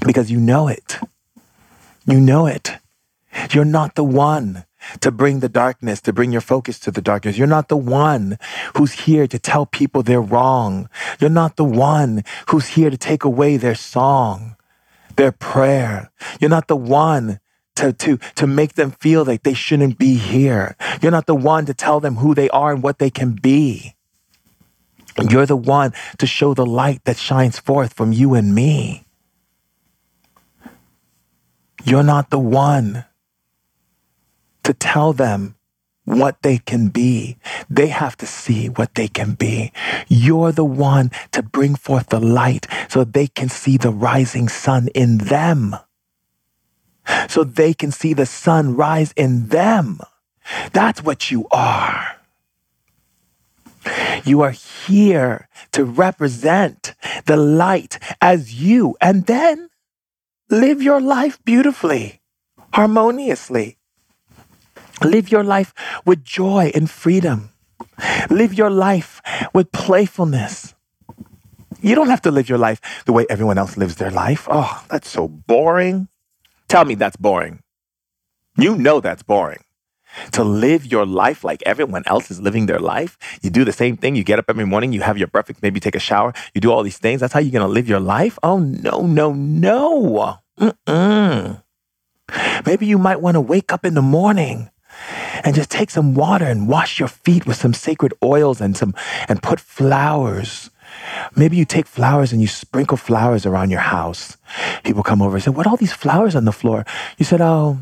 Because 0.05 0.31
you 0.31 0.39
know 0.39 0.67
it. 0.67 0.99
You 2.05 2.19
know 2.19 2.47
it. 2.47 2.77
You're 3.51 3.65
not 3.65 3.95
the 3.95 4.03
one 4.03 4.65
to 5.01 5.11
bring 5.11 5.39
the 5.39 5.49
darkness, 5.49 6.01
to 6.01 6.13
bring 6.13 6.31
your 6.31 6.41
focus 6.41 6.79
to 6.79 6.91
the 6.91 7.01
darkness. 7.01 7.37
You're 7.37 7.47
not 7.47 7.67
the 7.67 7.77
one 7.77 8.37
who's 8.75 8.93
here 8.93 9.27
to 9.27 9.39
tell 9.39 9.65
people 9.65 10.03
they're 10.03 10.21
wrong. 10.21 10.89
You're 11.19 11.29
not 11.29 11.55
the 11.55 11.63
one 11.63 12.23
who's 12.49 12.67
here 12.69 12.89
to 12.89 12.97
take 12.97 13.23
away 13.23 13.57
their 13.57 13.75
song, 13.75 14.55
their 15.15 15.31
prayer. 15.31 16.11
You're 16.39 16.49
not 16.49 16.67
the 16.67 16.75
one 16.75 17.39
to, 17.75 17.93
to, 17.93 18.17
to 18.35 18.47
make 18.47 18.73
them 18.73 18.91
feel 18.91 19.23
like 19.23 19.43
they 19.43 19.53
shouldn't 19.53 19.97
be 19.97 20.15
here. 20.15 20.75
You're 21.01 21.11
not 21.11 21.25
the 21.25 21.35
one 21.35 21.65
to 21.65 21.73
tell 21.73 21.99
them 21.99 22.17
who 22.17 22.35
they 22.35 22.49
are 22.49 22.73
and 22.73 22.83
what 22.83 22.99
they 22.99 23.09
can 23.09 23.33
be. 23.33 23.95
You're 25.29 25.45
the 25.45 25.57
one 25.57 25.93
to 26.17 26.25
show 26.25 26.53
the 26.53 26.65
light 26.65 27.03
that 27.05 27.17
shines 27.17 27.59
forth 27.59 27.93
from 27.93 28.13
you 28.13 28.33
and 28.33 28.55
me. 28.55 29.05
You're 31.83 32.03
not 32.03 32.29
the 32.29 32.39
one 32.39 33.05
to 34.63 34.73
tell 34.73 35.13
them 35.13 35.55
what 36.05 36.41
they 36.41 36.57
can 36.57 36.89
be. 36.89 37.37
They 37.69 37.87
have 37.87 38.17
to 38.17 38.25
see 38.25 38.67
what 38.69 38.95
they 38.95 39.07
can 39.07 39.33
be. 39.33 39.71
You're 40.07 40.51
the 40.51 40.65
one 40.65 41.11
to 41.31 41.43
bring 41.43 41.75
forth 41.75 42.09
the 42.09 42.19
light 42.19 42.67
so 42.89 43.03
they 43.03 43.27
can 43.27 43.49
see 43.49 43.77
the 43.77 43.91
rising 43.91 44.49
sun 44.49 44.89
in 44.95 45.17
them. 45.19 45.75
So 47.29 47.43
they 47.43 47.73
can 47.73 47.91
see 47.91 48.13
the 48.13 48.25
sun 48.25 48.75
rise 48.75 49.13
in 49.15 49.47
them. 49.47 49.99
That's 50.73 51.03
what 51.03 51.31
you 51.31 51.47
are. 51.51 52.17
You 54.23 54.41
are 54.41 54.51
here 54.51 55.47
to 55.71 55.83
represent 55.83 56.93
the 57.25 57.37
light 57.37 57.97
as 58.21 58.61
you 58.61 58.95
and 59.01 59.25
then 59.25 59.69
live 60.49 60.81
your 60.81 61.01
life 61.01 61.39
beautifully, 61.43 62.21
harmoniously. 62.73 63.77
Live 65.03 65.31
your 65.31 65.43
life 65.43 65.73
with 66.05 66.23
joy 66.23 66.71
and 66.75 66.89
freedom. 66.89 67.49
Live 68.29 68.53
your 68.53 68.69
life 68.69 69.21
with 69.53 69.71
playfulness. 69.71 70.75
You 71.81 71.95
don't 71.95 72.09
have 72.09 72.21
to 72.21 72.31
live 72.31 72.47
your 72.47 72.59
life 72.59 73.03
the 73.05 73.13
way 73.13 73.25
everyone 73.29 73.57
else 73.57 73.77
lives 73.77 73.95
their 73.95 74.11
life. 74.11 74.47
Oh, 74.51 74.83
that's 74.89 75.09
so 75.09 75.27
boring. 75.27 76.07
Tell 76.67 76.85
me 76.85 76.95
that's 76.95 77.17
boring. 77.17 77.63
You 78.57 78.75
know 78.75 78.99
that's 78.99 79.23
boring. 79.23 79.63
To 80.33 80.43
live 80.43 80.85
your 80.85 81.05
life 81.05 81.43
like 81.43 81.63
everyone 81.65 82.03
else 82.05 82.29
is 82.29 82.41
living 82.41 82.65
their 82.65 82.79
life. 82.79 83.17
You 83.41 83.49
do 83.49 83.63
the 83.63 83.71
same 83.71 83.97
thing. 83.97 84.15
You 84.15 84.23
get 84.23 84.39
up 84.39 84.45
every 84.49 84.65
morning, 84.65 84.93
you 84.93 85.01
have 85.01 85.17
your 85.17 85.27
breakfast, 85.27 85.63
maybe 85.63 85.79
take 85.79 85.95
a 85.95 85.99
shower, 85.99 86.33
you 86.53 86.61
do 86.61 86.71
all 86.71 86.83
these 86.83 86.97
things. 86.97 87.21
That's 87.21 87.33
how 87.33 87.39
you're 87.39 87.51
going 87.51 87.67
to 87.67 87.73
live 87.73 87.87
your 87.87 87.99
life? 87.99 88.37
Oh, 88.43 88.59
no, 88.59 89.01
no, 89.01 89.33
no. 89.33 90.37
Mm-mm. 90.59 91.63
Maybe 92.65 92.85
you 92.85 92.97
might 92.97 93.21
want 93.21 93.35
to 93.35 93.41
wake 93.41 93.73
up 93.73 93.85
in 93.85 93.93
the 93.93 94.01
morning 94.01 94.69
and 95.43 95.55
just 95.55 95.69
take 95.69 95.89
some 95.89 96.13
water 96.13 96.45
and 96.45 96.67
wash 96.67 96.99
your 96.99 97.07
feet 97.07 97.45
with 97.45 97.57
some 97.57 97.73
sacred 97.73 98.13
oils 98.23 98.61
and 98.61 98.75
some 98.77 98.93
and 99.27 99.41
put 99.41 99.59
flowers. 99.59 100.69
Maybe 101.35 101.55
you 101.55 101.65
take 101.65 101.87
flowers 101.87 102.31
and 102.31 102.41
you 102.41 102.47
sprinkle 102.47 102.97
flowers 102.97 103.45
around 103.45 103.69
your 103.69 103.79
house. 103.79 104.37
People 104.83 105.03
come 105.03 105.21
over 105.21 105.35
and 105.35 105.43
say, 105.43 105.51
What 105.51 105.67
all 105.67 105.77
these 105.77 105.93
flowers 105.93 106.35
on 106.35 106.45
the 106.45 106.51
floor? 106.51 106.85
You 107.17 107.25
said, 107.25 107.41
Oh, 107.41 107.79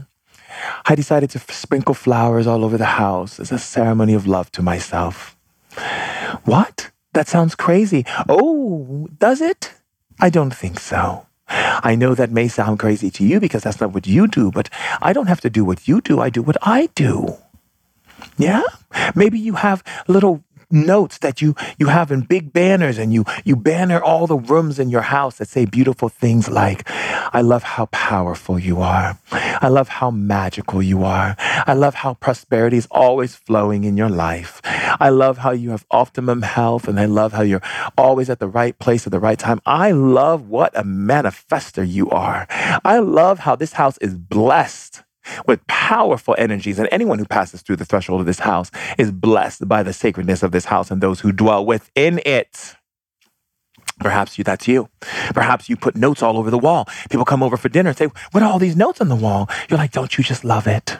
I 0.86 0.96
decided 0.96 1.30
to 1.32 1.40
sprinkle 1.40 1.94
flowers 1.94 2.48
all 2.48 2.64
over 2.64 2.78
the 2.78 2.86
house 2.86 3.40
as 3.40 3.52
a 3.52 3.60
ceremony 3.60 4.14
of 4.14 4.28
love 4.28 4.52
to 4.54 4.62
myself. 4.62 5.36
What? 6.46 6.92
That 7.14 7.28
sounds 7.28 7.56
crazy. 7.56 8.06
Oh, 8.28 9.08
does 9.18 9.42
it? 9.42 9.74
I 10.20 10.30
don't 10.30 10.54
think 10.54 10.80
so. 10.80 11.26
I 11.50 11.96
know 11.96 12.14
that 12.14 12.32
may 12.32 12.48
sound 12.48 12.78
crazy 12.80 13.10
to 13.12 13.26
you 13.26 13.40
because 13.40 13.64
that's 13.64 13.82
not 13.82 13.94
what 13.94 14.06
you 14.06 14.28
do, 14.28 14.52
but 14.52 14.70
I 15.02 15.14
don't 15.14 15.28
have 15.28 15.42
to 15.42 15.50
do 15.50 15.66
what 15.66 15.88
you 15.88 16.02
do. 16.02 16.20
I 16.20 16.30
do 16.30 16.44
what 16.44 16.58
I 16.62 16.90
do. 16.94 17.38
Yeah? 18.38 18.64
Maybe 19.16 19.40
you 19.40 19.54
have 19.54 19.84
little 20.08 20.44
notes 20.72 21.18
that 21.20 21.42
you 21.42 21.56
you 21.80 21.88
have 21.88 22.12
in 22.12 22.22
big 22.22 22.54
banners 22.54 22.98
and 22.98 23.12
you 23.12 23.26
you 23.44 23.56
banner 23.56 24.02
all 24.02 24.28
the 24.28 24.38
rooms 24.38 24.78
in 24.78 24.90
your 24.90 25.02
house 25.02 25.38
that 25.38 25.48
say 25.48 25.66
beautiful 25.66 26.10
things 26.10 26.48
like 26.48 26.88
I 27.34 27.42
love 27.42 27.64
how 27.64 27.88
powerful 27.88 28.60
you 28.60 28.82
are. 28.82 29.18
I 29.32 29.68
love 29.68 29.88
how 29.88 30.10
magical 30.12 30.82
you 30.82 31.04
are. 31.04 31.36
I 31.40 31.74
love 31.74 31.96
how 31.96 32.16
prosperity 32.16 32.78
is 32.78 32.88
always 32.90 33.36
flowing 33.36 33.84
in 33.84 33.98
your 33.98 34.10
life. 34.10 34.62
I 34.64 35.10
love 35.10 35.40
how 35.40 35.52
you 35.52 35.72
have 35.72 35.86
optimum 35.92 36.42
health 36.42 36.88
and 36.88 37.00
I 37.00 37.06
love 37.06 37.34
how 37.34 37.44
you're 37.44 37.62
always 37.98 38.30
at 38.30 38.40
the 38.40 38.48
right 38.48 38.78
place 38.80 39.06
at 39.06 39.12
the 39.12 39.20
right 39.20 39.38
time. 39.38 39.62
I 39.66 39.92
love 39.92 40.50
what 40.50 40.76
a 40.78 40.84
manifester 40.84 41.88
you 41.88 42.10
are. 42.10 42.48
I 42.50 43.00
love 43.00 43.40
how 43.40 43.56
this 43.56 43.74
house 43.74 43.98
is 44.00 44.16
blessed 44.16 45.04
with 45.46 45.66
powerful 45.68 46.36
energies. 46.38 46.80
And 46.80 46.88
anyone 46.92 47.20
who 47.20 47.26
passes 47.26 47.62
through 47.62 47.78
the 47.78 47.86
threshold 47.86 48.20
of 48.20 48.26
this 48.26 48.40
house 48.40 48.72
is 48.98 49.12
blessed 49.12 49.68
by 49.68 49.84
the 49.84 49.94
sacredness 49.94 50.44
of 50.44 50.52
this 50.52 50.66
house 50.66 50.92
and 50.92 51.02
those 51.02 51.20
who 51.20 51.32
dwell 51.32 51.66
within 51.66 52.22
it. 52.26 52.76
Perhaps 54.00 54.38
you, 54.38 54.44
that's 54.44 54.68
you. 54.68 54.90
Perhaps 55.34 55.68
you 55.68 55.76
put 55.76 55.96
notes 55.96 56.24
all 56.24 56.38
over 56.38 56.50
the 56.50 56.58
wall. 56.58 56.88
People 57.10 57.26
come 57.26 57.44
over 57.44 57.58
for 57.58 57.70
dinner 57.70 57.90
and 57.90 57.98
say, 57.98 58.08
What 58.32 58.44
are 58.44 58.52
all 58.52 58.60
these 58.60 58.78
notes 58.78 59.02
on 59.02 59.10
the 59.10 59.16
wall? 59.16 59.50
You're 59.70 59.78
like, 59.80 59.92
Don't 59.92 60.18
you 60.18 60.24
just 60.24 60.46
love 60.46 60.68
it? 60.68 60.98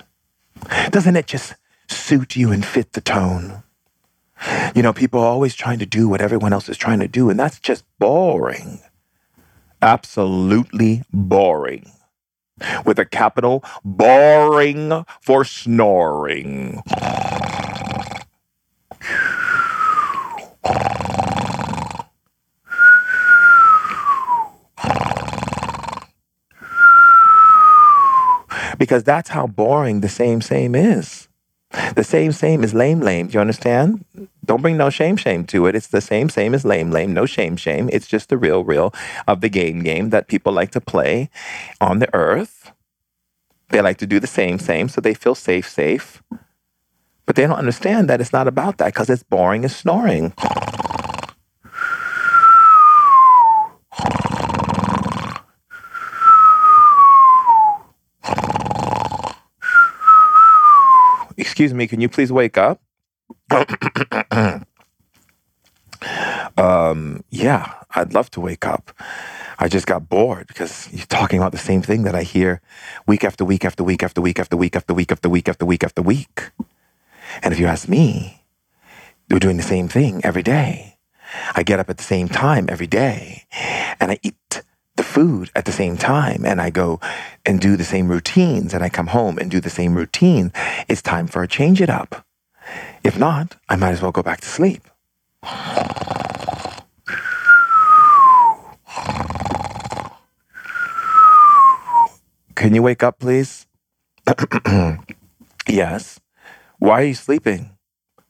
Doesn't 0.90 1.16
it 1.16 1.26
just 1.26 1.56
suit 1.88 2.36
you 2.36 2.52
and 2.52 2.66
fit 2.66 2.94
the 2.94 3.02
tone? 3.02 3.64
You 4.76 4.82
know, 4.82 4.94
people 4.94 5.20
are 5.22 5.28
always 5.28 5.56
trying 5.56 5.80
to 5.80 5.86
do 5.86 6.08
what 6.08 6.22
everyone 6.22 6.54
else 6.54 6.70
is 6.70 6.78
trying 6.78 7.00
to 7.00 7.08
do, 7.08 7.30
and 7.30 7.40
that's 7.40 7.60
just 7.60 7.84
boring. 8.00 8.82
Absolutely 9.82 11.04
boring 11.12 11.90
with 12.86 13.00
a 13.00 13.06
capital 13.06 13.64
boring 13.84 15.06
for 15.22 15.44
snoring. 15.46 16.82
Because 28.78 29.04
that's 29.04 29.30
how 29.30 29.46
boring 29.46 30.00
the 30.00 30.10
same 30.10 30.42
same 30.42 30.74
is. 30.74 31.28
The 31.96 32.04
same 32.04 32.32
same 32.32 32.64
is 32.64 32.74
lame 32.74 33.02
lame. 33.02 33.28
Do 33.28 33.34
you 33.34 33.42
understand? 33.42 34.06
Don't 34.50 34.64
bring 34.64 34.78
no 34.78 34.90
shame 34.90 35.16
shame 35.16 35.46
to 35.46 35.68
it. 35.68 35.76
It's 35.76 35.86
the 35.86 36.02
same 36.02 36.28
same 36.28 36.56
as 36.56 36.66
lame 36.66 36.90
lame. 36.90 37.14
No 37.14 37.28
shame 37.28 37.56
shame. 37.56 37.88
It's 37.94 38.08
just 38.08 38.30
the 38.30 38.38
real 38.38 38.64
real 38.64 38.92
of 39.28 39.42
the 39.42 39.48
game 39.48 39.84
game 39.84 40.10
that 40.10 40.28
people 40.28 40.52
like 40.52 40.72
to 40.72 40.82
play 40.82 41.30
on 41.80 42.00
the 42.00 42.12
earth. 42.16 42.72
They 43.68 43.80
like 43.80 43.98
to 43.98 44.08
do 44.08 44.20
the 44.20 44.26
same 44.26 44.58
same 44.58 44.90
so 44.90 45.02
they 45.02 45.14
feel 45.14 45.36
safe 45.36 45.70
safe. 45.70 46.24
But 47.28 47.36
they 47.36 47.46
don't 47.46 47.60
understand 47.60 48.10
that 48.10 48.22
it's 48.22 48.34
not 48.34 48.48
about 48.48 48.80
that 48.80 48.88
because 48.88 49.08
it's 49.12 49.22
boring 49.22 49.64
and 49.64 49.72
snoring. 49.72 50.34
excuse 61.38 61.72
me, 61.72 61.86
can 61.86 62.02
you 62.02 62.10
please 62.10 62.32
wake 62.32 62.58
up? 62.58 62.82
um, 66.58 67.24
yeah, 67.30 67.74
I'd 67.96 68.14
love 68.14 68.30
to 68.32 68.42
wake 68.42 68.66
up. 68.66 68.92
I 69.58 69.68
just 69.68 69.88
got 69.88 70.08
bored 70.08 70.48
because 70.48 70.88
you're 70.94 71.06
talking 71.06 71.40
about 71.40 71.52
the 71.52 71.58
same 71.58 71.82
thing 71.82 72.04
that 72.04 72.16
I 72.16 72.24
hear 72.24 72.62
week 73.08 73.24
after 73.24 73.44
week 73.44 73.66
after 73.66 73.84
week 73.84 74.04
after 74.04 74.22
week 74.22 74.40
after 74.40 74.56
week 74.56 74.76
after 74.76 74.94
week 74.94 75.12
after 75.12 75.30
week 75.30 75.50
after 75.50 75.66
week 75.66 75.84
after 75.84 76.02
week. 76.02 76.52
And 77.42 77.54
if 77.54 77.60
you 77.60 77.66
ask 77.68 77.90
me, 77.90 78.44
we're 79.30 79.40
doing 79.40 79.58
the 79.58 79.64
same 79.64 79.88
thing 79.88 80.22
every 80.24 80.44
day. 80.44 80.98
I 81.56 81.64
get 81.64 81.80
up 81.80 81.90
at 81.90 81.98
the 81.98 82.04
same 82.04 82.30
time 82.30 82.68
every 82.70 82.88
day 82.88 83.44
and 84.00 84.12
I 84.12 84.20
eat 84.24 84.64
the 84.96 85.04
food 85.04 85.52
at 85.56 85.66
the 85.66 85.72
same 85.72 85.98
time 85.98 86.46
and 86.46 86.60
I 86.62 86.70
go 86.70 87.00
and 87.46 87.60
do 87.60 87.76
the 87.78 87.84
same 87.84 88.08
routines 88.08 88.74
and 88.74 88.84
I 88.84 88.90
come 88.90 89.08
home 89.08 89.38
and 89.38 89.52
do 89.52 89.60
the 89.60 89.70
same 89.70 89.96
routine, 89.96 90.52
it's 90.88 91.02
time 91.02 91.28
for 91.28 91.44
a 91.44 91.48
change 91.48 91.82
it 91.82 91.90
up. 91.90 92.26
If 93.04 93.18
not, 93.18 93.56
I 93.70 93.76
might 93.76 93.92
as 93.92 94.02
well 94.02 94.12
go 94.12 94.24
back 94.24 94.42
to 94.42 94.48
sleep. 94.48 94.84
Can 102.56 102.76
you 102.76 102.84
wake 102.84 103.04
up, 103.04 103.20
please? 103.20 103.66
yes. 105.68 106.20
Why 106.78 107.02
are 107.02 107.06
you 107.06 107.14
sleeping? 107.14 107.72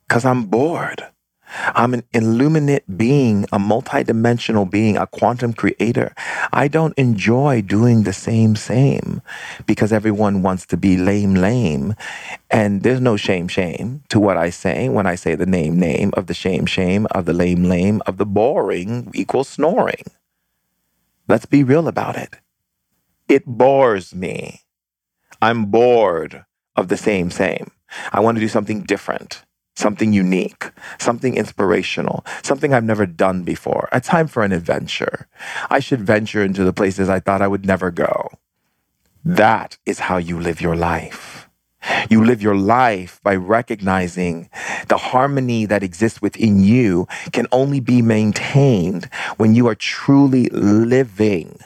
Because 0.07 0.23
I'm 0.23 0.45
bored. 0.45 1.03
I'm 1.75 1.93
an 1.93 2.03
illuminate 2.13 2.97
being, 2.97 3.45
a 3.45 3.59
multidimensional 3.59 4.69
being, 4.69 4.97
a 4.97 5.07
quantum 5.07 5.53
creator. 5.53 6.13
I 6.53 6.67
don't 6.67 6.97
enjoy 6.97 7.61
doing 7.61 8.03
the 8.03 8.13
same, 8.13 8.55
same 8.55 9.21
because 9.65 9.91
everyone 9.91 10.41
wants 10.41 10.65
to 10.67 10.77
be 10.77 10.97
lame, 10.97 11.35
lame. 11.35 11.95
And 12.49 12.83
there's 12.83 13.01
no 13.01 13.17
shame, 13.17 13.47
shame 13.47 14.03
to 14.09 14.19
what 14.19 14.37
I 14.37 14.49
say 14.49 14.89
when 14.89 15.07
I 15.07 15.15
say 15.15 15.35
the 15.35 15.45
name, 15.45 15.79
name 15.79 16.11
of 16.13 16.27
the 16.27 16.33
shame, 16.33 16.65
shame 16.65 17.07
of 17.11 17.25
the 17.25 17.33
lame, 17.33 17.63
lame 17.63 18.01
of 18.05 18.17
the 18.17 18.25
boring 18.25 19.09
equals 19.13 19.49
snoring. 19.49 20.03
Let's 21.27 21.45
be 21.45 21.63
real 21.63 21.87
about 21.87 22.15
it. 22.15 22.37
It 23.27 23.45
bores 23.45 24.15
me. 24.15 24.61
I'm 25.41 25.65
bored 25.65 26.45
of 26.75 26.87
the 26.87 26.97
same, 26.97 27.29
same. 27.31 27.71
I 28.11 28.19
want 28.19 28.37
to 28.37 28.41
do 28.41 28.47
something 28.47 28.81
different 28.81 29.43
something 29.79 30.11
unique, 30.13 30.71
something 30.99 31.35
inspirational, 31.35 32.25
something 32.43 32.73
I've 32.73 32.83
never 32.83 33.05
done 33.05 33.43
before. 33.43 33.87
A 33.91 34.01
time 34.01 34.27
for 34.27 34.43
an 34.43 34.51
adventure. 34.51 35.27
I 35.69 35.79
should 35.79 36.01
venture 36.01 36.43
into 36.43 36.63
the 36.63 36.73
places 36.73 37.07
I 37.09 37.19
thought 37.19 37.41
I 37.41 37.47
would 37.47 37.65
never 37.65 37.89
go. 37.89 38.29
That 39.23 39.77
is 39.85 39.99
how 39.99 40.17
you 40.17 40.39
live 40.39 40.61
your 40.61 40.75
life. 40.75 41.49
You 42.09 42.25
live 42.25 42.41
your 42.41 42.57
life 42.57 43.21
by 43.23 43.35
recognizing 43.35 44.49
the 44.89 44.97
harmony 44.97 45.65
that 45.65 45.81
exists 45.81 46.21
within 46.21 46.61
you 46.61 47.07
can 47.31 47.47
only 47.53 47.79
be 47.79 48.01
maintained 48.01 49.05
when 49.37 49.55
you 49.55 49.67
are 49.67 49.75
truly 49.75 50.49
living 50.49 51.57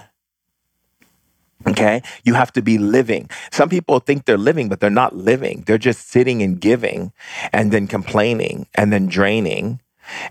Okay. 1.68 2.01
You 2.24 2.34
have 2.34 2.51
to 2.53 2.61
be 2.61 2.78
living. 2.78 3.30
Some 3.51 3.70
people 3.70 3.99
think 3.99 4.26
they're 4.26 4.38
living, 4.38 4.70
but 4.70 4.80
they're 4.80 4.89
not 4.89 5.16
living. 5.16 5.64
They're 5.66 5.78
just 5.78 6.09
sitting 6.09 6.41
and 6.41 6.59
giving 6.59 7.14
and 7.51 7.72
then 7.72 7.88
complaining 7.88 8.68
and 8.76 8.91
then 8.91 9.07
draining 9.07 9.80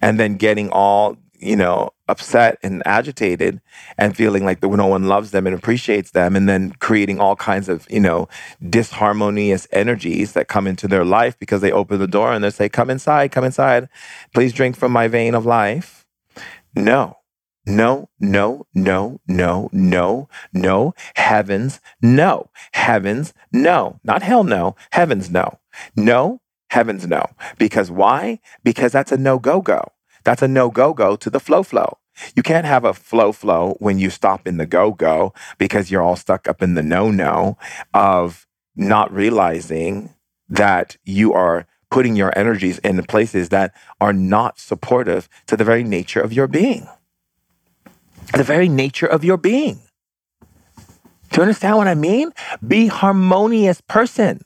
and 0.02 0.20
then 0.20 0.36
getting 0.36 0.68
all, 0.70 1.16
you 1.38 1.56
know, 1.56 1.90
upset 2.08 2.58
and 2.62 2.82
agitated 2.84 3.60
and 3.96 4.14
feeling 4.14 4.44
like 4.44 4.62
no 4.62 4.86
one 4.86 5.04
loves 5.04 5.30
them 5.30 5.46
and 5.46 5.56
appreciates 5.56 6.10
them 6.10 6.36
and 6.36 6.48
then 6.48 6.72
creating 6.72 7.18
all 7.18 7.34
kinds 7.34 7.68
of, 7.70 7.86
you 7.90 8.00
know, 8.00 8.28
disharmonious 8.62 9.66
energies 9.72 10.32
that 10.32 10.48
come 10.48 10.66
into 10.66 10.86
their 10.86 11.04
life 11.04 11.38
because 11.38 11.62
they 11.62 11.72
open 11.72 11.98
the 11.98 12.06
door 12.06 12.32
and 12.32 12.44
they 12.44 12.50
say, 12.50 12.68
come 12.68 12.90
inside, 12.90 13.32
come 13.32 13.44
inside. 13.44 13.88
Please 14.34 14.52
drink 14.52 14.76
from 14.76 14.92
my 14.92 15.08
vein 15.08 15.34
of 15.34 15.46
life. 15.46 16.06
No. 16.76 17.16
No, 17.64 18.08
no, 18.18 18.66
no, 18.74 19.20
no, 19.28 19.68
no, 19.72 20.28
no. 20.52 20.94
Heavens, 21.14 21.80
no. 22.00 22.50
Heavens, 22.72 23.32
no. 23.52 24.00
Not 24.02 24.22
hell, 24.22 24.42
no. 24.42 24.74
Heavens, 24.90 25.30
no. 25.30 25.60
No, 25.94 26.40
heavens, 26.70 27.06
no. 27.06 27.24
Because 27.58 27.90
why? 27.90 28.40
Because 28.64 28.92
that's 28.92 29.12
a 29.12 29.16
no 29.16 29.38
go 29.38 29.60
go. 29.60 29.92
That's 30.24 30.42
a 30.42 30.48
no 30.48 30.70
go 30.70 30.92
go 30.92 31.14
to 31.16 31.30
the 31.30 31.38
flow 31.40 31.62
flow. 31.62 31.98
You 32.34 32.42
can't 32.42 32.66
have 32.66 32.84
a 32.84 32.92
flow 32.92 33.30
flow 33.32 33.76
when 33.78 33.98
you 33.98 34.10
stop 34.10 34.46
in 34.46 34.56
the 34.56 34.66
go 34.66 34.90
go 34.90 35.32
because 35.56 35.90
you're 35.90 36.02
all 36.02 36.16
stuck 36.16 36.48
up 36.48 36.62
in 36.62 36.74
the 36.74 36.82
no 36.82 37.10
no 37.10 37.56
of 37.94 38.46
not 38.74 39.12
realizing 39.12 40.14
that 40.48 40.96
you 41.04 41.32
are 41.32 41.66
putting 41.90 42.16
your 42.16 42.36
energies 42.36 42.78
in 42.78 43.02
places 43.04 43.50
that 43.50 43.72
are 44.00 44.12
not 44.12 44.58
supportive 44.58 45.28
to 45.46 45.56
the 45.56 45.64
very 45.64 45.84
nature 45.84 46.20
of 46.20 46.32
your 46.32 46.46
being 46.46 46.86
the 48.34 48.44
very 48.44 48.68
nature 48.68 49.06
of 49.06 49.24
your 49.24 49.36
being. 49.36 49.80
Do 51.30 51.38
you 51.38 51.42
understand 51.42 51.78
what 51.78 51.88
I 51.88 51.94
mean? 51.94 52.30
Be 52.66 52.88
harmonious 52.88 53.80
person. 53.80 54.42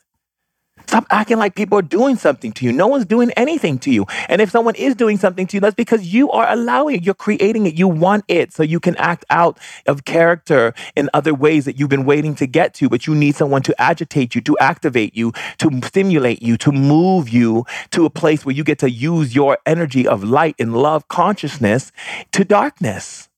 Stop 0.87 1.05
acting 1.11 1.39
like 1.39 1.57
people 1.57 1.77
are 1.77 1.83
doing 1.83 2.14
something 2.14 2.53
to 2.53 2.64
you. 2.64 2.70
No 2.70 2.87
one's 2.87 3.05
doing 3.05 3.33
anything 3.33 3.77
to 3.81 3.91
you. 3.91 4.07
And 4.29 4.41
if 4.41 4.51
someone 4.51 4.77
is 4.77 4.95
doing 4.95 5.18
something 5.18 5.49
to 5.49 5.57
you, 5.57 5.61
that's 5.61 5.74
because 5.74 6.07
you 6.14 6.31
are 6.31 6.49
allowing 6.49 6.97
it. 6.97 7.05
You're 7.05 7.14
creating 7.14 7.66
it. 7.66 7.74
You 7.74 7.89
want 7.89 8.24
it 8.29 8.53
so 8.53 8.62
you 8.62 8.79
can 8.79 8.95
act 8.97 9.24
out 9.29 9.59
of 9.89 10.05
character 10.05 10.74
in 10.95 11.11
other 11.12 11.35
ways 11.35 11.64
that 11.64 11.81
you've 11.81 11.89
been 11.89 12.05
waiting 12.05 12.37
to 12.37 12.47
get 12.47 12.72
to. 12.74 12.89
But 12.89 13.09
you 13.09 13.16
need 13.16 13.35
someone 13.35 13.62
to 13.62 13.81
agitate 13.83 14.37
you, 14.37 14.41
to 14.43 14.57
activate 14.59 15.16
you, 15.16 15.33
to 15.59 15.81
stimulate 15.83 16.41
you, 16.41 16.57
to 16.59 16.70
move 16.70 17.29
you 17.29 17.64
to 17.91 18.07
a 18.07 18.11
place 18.11 18.47
where 18.47 18.55
you 18.55 18.62
get 18.62 18.79
to 18.79 18.91
use 18.91 19.35
your 19.35 19.59
energy 19.66 20.07
of 20.07 20.22
light 20.22 20.55
and 20.61 20.72
love 20.72 21.09
consciousness 21.09 21.91
to 22.31 22.45
darkness. 22.45 23.29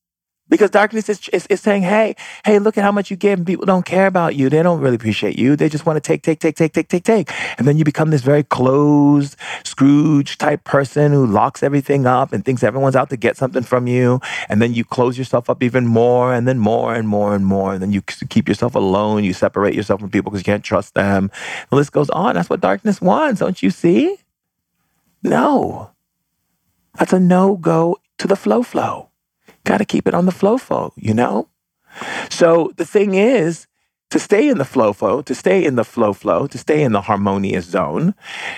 Because 0.48 0.70
darkness 0.70 1.08
is, 1.08 1.28
is, 1.28 1.46
is, 1.48 1.60
saying, 1.60 1.82
hey, 1.82 2.16
hey, 2.44 2.58
look 2.58 2.78
at 2.78 2.84
how 2.84 2.92
much 2.92 3.10
you 3.10 3.16
give, 3.16 3.38
and 3.38 3.46
people 3.46 3.66
don't 3.66 3.84
care 3.84 4.06
about 4.06 4.34
you. 4.34 4.48
They 4.48 4.62
don't 4.62 4.80
really 4.80 4.96
appreciate 4.96 5.38
you. 5.38 5.56
They 5.56 5.68
just 5.68 5.84
want 5.84 5.96
to 5.96 6.00
take, 6.00 6.22
take, 6.22 6.40
take, 6.40 6.56
take, 6.56 6.72
take, 6.72 6.88
take, 6.88 7.04
take. 7.04 7.30
And 7.58 7.68
then 7.68 7.76
you 7.76 7.84
become 7.84 8.10
this 8.10 8.22
very 8.22 8.42
closed, 8.42 9.36
Scrooge 9.64 10.38
type 10.38 10.64
person 10.64 11.12
who 11.12 11.26
locks 11.26 11.62
everything 11.62 12.06
up 12.06 12.32
and 12.32 12.44
thinks 12.44 12.62
everyone's 12.62 12.96
out 12.96 13.10
to 13.10 13.16
get 13.16 13.36
something 13.36 13.62
from 13.62 13.86
you. 13.86 14.20
And 14.48 14.62
then 14.62 14.72
you 14.72 14.84
close 14.84 15.18
yourself 15.18 15.50
up 15.50 15.62
even 15.62 15.86
more, 15.86 16.32
and 16.32 16.48
then 16.48 16.58
more 16.58 16.94
and 16.94 17.06
more 17.06 17.34
and 17.34 17.44
more. 17.44 17.74
And 17.74 17.82
then 17.82 17.92
you 17.92 18.00
keep 18.02 18.48
yourself 18.48 18.74
alone. 18.74 19.24
You 19.24 19.34
separate 19.34 19.74
yourself 19.74 20.00
from 20.00 20.10
people 20.10 20.30
because 20.30 20.40
you 20.40 20.50
can't 20.52 20.64
trust 20.64 20.94
them. 20.94 21.30
The 21.70 21.76
list 21.76 21.92
goes 21.92 22.10
on. 22.10 22.34
That's 22.34 22.48
what 22.48 22.60
darkness 22.60 23.00
wants, 23.00 23.40
don't 23.40 23.62
you 23.62 23.70
see? 23.70 24.16
No. 25.22 25.90
That's 26.98 27.12
a 27.12 27.20
no 27.20 27.56
go 27.56 27.98
to 28.18 28.26
the 28.26 28.36
flow 28.36 28.62
flow. 28.62 29.07
Got 29.68 29.78
to 29.78 29.84
keep 29.84 30.08
it 30.08 30.14
on 30.14 30.24
the 30.24 30.32
flow 30.32 30.56
flow, 30.56 30.94
you 30.96 31.12
know? 31.12 31.50
So 32.30 32.72
the 32.78 32.86
thing 32.86 33.12
is, 33.12 33.66
to 34.10 34.18
stay 34.18 34.48
in 34.48 34.56
the 34.56 34.64
flow 34.64 34.94
flow, 34.94 35.20
to 35.20 35.34
stay 35.34 35.62
in 35.62 35.76
the 35.76 35.84
flow 35.84 36.14
flow, 36.14 36.46
to 36.46 36.56
stay 36.56 36.82
in 36.82 36.92
the 36.92 37.02
harmonious 37.02 37.66
zone, 37.66 38.14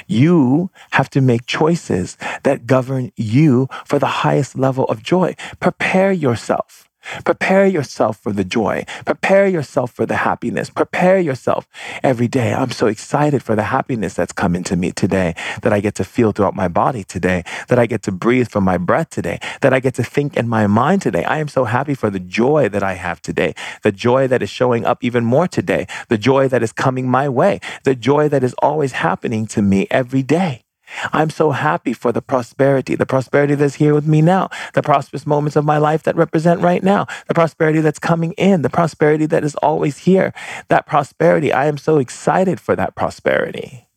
you 0.06 0.70
have 0.92 1.10
to 1.10 1.20
make 1.20 1.46
choices 1.46 2.16
that 2.44 2.64
govern 2.64 3.10
you 3.16 3.66
for 3.84 3.98
the 3.98 4.22
highest 4.22 4.56
level 4.56 4.84
of 4.84 5.02
joy. 5.02 5.34
Prepare 5.58 6.12
yourself. 6.12 6.88
Prepare 7.24 7.66
yourself 7.66 8.18
for 8.18 8.32
the 8.32 8.44
joy. 8.44 8.84
Prepare 9.04 9.48
yourself 9.48 9.90
for 9.90 10.06
the 10.06 10.16
happiness. 10.16 10.70
Prepare 10.70 11.18
yourself 11.18 11.68
every 12.02 12.28
day. 12.28 12.52
I'm 12.52 12.70
so 12.70 12.86
excited 12.86 13.42
for 13.42 13.56
the 13.56 13.64
happiness 13.64 14.14
that's 14.14 14.32
coming 14.32 14.62
to 14.64 14.76
me 14.76 14.92
today, 14.92 15.34
that 15.62 15.72
I 15.72 15.80
get 15.80 15.94
to 15.96 16.04
feel 16.04 16.32
throughout 16.32 16.54
my 16.54 16.68
body 16.68 17.04
today, 17.04 17.44
that 17.68 17.78
I 17.78 17.86
get 17.86 18.02
to 18.02 18.12
breathe 18.12 18.48
from 18.48 18.64
my 18.64 18.78
breath 18.78 19.10
today, 19.10 19.38
that 19.60 19.72
I 19.72 19.80
get 19.80 19.94
to 19.94 20.04
think 20.04 20.36
in 20.36 20.48
my 20.48 20.66
mind 20.66 21.02
today. 21.02 21.24
I 21.24 21.38
am 21.38 21.48
so 21.48 21.64
happy 21.64 21.94
for 21.94 22.10
the 22.10 22.20
joy 22.20 22.68
that 22.68 22.82
I 22.82 22.94
have 22.94 23.20
today, 23.22 23.54
the 23.82 23.92
joy 23.92 24.28
that 24.28 24.42
is 24.42 24.50
showing 24.50 24.84
up 24.84 25.02
even 25.02 25.24
more 25.24 25.48
today, 25.48 25.86
the 26.08 26.18
joy 26.18 26.48
that 26.48 26.62
is 26.62 26.72
coming 26.72 27.08
my 27.08 27.28
way, 27.28 27.60
the 27.84 27.94
joy 27.94 28.28
that 28.28 28.44
is 28.44 28.54
always 28.60 28.92
happening 28.92 29.46
to 29.48 29.62
me 29.62 29.86
every 29.90 30.22
day. 30.22 30.62
I'm 31.12 31.30
so 31.30 31.50
happy 31.50 31.92
for 31.92 32.12
the 32.12 32.22
prosperity, 32.22 32.94
the 32.94 33.06
prosperity 33.06 33.54
that's 33.54 33.74
here 33.74 33.94
with 33.94 34.06
me 34.06 34.22
now, 34.22 34.50
the 34.74 34.82
prosperous 34.82 35.26
moments 35.26 35.56
of 35.56 35.64
my 35.64 35.78
life 35.78 36.02
that 36.04 36.16
represent 36.16 36.60
right 36.60 36.82
now, 36.82 37.06
the 37.28 37.34
prosperity 37.34 37.80
that's 37.80 37.98
coming 37.98 38.32
in, 38.32 38.62
the 38.62 38.70
prosperity 38.70 39.26
that 39.26 39.44
is 39.44 39.54
always 39.56 39.98
here. 39.98 40.32
That 40.68 40.86
prosperity, 40.86 41.52
I 41.52 41.66
am 41.66 41.78
so 41.78 41.98
excited 41.98 42.60
for 42.60 42.76
that 42.76 42.94
prosperity. 42.94 43.88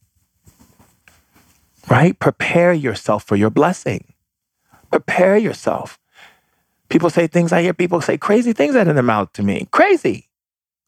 Right? 1.89 2.17
Prepare 2.17 2.73
yourself 2.73 3.23
for 3.23 3.35
your 3.35 3.49
blessing. 3.49 4.13
Prepare 4.91 5.37
yourself. 5.37 5.99
People 6.89 7.09
say 7.09 7.27
things, 7.27 7.51
I 7.51 7.61
hear 7.61 7.73
people 7.73 8.01
say 8.01 8.17
crazy 8.17 8.53
things 8.53 8.75
out 8.75 8.87
of 8.87 8.93
their 8.93 9.03
mouth 9.03 9.33
to 9.33 9.43
me. 9.43 9.67
Crazy. 9.71 10.29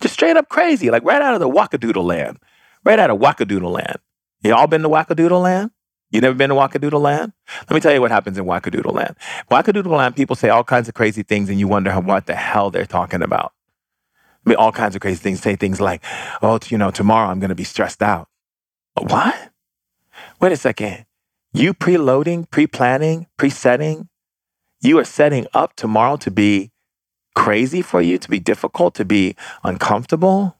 Just 0.01 0.13
straight 0.13 0.37
up 0.37 0.49
crazy, 0.49 0.91
like 0.91 1.03
right 1.03 1.21
out 1.21 1.33
of 1.33 1.39
the 1.39 1.49
wackadoodle 1.49 2.03
land. 2.03 2.37
Right 2.83 2.99
out 2.99 3.09
of 3.09 3.17
wackadoodle 3.17 3.71
land. 3.71 3.97
You 4.43 4.53
all 4.53 4.67
been 4.67 4.83
to 4.83 4.89
wackadoodle 4.89 5.41
land? 5.41 5.71
You 6.15 6.21
never 6.21 6.33
been 6.33 6.49
to 6.49 6.55
Wackadoodle 6.55 7.01
Land? 7.01 7.33
Let 7.69 7.71
me 7.71 7.81
tell 7.81 7.93
you 7.93 7.99
what 7.99 8.09
happens 8.09 8.37
in 8.37 8.45
Wackadoodle 8.45 8.93
Land. 8.93 9.17
Wackadoodle 9.51 9.87
Land, 9.87 10.15
people 10.15 10.37
say 10.37 10.47
all 10.47 10.63
kinds 10.63 10.87
of 10.87 10.93
crazy 10.93 11.23
things, 11.23 11.49
and 11.49 11.59
you 11.59 11.67
wonder 11.67 11.91
what 11.99 12.25
the 12.25 12.35
hell 12.35 12.71
they're 12.71 12.85
talking 12.85 13.21
about. 13.21 13.51
I 14.45 14.49
mean, 14.49 14.55
all 14.55 14.71
kinds 14.71 14.95
of 14.95 15.01
crazy 15.01 15.17
things. 15.17 15.41
Say 15.41 15.57
things 15.57 15.81
like, 15.81 16.01
"Oh, 16.41 16.57
you 16.67 16.77
know, 16.77 16.89
tomorrow 16.89 17.29
I'm 17.29 17.41
going 17.41 17.49
to 17.49 17.55
be 17.55 17.65
stressed 17.65 18.01
out." 18.01 18.29
What? 18.93 19.51
Wait 20.39 20.53
a 20.53 20.55
second. 20.55 21.05
You 21.51 21.73
preloading, 21.73 22.49
pre-planning, 22.49 23.27
pre-setting. 23.35 24.07
You 24.81 24.97
are 24.99 25.05
setting 25.05 25.47
up 25.53 25.75
tomorrow 25.75 26.15
to 26.17 26.31
be 26.31 26.71
crazy 27.33 27.81
for 27.81 28.01
you, 28.01 28.17
to 28.19 28.29
be 28.29 28.39
difficult, 28.39 28.95
to 28.95 29.03
be 29.03 29.35
uncomfortable. 29.65 30.57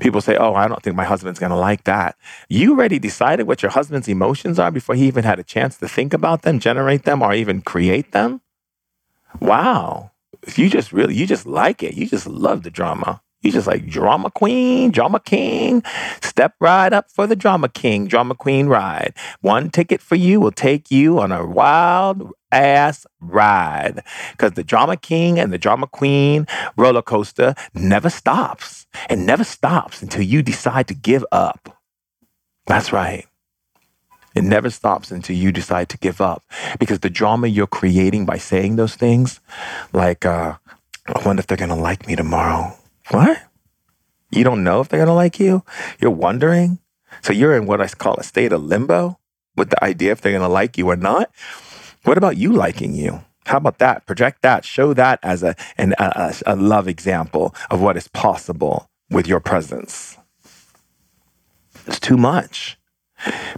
People 0.00 0.20
say, 0.20 0.36
Oh, 0.36 0.54
I 0.54 0.68
don't 0.68 0.82
think 0.82 0.96
my 0.96 1.04
husband's 1.04 1.38
going 1.38 1.50
to 1.50 1.56
like 1.56 1.84
that. 1.84 2.16
You 2.48 2.72
already 2.72 2.98
decided 2.98 3.46
what 3.46 3.62
your 3.62 3.70
husband's 3.70 4.08
emotions 4.08 4.58
are 4.58 4.70
before 4.70 4.94
he 4.94 5.06
even 5.06 5.24
had 5.24 5.38
a 5.38 5.44
chance 5.44 5.78
to 5.78 5.88
think 5.88 6.12
about 6.12 6.42
them, 6.42 6.58
generate 6.58 7.04
them, 7.04 7.22
or 7.22 7.32
even 7.32 7.62
create 7.62 8.12
them? 8.12 8.40
Wow. 9.40 10.10
If 10.42 10.58
you 10.58 10.68
just 10.68 10.92
really, 10.92 11.14
you 11.14 11.26
just 11.26 11.46
like 11.46 11.82
it. 11.82 11.94
You 11.94 12.06
just 12.06 12.26
love 12.26 12.62
the 12.62 12.70
drama. 12.70 13.22
You 13.42 13.52
just 13.52 13.66
like 13.66 13.86
drama 13.86 14.30
queen, 14.30 14.90
drama 14.90 15.18
king. 15.20 15.82
Step 16.20 16.54
right 16.60 16.92
up 16.92 17.10
for 17.10 17.26
the 17.26 17.36
drama 17.36 17.68
king, 17.68 18.06
drama 18.06 18.34
queen 18.34 18.66
ride. 18.66 19.14
One 19.40 19.70
ticket 19.70 20.02
for 20.02 20.14
you 20.14 20.40
will 20.40 20.52
take 20.52 20.90
you 20.90 21.18
on 21.20 21.32
a 21.32 21.46
wild 21.46 22.32
ass 22.52 23.06
ride. 23.20 24.02
Because 24.32 24.52
the 24.52 24.64
drama 24.64 24.96
king 24.96 25.38
and 25.38 25.52
the 25.52 25.58
drama 25.58 25.86
queen 25.86 26.46
roller 26.76 27.02
coaster 27.02 27.54
never 27.74 28.10
stops 28.10 28.86
and 29.08 29.26
never 29.26 29.44
stops 29.44 30.02
until 30.02 30.22
you 30.22 30.42
decide 30.42 30.88
to 30.88 30.94
give 30.94 31.24
up. 31.32 31.76
That's 32.66 32.92
right. 32.92 33.26
It 34.34 34.44
never 34.44 34.70
stops 34.70 35.10
until 35.10 35.36
you 35.36 35.50
decide 35.50 35.88
to 35.88 35.98
give 35.98 36.20
up. 36.20 36.44
Because 36.78 37.00
the 37.00 37.10
drama 37.10 37.48
you're 37.48 37.66
creating 37.66 38.26
by 38.26 38.38
saying 38.38 38.76
those 38.76 38.94
things, 38.94 39.40
like, 39.92 40.24
uh, 40.24 40.54
I 41.06 41.26
wonder 41.26 41.40
if 41.40 41.46
they're 41.46 41.56
going 41.56 41.70
to 41.70 41.74
like 41.74 42.06
me 42.06 42.14
tomorrow. 42.14 42.76
What? 43.10 43.42
You 44.30 44.44
don't 44.44 44.62
know 44.62 44.80
if 44.80 44.88
they're 44.88 44.98
going 44.98 45.08
to 45.08 45.14
like 45.14 45.40
you? 45.40 45.64
You're 46.00 46.12
wondering? 46.12 46.78
So 47.22 47.32
you're 47.32 47.56
in 47.56 47.66
what 47.66 47.80
I 47.80 47.88
call 47.88 48.14
a 48.16 48.22
state 48.22 48.52
of 48.52 48.62
limbo 48.62 49.18
with 49.56 49.70
the 49.70 49.84
idea 49.84 50.12
if 50.12 50.20
they're 50.20 50.32
going 50.32 50.42
to 50.42 50.48
like 50.48 50.78
you 50.78 50.88
or 50.88 50.96
not. 50.96 51.30
What 52.04 52.18
about 52.18 52.36
you 52.36 52.52
liking 52.52 52.94
you? 52.94 53.24
How 53.46 53.58
about 53.58 53.78
that? 53.78 54.06
Project 54.06 54.42
that. 54.42 54.64
Show 54.64 54.94
that 54.94 55.18
as 55.22 55.42
a, 55.42 55.54
an, 55.76 55.94
a, 55.98 56.34
a 56.46 56.56
love 56.56 56.88
example 56.88 57.54
of 57.70 57.80
what 57.80 57.96
is 57.96 58.08
possible 58.08 58.88
with 59.10 59.26
your 59.26 59.40
presence. 59.40 60.16
It's 61.86 62.00
too 62.00 62.16
much. 62.16 62.78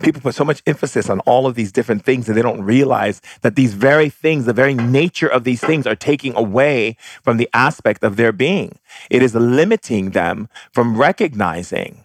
People 0.00 0.20
put 0.20 0.34
so 0.34 0.44
much 0.44 0.62
emphasis 0.66 1.08
on 1.08 1.20
all 1.20 1.46
of 1.46 1.54
these 1.54 1.70
different 1.70 2.04
things 2.04 2.26
that 2.26 2.32
they 2.32 2.42
don't 2.42 2.62
realize 2.62 3.20
that 3.42 3.54
these 3.54 3.74
very 3.74 4.08
things, 4.08 4.44
the 4.44 4.52
very 4.52 4.74
nature 4.74 5.28
of 5.28 5.44
these 5.44 5.60
things, 5.60 5.86
are 5.86 5.94
taking 5.94 6.34
away 6.34 6.96
from 7.22 7.36
the 7.36 7.48
aspect 7.54 8.02
of 8.02 8.16
their 8.16 8.32
being. 8.32 8.78
It 9.10 9.22
is 9.22 9.34
limiting 9.34 10.10
them 10.10 10.48
from 10.72 10.96
recognizing. 10.96 12.04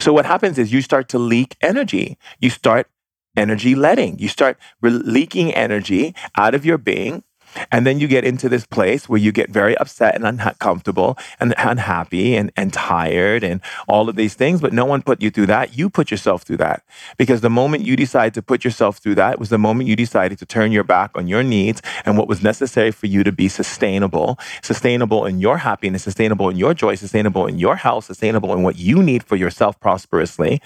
So, 0.00 0.12
what 0.12 0.24
happens 0.26 0.58
is 0.58 0.72
you 0.72 0.80
start 0.80 1.08
to 1.10 1.18
leak 1.18 1.56
energy. 1.60 2.16
You 2.40 2.50
start 2.50 2.88
energy 3.36 3.74
letting. 3.74 4.18
You 4.18 4.28
start 4.28 4.58
re- 4.80 4.90
leaking 4.90 5.54
energy 5.54 6.14
out 6.36 6.54
of 6.54 6.64
your 6.64 6.78
being 6.78 7.22
and 7.70 7.86
then 7.86 7.98
you 7.98 8.08
get 8.08 8.24
into 8.24 8.48
this 8.48 8.66
place 8.66 9.08
where 9.08 9.18
you 9.18 9.32
get 9.32 9.50
very 9.50 9.76
upset 9.78 10.14
and 10.14 10.24
uncomfortable 10.26 11.16
and 11.40 11.54
unhappy 11.58 12.34
and, 12.34 12.52
and 12.56 12.72
tired 12.72 13.42
and 13.42 13.60
all 13.88 14.08
of 14.08 14.16
these 14.16 14.34
things. 14.34 14.60
But 14.60 14.72
no 14.72 14.84
one 14.84 15.02
put 15.02 15.22
you 15.22 15.30
through 15.30 15.46
that. 15.46 15.76
You 15.76 15.90
put 15.90 16.10
yourself 16.10 16.42
through 16.42 16.58
that. 16.58 16.84
Because 17.16 17.40
the 17.40 17.50
moment 17.50 17.84
you 17.84 17.96
decide 17.96 18.34
to 18.34 18.42
put 18.42 18.64
yourself 18.64 18.98
through 18.98 19.16
that 19.16 19.38
was 19.38 19.48
the 19.48 19.58
moment 19.58 19.88
you 19.88 19.96
decided 19.96 20.38
to 20.38 20.46
turn 20.46 20.72
your 20.72 20.84
back 20.84 21.10
on 21.14 21.26
your 21.26 21.42
needs 21.42 21.82
and 22.04 22.18
what 22.18 22.28
was 22.28 22.42
necessary 22.42 22.90
for 22.90 23.06
you 23.06 23.24
to 23.24 23.32
be 23.32 23.48
sustainable, 23.48 24.38
sustainable 24.62 25.24
in 25.26 25.40
your 25.40 25.58
happiness, 25.58 26.02
sustainable 26.02 26.48
in 26.48 26.56
your 26.56 26.74
joy, 26.74 26.94
sustainable 26.94 27.46
in 27.46 27.58
your 27.58 27.76
health, 27.76 28.04
sustainable 28.04 28.52
in 28.52 28.62
what 28.62 28.76
you 28.76 29.02
need 29.02 29.22
for 29.22 29.36
yourself 29.36 29.78
prosperously. 29.80 30.60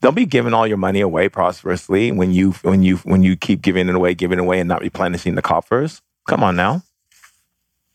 Don't 0.00 0.14
be 0.14 0.24
giving 0.26 0.54
all 0.54 0.66
your 0.66 0.78
money 0.78 1.00
away 1.00 1.28
prosperously 1.28 2.10
when 2.10 2.32
you 2.32 2.52
when 2.62 2.82
you 2.82 2.96
when 2.98 3.22
you 3.22 3.36
keep 3.36 3.60
giving 3.60 3.88
it 3.88 3.94
away, 3.94 4.14
giving 4.14 4.38
it 4.38 4.42
away, 4.42 4.60
and 4.60 4.68
not 4.68 4.80
replenishing 4.80 5.34
the 5.34 5.42
coffers. 5.42 6.00
Come 6.26 6.42
on 6.42 6.56
now. 6.56 6.82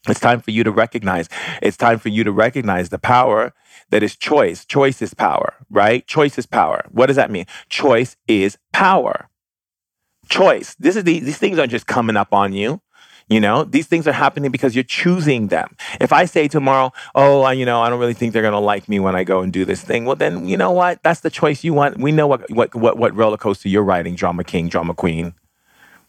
It's 0.07 0.19
time 0.19 0.39
for 0.39 0.51
you 0.51 0.63
to 0.63 0.71
recognize. 0.71 1.27
It's 1.63 1.77
time 1.77 1.97
for 1.97 2.09
you 2.09 2.23
to 2.23 2.31
recognize 2.31 2.89
the 2.89 2.99
power 2.99 3.53
that 3.89 4.03
is 4.03 4.15
choice. 4.15 4.63
Choice 4.65 5.01
is 5.01 5.13
power, 5.15 5.55
right? 5.71 6.05
Choice 6.05 6.37
is 6.37 6.45
power. 6.45 6.85
What 6.91 7.07
does 7.07 7.15
that 7.15 7.31
mean? 7.31 7.45
Choice 7.69 8.15
is 8.27 8.57
power. 8.71 9.29
Choice. 10.29 10.75
This 10.75 10.95
is 10.95 11.03
the, 11.03 11.19
these 11.19 11.37
things 11.37 11.57
aren't 11.57 11.71
just 11.71 11.87
coming 11.87 12.17
up 12.17 12.33
on 12.33 12.53
you. 12.53 12.81
You 13.27 13.39
know, 13.39 13.63
these 13.63 13.87
things 13.87 14.07
are 14.07 14.13
happening 14.13 14.51
because 14.51 14.75
you're 14.75 14.83
choosing 14.83 15.47
them. 15.47 15.75
If 15.99 16.13
I 16.13 16.25
say 16.25 16.47
tomorrow, 16.47 16.93
oh, 17.15 17.41
I, 17.41 17.53
you 17.53 17.65
know, 17.65 17.81
I 17.81 17.89
don't 17.89 17.99
really 17.99 18.13
think 18.13 18.33
they're 18.33 18.43
going 18.43 18.51
to 18.51 18.59
like 18.59 18.87
me 18.87 18.99
when 18.99 19.15
I 19.15 19.23
go 19.23 19.41
and 19.41 19.51
do 19.51 19.65
this 19.65 19.81
thing, 19.81 20.05
well, 20.05 20.15
then 20.15 20.47
you 20.47 20.57
know 20.57 20.71
what? 20.71 21.01
That's 21.01 21.21
the 21.21 21.31
choice 21.31 21.63
you 21.63 21.73
want. 21.73 21.97
We 21.97 22.11
know 22.11 22.27
what 22.27 22.49
what 22.51 22.75
what, 22.75 22.97
what 22.97 23.15
roller 23.15 23.37
coaster 23.37 23.69
you're 23.69 23.83
riding, 23.83 24.15
drama 24.15 24.43
king, 24.43 24.67
drama 24.69 24.93
queen. 24.93 25.33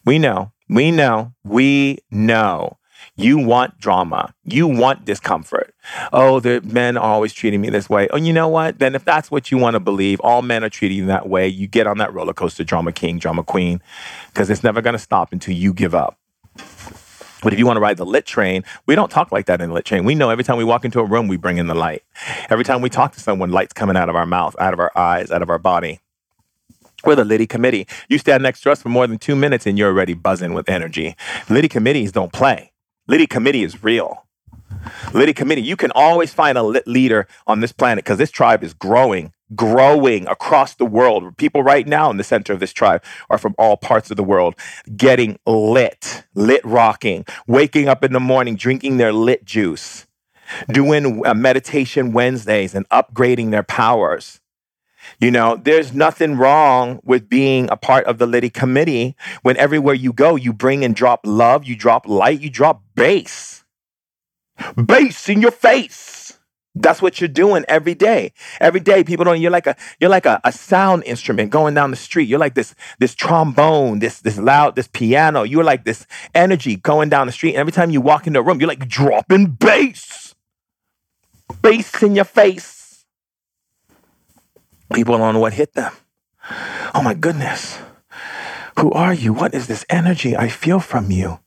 We 0.05 0.19
know. 0.19 0.53
We 0.69 0.91
know, 0.91 1.33
we 1.45 2.01
know 2.11 2.79
you 3.15 3.39
want 3.39 3.79
drama. 3.79 4.35
You 4.45 4.67
want 4.67 5.05
discomfort. 5.05 5.75
Oh, 6.13 6.41
the 6.41 6.61
men 6.63 6.97
are 6.97 7.13
always 7.13 7.33
treating 7.33 7.61
me 7.61 7.71
this 7.71 7.89
way. 7.89 8.09
Oh, 8.11 8.17
you 8.17 8.33
know 8.33 8.49
what? 8.49 8.79
Then 8.79 8.95
if 8.95 9.05
that's 9.05 9.31
what 9.31 9.51
you 9.51 9.59
want 9.59 9.75
to 9.75 9.81
believe, 9.81 10.21
all 10.21 10.43
men 10.43 10.65
are 10.65 10.69
treating 10.69 10.99
you 10.99 11.07
that 11.07 11.29
way. 11.29 11.47
You 11.47 11.67
get 11.67 11.87
on 11.87 11.99
that 11.99 12.13
roller 12.13 12.35
coaster, 12.35 12.65
drama 12.65 12.93
king, 12.93 13.19
drama 13.19 13.43
queen, 13.43 13.81
because 14.29 14.51
it's 14.51 14.65
never 14.65 14.83
going 14.83 14.95
to 14.95 14.99
stop 14.99 15.33
until 15.33 15.55
you 15.55 15.73
give 15.73 15.95
up. 15.95 16.19
But 17.43 17.53
if 17.53 17.59
you 17.59 17.67
want 17.67 17.77
to 17.77 17.81
ride 17.81 17.97
the 17.97 18.07
lit 18.07 18.27
train, 18.27 18.65
we 18.87 18.95
don't 18.95 19.11
talk 19.11 19.31
like 19.33 19.47
that 19.47 19.61
in 19.61 19.69
the 19.69 19.75
lit 19.75 19.85
train. 19.85 20.05
We 20.05 20.15
know 20.15 20.31
every 20.31 20.45
time 20.45 20.57
we 20.57 20.65
walk 20.65 20.85
into 20.85 21.01
a 21.01 21.05
room, 21.05 21.29
we 21.29 21.37
bring 21.37 21.59
in 21.59 21.67
the 21.67 21.75
light. 21.75 22.03
Every 22.49 22.65
time 22.65 22.81
we 22.81 22.91
talk 22.91 23.13
to 23.13 23.21
someone, 23.21 23.51
light's 23.51 23.73
coming 23.73 23.97
out 23.97 24.09
of 24.09 24.17
our 24.17 24.27
mouth, 24.27 24.57
out 24.59 24.73
of 24.73 24.81
our 24.81 24.93
eyes, 24.97 25.31
out 25.31 25.43
of 25.43 25.51
our 25.51 25.59
body. 25.59 26.01
We're 27.05 27.15
the 27.15 27.25
Litty 27.25 27.47
Committee. 27.47 27.87
You 28.09 28.19
stand 28.19 28.43
next 28.43 28.63
to 28.63 28.73
us 28.73 28.83
for 28.83 28.89
more 28.89 29.07
than 29.07 29.19
two 29.19 29.37
minutes 29.37 29.67
and 29.67 29.79
you're 29.79 29.91
already 29.91 30.15
buzzing 30.15 30.55
with 30.55 30.69
energy. 30.69 31.15
Litty 31.49 31.69
Committees 31.69 32.11
don't 32.11 32.33
play. 32.33 32.73
Litty 33.07 33.27
Committee 33.27 33.63
is 33.63 33.85
real. 33.85 34.26
Litty 35.13 35.33
Committee, 35.33 35.63
you 35.63 35.77
can 35.77 35.91
always 35.93 36.33
find 36.33 36.59
a 36.59 36.63
lit 36.63 36.87
leader 36.87 37.27
on 37.47 37.61
this 37.61 37.73
planet 37.73 38.05
because 38.05 38.19
this 38.19 38.31
tribe 38.31 38.63
is 38.63 38.75
growing, 38.75 39.33
growing 39.55 40.27
across 40.27 40.75
the 40.75 40.85
world. 40.85 41.37
People 41.37 41.63
right 41.63 41.87
now 41.87 42.11
in 42.11 42.17
the 42.17 42.25
center 42.25 42.53
of 42.53 42.61
this 42.61 42.73
tribe 42.73 43.03
are 43.31 43.39
from 43.39 43.55
all 43.59 43.77
parts 43.77 44.11
of 44.11 44.17
the 44.17 44.25
world, 44.25 44.55
getting 44.97 45.39
lit, 45.47 46.25
lit 46.35 46.65
rocking, 46.65 47.25
waking 47.47 47.89
up 47.89 48.05
in 48.05 48.13
the 48.13 48.21
morning, 48.21 48.57
drinking 48.57 48.97
their 48.97 49.13
lit 49.13 49.45
juice, 49.45 50.07
doing 50.69 51.25
uh, 51.25 51.35
meditation 51.35 52.13
Wednesdays 52.13 52.75
and 52.75 52.89
upgrading 52.91 53.51
their 53.51 53.63
powers. 53.63 54.41
You 55.21 55.31
know, 55.31 55.57
there's 55.57 55.95
nothing 55.95 56.37
wrong 56.37 57.01
with 57.05 57.29
being 57.29 57.69
a 57.71 57.77
part 57.77 58.05
of 58.07 58.19
the 58.19 58.27
Litty 58.27 58.51
committee 58.51 59.15
when 59.43 59.57
everywhere 59.57 59.95
you 59.95 60.13
go, 60.13 60.37
you 60.37 60.53
bring 60.53 60.85
and 60.85 60.95
drop 60.95 61.21
love, 61.25 61.65
you 61.65 61.77
drop 61.77 62.09
light, 62.09 62.41
you 62.41 62.51
drop 62.51 62.83
bass. 62.95 63.56
Bass 64.77 65.29
in 65.29 65.41
your 65.41 65.51
face. 65.51 66.39
That's 66.79 67.01
what 67.01 67.21
you're 67.21 67.29
doing 67.29 67.65
every 67.69 67.95
day. 67.95 68.33
Every 68.61 68.81
day, 68.81 69.03
people 69.03 69.25
don't. 69.25 69.41
You're 69.41 69.51
like 69.51 69.67
a 69.67 69.77
you're 69.99 70.11
like 70.11 70.27
a, 70.27 70.41
a 70.45 70.53
sound 70.53 71.05
instrument 71.05 71.51
going 71.51 71.73
down 71.73 71.91
the 71.91 71.97
street. 71.97 72.29
You're 72.29 72.39
like 72.39 72.55
this 72.55 72.75
this 72.99 73.15
trombone, 73.15 73.99
this 73.99 74.21
this 74.21 74.39
loud, 74.39 74.77
this 74.77 74.89
piano. 74.89 75.43
You're 75.43 75.65
like 75.65 75.85
this 75.85 76.07
energy 76.35 76.77
going 76.77 77.09
down 77.09 77.27
the 77.27 77.33
street. 77.33 77.53
And 77.53 77.61
every 77.61 77.73
time 77.73 77.91
you 77.91 78.03
walk 78.03 78.27
into 78.27 78.41
a 78.41 78.43
room, 78.43 78.61
you're 78.61 78.69
like 78.69 78.87
dropping 78.89 79.53
bass, 79.53 80.35
bass 81.63 82.03
in 82.03 82.15
your 82.15 82.27
face. 82.27 83.07
People 84.93 85.17
don't 85.17 85.35
know 85.35 85.41
what 85.41 85.55
hit 85.55 85.73
them. 85.73 85.93
Oh 86.95 87.03
my 87.03 87.15
goodness. 87.15 87.79
Who 88.79 88.93
are 88.93 89.15
you? 89.15 89.33
What 89.33 89.55
is 89.55 89.67
this 89.67 89.87
energy 89.89 90.37
I 90.37 90.49
feel 90.49 90.81
from 90.81 91.11
you? 91.11 91.41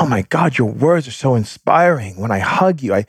Oh 0.00 0.06
my 0.06 0.22
God, 0.22 0.56
your 0.56 0.70
words 0.70 1.08
are 1.08 1.12
so 1.12 1.34
inspiring. 1.34 2.20
When 2.20 2.30
I 2.30 2.38
hug 2.38 2.82
you, 2.82 2.94
I, 2.94 3.04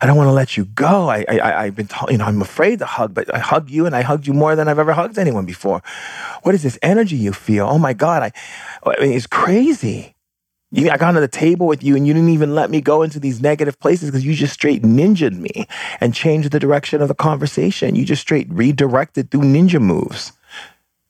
I 0.00 0.06
don't 0.06 0.16
want 0.16 0.26
to 0.26 0.32
let 0.32 0.56
you 0.56 0.64
go. 0.64 1.08
I, 1.08 1.24
I, 1.28 1.64
I've 1.64 1.76
been, 1.76 1.86
told, 1.86 2.10
you 2.10 2.18
know, 2.18 2.24
I'm 2.24 2.42
afraid 2.42 2.80
to 2.80 2.86
hug, 2.86 3.14
but 3.14 3.32
I 3.32 3.38
hug 3.38 3.70
you 3.70 3.86
and 3.86 3.94
I 3.94 4.02
hugged 4.02 4.26
you 4.26 4.32
more 4.32 4.56
than 4.56 4.66
I've 4.66 4.80
ever 4.80 4.94
hugged 4.94 5.16
anyone 5.16 5.46
before. 5.46 5.80
What 6.42 6.56
is 6.56 6.64
this 6.64 6.76
energy 6.82 7.14
you 7.14 7.32
feel? 7.32 7.68
Oh 7.68 7.78
my 7.78 7.92
God, 7.92 8.24
I, 8.24 8.32
I 8.84 9.00
mean, 9.00 9.12
it's 9.12 9.28
crazy. 9.28 10.16
You, 10.72 10.90
I 10.90 10.96
got 10.96 11.14
on 11.14 11.20
the 11.20 11.28
table 11.28 11.68
with 11.68 11.84
you 11.84 11.94
and 11.94 12.04
you 12.04 12.12
didn't 12.12 12.30
even 12.30 12.52
let 12.52 12.68
me 12.68 12.80
go 12.80 13.02
into 13.02 13.20
these 13.20 13.40
negative 13.40 13.78
places 13.78 14.10
because 14.10 14.26
you 14.26 14.34
just 14.34 14.54
straight 14.54 14.82
ninjaed 14.82 15.38
me 15.38 15.68
and 16.00 16.12
changed 16.12 16.50
the 16.50 16.58
direction 16.58 17.00
of 17.00 17.06
the 17.06 17.14
conversation. 17.14 17.94
You 17.94 18.04
just 18.04 18.22
straight 18.22 18.48
redirected 18.50 19.30
through 19.30 19.42
ninja 19.42 19.80
moves, 19.80 20.32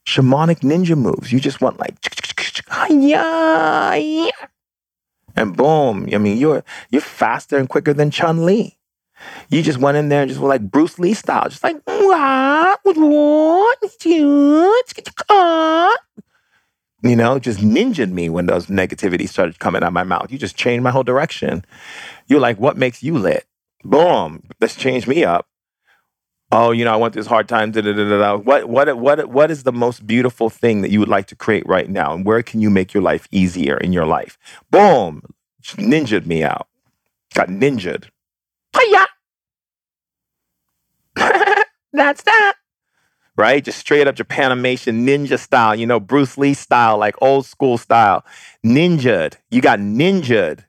shamanic 0.07 0.61
ninja 0.61 0.99
moves. 0.99 1.33
You 1.33 1.41
just 1.41 1.63
went 1.63 1.81
like, 1.81 1.95
and 5.37 5.57
boom. 5.57 6.09
I 6.13 6.19
mean, 6.19 6.39
you're 6.39 6.65
you're 6.91 7.03
faster 7.03 7.59
and 7.59 7.69
quicker 7.69 7.93
than 7.93 8.11
Chun 8.11 8.45
Li. 8.45 8.79
You 9.49 9.63
just 9.63 9.79
went 9.79 9.97
in 9.97 10.09
there 10.09 10.23
and 10.23 10.29
just 10.29 10.41
were 10.41 10.49
like 10.49 10.71
Bruce 10.71 10.99
Lee 10.99 11.15
style, 11.15 11.49
just 11.49 11.63
like 11.63 11.77
you 17.05 17.17
know, 17.17 17.39
just 17.39 17.61
ninjaed 17.61 18.11
me 18.11 18.29
when 18.29 18.47
those 18.47 18.67
negativity 18.67 19.29
started 19.29 19.59
coming 19.59 19.83
out 19.83 19.89
of 19.89 19.93
my 19.93 20.05
mouth. 20.05 20.33
You 20.33 20.39
just 20.39 20.57
changed 20.57 20.83
my 20.83 20.91
whole 20.91 21.03
direction. 21.03 21.65
You're 22.27 22.41
like, 22.41 22.59
what 22.59 22.77
makes 22.77 23.03
you 23.03 23.19
lit? 23.19 23.45
Boom, 23.85 24.43
let's 24.61 24.75
change 24.75 25.07
me 25.07 25.25
up. 25.25 25.47
Oh, 26.57 26.71
you 26.71 26.85
know, 26.85 26.93
I 26.93 26.97
want 26.97 27.15
this 27.15 27.27
hard 27.27 27.49
time. 27.49 27.73
Da, 27.73 27.81
da, 27.81 27.93
da, 27.93 28.09
da, 28.09 28.37
What, 28.37 28.69
what, 28.69 28.97
what, 28.97 29.29
what 29.29 29.51
is 29.51 29.65
the 29.65 29.73
most 29.73 30.07
beautiful 30.07 30.49
thing 30.49 30.83
that 30.83 30.93
you 30.93 31.01
would 31.01 31.09
like 31.09 31.27
to 31.27 31.35
create 31.35 31.67
right 31.67 31.91
now? 31.91 32.15
And 32.15 32.25
where 32.25 32.45
can 32.45 32.61
you 32.61 32.71
make 32.71 32.95
your 32.95 33.03
life 33.03 33.27
easier 33.33 33.77
in 33.77 33.93
your 33.93 34.07
life? 34.07 34.39
Boom, 34.71 35.23
ninjaed 35.65 36.27
me 36.27 36.45
out. 36.45 36.69
Got 37.35 37.49
ninjaed. 37.49 38.05
Hiya! 38.77 39.07
That's 41.93 42.23
that. 42.23 42.55
Right? 43.37 43.65
Just 43.65 43.79
straight 43.79 44.07
up 44.07 44.15
Japanimation 44.15 45.05
ninja 45.05 45.41
style, 45.41 45.75
you 45.75 45.87
know, 45.89 45.99
Bruce 45.99 46.39
Lee 46.39 46.55
style, 46.55 46.99
like 46.99 47.17
old 47.21 47.47
school 47.47 47.79
style. 47.79 48.25
Ninjaed. 48.65 49.35
You 49.51 49.61
got 49.61 49.81
ninjaed. 49.81 50.65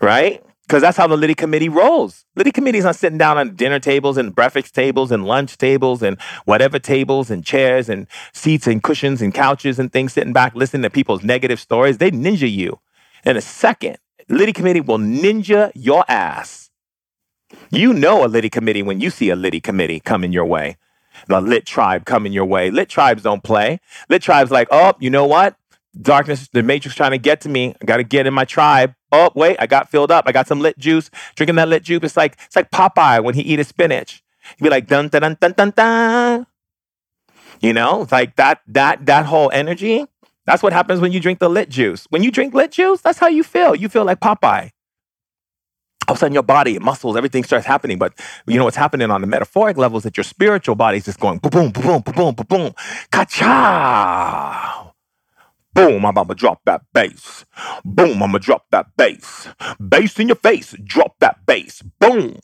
Right? 0.00 0.42
Because 0.66 0.80
that's 0.80 0.96
how 0.96 1.06
the 1.06 1.16
Litty 1.16 1.34
committee 1.34 1.68
rolls. 1.68 2.24
Litty 2.36 2.50
committee 2.50 2.78
is 2.78 2.84
not 2.84 2.96
sitting 2.96 3.18
down 3.18 3.36
on 3.36 3.54
dinner 3.54 3.78
tables 3.78 4.16
and 4.16 4.34
breakfast 4.34 4.74
tables 4.74 5.12
and 5.12 5.26
lunch 5.26 5.58
tables 5.58 6.02
and 6.02 6.18
whatever 6.46 6.78
tables 6.78 7.30
and 7.30 7.44
chairs 7.44 7.88
and 7.88 8.06
seats 8.32 8.66
and 8.66 8.82
cushions 8.82 9.20
and 9.20 9.34
couches 9.34 9.78
and 9.78 9.92
things 9.92 10.14
sitting 10.14 10.32
back 10.32 10.54
listening 10.54 10.82
to 10.82 10.90
people's 10.90 11.22
negative 11.22 11.60
stories. 11.60 11.98
They 11.98 12.10
ninja 12.10 12.50
you. 12.50 12.80
In 13.24 13.36
a 13.36 13.42
second, 13.42 13.98
Litty 14.28 14.54
committee 14.54 14.80
will 14.80 14.98
ninja 14.98 15.70
your 15.74 16.04
ass. 16.08 16.70
You 17.70 17.92
know 17.92 18.24
a 18.24 18.28
Litty 18.28 18.48
committee 18.48 18.82
when 18.82 19.00
you 19.00 19.10
see 19.10 19.28
a 19.28 19.36
Litty 19.36 19.60
committee 19.60 20.00
coming 20.00 20.32
your 20.32 20.46
way. 20.46 20.78
The 21.28 21.40
lit 21.40 21.66
tribe 21.66 22.04
coming 22.04 22.32
your 22.32 22.44
way. 22.44 22.70
Lit 22.70 22.88
tribes 22.88 23.22
don't 23.22 23.42
play. 23.42 23.80
Lit 24.08 24.22
tribes 24.22 24.50
like, 24.50 24.68
oh, 24.70 24.94
you 24.98 25.10
know 25.10 25.26
what? 25.26 25.56
Darkness, 26.00 26.48
the 26.48 26.62
matrix 26.62 26.96
trying 26.96 27.12
to 27.12 27.18
get 27.18 27.40
to 27.42 27.48
me. 27.48 27.74
I 27.80 27.84
got 27.84 27.98
to 27.98 28.02
get 28.02 28.26
in 28.26 28.34
my 28.34 28.44
tribe. 28.44 28.94
Oh, 29.12 29.30
wait, 29.34 29.56
I 29.60 29.66
got 29.66 29.88
filled 29.88 30.10
up. 30.10 30.24
I 30.26 30.32
got 30.32 30.48
some 30.48 30.60
lit 30.60 30.76
juice. 30.76 31.08
Drinking 31.36 31.56
that 31.56 31.68
lit 31.68 31.84
juice. 31.84 32.00
It's 32.02 32.16
like 32.16 32.36
it's 32.46 32.56
like 32.56 32.70
Popeye 32.70 33.22
when 33.22 33.34
he 33.34 33.42
eat 33.42 33.58
his 33.58 33.68
spinach. 33.68 34.22
He'd 34.56 34.64
be 34.64 34.70
like 34.70 34.88
dun 34.88 35.08
dun 35.08 35.22
dun 35.22 35.36
dun 35.40 35.52
dun 35.52 35.70
dun. 35.70 36.46
You 37.60 37.72
know, 37.72 38.08
like 38.10 38.36
that 38.36 38.60
that 38.66 39.06
that 39.06 39.26
whole 39.26 39.50
energy. 39.52 40.06
That's 40.46 40.62
what 40.62 40.72
happens 40.72 41.00
when 41.00 41.12
you 41.12 41.20
drink 41.20 41.38
the 41.38 41.48
lit 41.48 41.70
juice. 41.70 42.06
When 42.10 42.22
you 42.22 42.30
drink 42.30 42.54
lit 42.54 42.72
juice, 42.72 43.00
that's 43.00 43.18
how 43.18 43.28
you 43.28 43.42
feel. 43.42 43.74
You 43.74 43.88
feel 43.88 44.04
like 44.04 44.20
Popeye. 44.20 44.70
All 46.06 46.12
of 46.12 46.18
a 46.18 46.20
sudden, 46.20 46.34
your 46.34 46.42
body, 46.42 46.78
muscles, 46.78 47.16
everything 47.16 47.44
starts 47.44 47.64
happening. 47.64 47.98
But 47.98 48.12
you 48.46 48.58
know 48.58 48.64
what's 48.64 48.76
happening 48.76 49.10
on 49.10 49.22
the 49.22 49.26
metaphoric 49.26 49.78
level 49.78 49.96
is 49.96 50.04
that 50.04 50.18
your 50.18 50.24
spiritual 50.24 50.74
body 50.74 50.98
is 50.98 51.06
just 51.06 51.18
going 51.18 51.38
boom, 51.38 51.50
boom, 51.50 51.70
boom, 51.70 52.02
boom, 52.02 52.14
boom, 52.14 52.34
boom, 52.34 52.46
boom, 52.46 52.74
ka 53.10 54.83
Boom, 55.74 56.06
I'm 56.06 56.14
gonna 56.14 56.34
drop 56.34 56.60
that 56.66 56.82
bass. 56.92 57.44
Boom, 57.84 58.22
I'm 58.22 58.30
gonna 58.30 58.38
drop 58.38 58.66
that 58.70 58.96
bass. 58.96 59.48
Bass 59.80 60.18
in 60.18 60.28
your 60.28 60.36
face, 60.36 60.74
drop 60.84 61.16
that 61.20 61.44
bass. 61.46 61.82
Boom. 61.98 62.38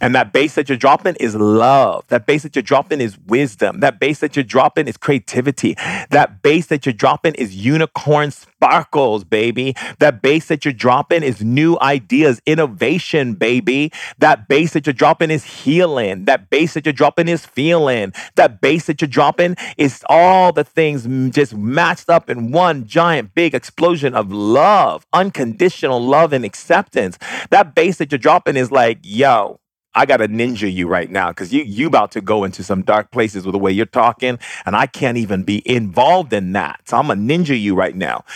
And 0.00 0.14
that 0.14 0.32
bass 0.32 0.54
that 0.56 0.68
you're 0.68 0.78
dropping 0.78 1.16
is 1.16 1.34
love. 1.34 2.04
That 2.08 2.26
bass 2.26 2.42
that 2.42 2.56
you're 2.56 2.62
dropping 2.62 3.00
is 3.00 3.18
wisdom. 3.18 3.80
That 3.80 4.00
bass 4.00 4.20
that 4.20 4.36
you're 4.36 4.42
dropping 4.44 4.88
is 4.88 4.96
creativity. 4.96 5.74
That 6.10 6.42
bass 6.42 6.66
that 6.66 6.86
you're 6.86 6.92
dropping 6.92 7.34
is 7.34 7.54
unicorn 7.54 8.32
sparkles, 8.60 9.24
baby. 9.24 9.74
That 10.00 10.20
bass 10.20 10.48
that 10.48 10.66
you're 10.66 10.74
dropping 10.74 11.22
is 11.22 11.42
new 11.42 11.78
ideas, 11.80 12.42
innovation, 12.44 13.32
baby. 13.32 13.90
That 14.18 14.48
bass 14.48 14.74
that 14.74 14.86
you're 14.86 14.92
dropping 14.92 15.30
is 15.30 15.44
healing. 15.44 16.26
That 16.26 16.50
bass 16.50 16.74
that 16.74 16.84
you're 16.84 16.92
dropping 16.92 17.28
is 17.28 17.46
feeling. 17.46 18.12
That 18.36 18.60
bass 18.60 18.84
that 18.86 19.00
you're 19.00 19.08
dropping 19.08 19.56
is 19.78 20.04
all 20.10 20.52
the 20.52 20.64
things 20.64 21.06
just 21.34 21.54
matched 21.54 22.10
up 22.10 22.28
in 22.28 22.52
one 22.52 22.86
giant 22.86 23.34
big 23.34 23.54
explosion 23.54 24.14
of 24.14 24.30
love, 24.30 25.06
unconditional 25.14 25.98
love 25.98 26.34
and 26.34 26.44
acceptance. 26.44 27.16
That 27.48 27.74
bass 27.74 27.96
that 27.96 28.12
you're 28.12 28.18
dropping 28.18 28.56
is 28.56 28.70
like, 28.70 28.98
yo, 29.02 29.58
I 29.94 30.06
gotta 30.06 30.28
ninja 30.28 30.72
you 30.72 30.86
right 30.88 31.10
now 31.10 31.30
because 31.30 31.52
you 31.52 31.62
you 31.64 31.86
about 31.86 32.12
to 32.12 32.20
go 32.20 32.44
into 32.44 32.62
some 32.62 32.82
dark 32.82 33.10
places 33.10 33.44
with 33.44 33.52
the 33.52 33.58
way 33.58 33.72
you're 33.72 33.86
talking, 33.86 34.38
and 34.64 34.76
I 34.76 34.86
can't 34.86 35.18
even 35.18 35.42
be 35.42 35.62
involved 35.68 36.32
in 36.32 36.52
that. 36.52 36.82
So 36.88 36.96
I'm 36.96 37.08
gonna 37.08 37.20
ninja 37.20 37.60
you 37.60 37.74
right 37.74 37.96
now. 37.96 38.24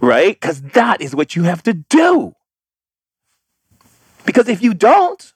Right? 0.00 0.38
Because 0.40 0.62
that 0.62 1.00
is 1.00 1.14
what 1.16 1.34
you 1.34 1.42
have 1.44 1.62
to 1.64 1.74
do. 1.74 2.34
Because 4.24 4.48
if 4.48 4.62
you 4.62 4.74
don't, 4.74 5.32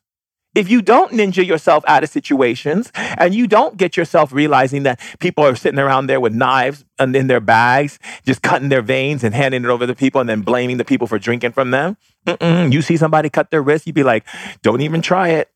if 0.54 0.68
you 0.68 0.82
don't 0.82 1.12
ninja 1.12 1.46
yourself 1.46 1.84
out 1.86 2.02
of 2.02 2.10
situations 2.10 2.90
and 2.94 3.34
you 3.34 3.46
don't 3.46 3.76
get 3.76 3.96
yourself 3.96 4.32
realizing 4.32 4.82
that 4.82 5.00
people 5.20 5.44
are 5.44 5.54
sitting 5.54 5.78
around 5.78 6.06
there 6.06 6.20
with 6.20 6.34
knives 6.34 6.84
and 6.98 7.14
in 7.14 7.28
their 7.28 7.40
bags, 7.40 7.98
just 8.26 8.42
cutting 8.42 8.68
their 8.68 8.82
veins 8.82 9.22
and 9.22 9.34
handing 9.34 9.64
it 9.64 9.70
over 9.70 9.86
to 9.86 9.94
people 9.94 10.20
and 10.20 10.28
then 10.28 10.42
blaming 10.42 10.76
the 10.76 10.84
people 10.84 11.06
for 11.06 11.18
drinking 11.18 11.52
from 11.52 11.70
them, 11.70 11.96
Mm-mm. 12.26 12.72
you 12.72 12.82
see 12.82 12.96
somebody 12.96 13.30
cut 13.30 13.50
their 13.50 13.62
wrist, 13.62 13.86
you'd 13.86 13.94
be 13.94 14.02
like, 14.02 14.26
don't 14.62 14.80
even 14.80 15.02
try 15.02 15.28
it. 15.28 15.50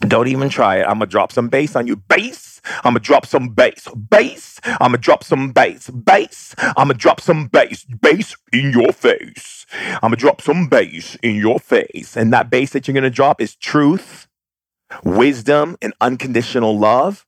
Don't 0.00 0.28
even 0.28 0.48
try 0.48 0.76
it. 0.76 0.84
I'm 0.84 0.94
gonna 0.94 1.06
drop 1.06 1.30
some 1.30 1.48
bass 1.48 1.76
on 1.76 1.86
you. 1.86 1.96
Bass. 1.96 2.49
I'm 2.64 2.92
gonna 2.92 3.00
drop 3.00 3.26
some 3.26 3.50
bass. 3.50 3.88
Bass. 3.94 4.60
I'm 4.64 4.92
gonna 4.92 4.98
drop 4.98 5.24
some 5.24 5.52
bass. 5.52 5.90
Bass. 5.90 6.54
I'm 6.58 6.88
gonna 6.88 6.94
drop 6.94 7.20
some 7.20 7.46
bass. 7.46 7.84
Bass 7.84 8.36
in 8.52 8.72
your 8.72 8.92
face. 8.92 9.66
I'm 9.72 10.00
gonna 10.10 10.16
drop 10.16 10.40
some 10.40 10.68
bass 10.68 11.16
in 11.22 11.36
your 11.36 11.58
face. 11.58 12.16
And 12.16 12.32
that 12.32 12.50
bass 12.50 12.70
that 12.72 12.86
you're 12.88 12.94
gonna 12.94 13.10
drop 13.10 13.40
is 13.40 13.56
truth, 13.56 14.28
wisdom, 15.04 15.76
and 15.82 15.94
unconditional 16.00 16.78
love. 16.78 17.26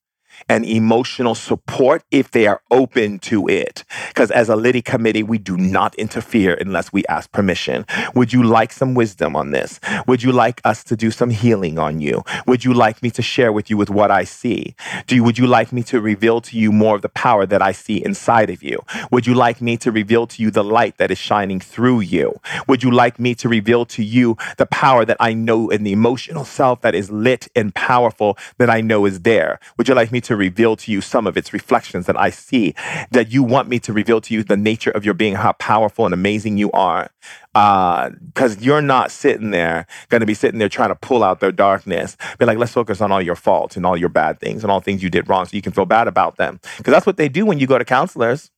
And 0.49 0.65
emotional 0.65 1.35
support 1.35 2.03
if 2.11 2.31
they 2.31 2.47
are 2.47 2.61
open 2.71 3.19
to 3.21 3.49
it. 3.49 3.85
Because 4.09 4.31
as 4.31 4.49
a 4.49 4.57
Litty 4.57 4.83
committee, 4.83 5.23
we 5.23 5.39
do 5.39 5.57
not 5.57 5.95
interfere 5.97 6.55
unless 6.55 6.93
we 6.93 7.05
ask 7.07 7.31
permission. 7.33 7.87
Would 8.15 8.33
you 8.33 8.43
like 8.43 8.73
some 8.73 8.95
wisdom 8.95 9.35
on 9.37 9.51
this? 9.51 9.81
Would 10.07 10.23
you 10.23 10.33
like 10.33 10.61
us 10.65 10.85
to 10.85 10.97
do 10.97 11.11
some 11.11 11.31
healing 11.31 11.79
on 11.79 12.01
you? 12.01 12.23
Would 12.47 12.65
you 12.65 12.75
like 12.75 13.03
me 13.03 13.11
to 13.11 13.23
share 13.23 13.53
with 13.53 13.71
you 13.71 13.77
with 13.77 13.91
what 13.91 14.11
I 14.11 14.25
see? 14.25 14.75
Do 15.07 15.15
you, 15.17 15.25
would 15.25 15.39
you 15.39 15.47
like 15.47 15.73
me 15.73 15.83
to 15.85 16.01
reveal 16.01 16.41
to 16.43 16.59
you 16.59 16.73
more 16.73 16.97
of 16.97 17.03
the 17.03 17.09
power 17.09 17.47
that 17.47 17.63
I 17.63 17.73
see 17.73 18.05
inside 18.05 18.51
of 18.51 18.63
you? 18.63 18.79
Would 19.11 19.27
you 19.27 19.35
like 19.35 19.61
me 19.61 19.77
to 19.79 19.91
reveal 19.91 20.27
to 20.29 20.43
you 20.43 20.51
the 20.51 20.65
light 20.65 20.99
that 20.99 21.11
is 21.11 21.19
shining 21.19 21.61
through 21.61 22.01
you? 22.01 22.41
Would 22.69 22.83
you 22.83 22.91
like 22.91 23.19
me 23.19 23.35
to 23.37 23.49
reveal 23.49 23.85
to 23.87 24.03
you 24.03 24.37
the 24.59 24.67
power 24.67 25.05
that 25.05 25.17
I 25.21 25.35
know 25.35 25.69
in 25.69 25.85
the 25.85 25.93
emotional 25.93 26.45
self 26.45 26.81
that 26.83 26.95
is 26.95 27.11
lit 27.11 27.49
and 27.55 27.75
powerful 27.75 28.37
that 28.59 28.71
I 28.71 28.81
know 28.81 29.07
is 29.07 29.21
there? 29.21 29.59
Would 29.77 29.89
you 29.89 29.95
like 29.95 30.13
me 30.13 30.21
to 30.23 30.32
reveal 30.37 30.77
to 30.77 30.93
you 30.93 31.01
some 31.01 31.27
of 31.27 31.37
its 31.37 31.53
reflections 31.53 32.07
that 32.07 32.19
I 32.19 32.31
see 32.31 32.75
that 33.11 33.33
you 33.33 33.43
want 33.43 33.69
me 33.69 33.79
to 33.81 33.93
reveal 33.93 34.21
to 34.23 34.35
you 34.35 34.43
the 34.43 34.57
nature 34.57 34.91
of 34.91 35.05
your 35.05 35.15
being, 35.15 35.35
how 35.35 35.53
powerful 35.53 36.05
and 36.05 36.15
amazing 36.15 36.59
you 36.59 36.71
are? 36.73 37.11
Because 37.53 38.57
uh, 38.57 38.61
you're 38.61 38.83
not 38.83 39.11
sitting 39.11 39.51
there, 39.51 39.87
going 40.09 40.21
to 40.21 40.27
be 40.27 40.35
sitting 40.35 40.59
there 40.59 40.69
trying 40.69 40.89
to 40.89 40.95
pull 40.95 41.23
out 41.23 41.41
their 41.41 41.53
darkness. 41.53 42.17
Be 42.39 42.45
like, 42.45 42.59
let's 42.59 42.73
focus 42.73 43.01
on 43.01 43.13
all 43.13 43.23
your 43.23 43.37
faults 43.37 43.77
and 43.77 43.85
all 43.85 43.97
your 43.97 44.09
bad 44.09 44.41
things 44.41 44.63
and 44.63 44.71
all 44.71 44.81
things 44.81 45.03
you 45.03 45.11
did 45.11 45.29
wrong 45.29 45.47
so 45.47 45.57
you 45.57 45.63
can 45.63 45.73
feel 45.73 45.87
bad 45.87 46.09
about 46.09 46.37
them. 46.37 46.61
Because 46.79 46.93
that's 46.93 47.07
what 47.07 47.17
they 47.17 47.29
do 47.29 47.45
when 47.47 47.59
you 47.59 47.67
go 47.67 47.79
to 47.79 47.85
counselors. 47.85 48.51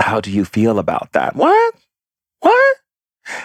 How 0.00 0.20
do 0.20 0.30
you 0.30 0.44
feel 0.44 0.78
about 0.78 1.12
that? 1.12 1.34
What? 1.34 1.74
What? 2.40 2.76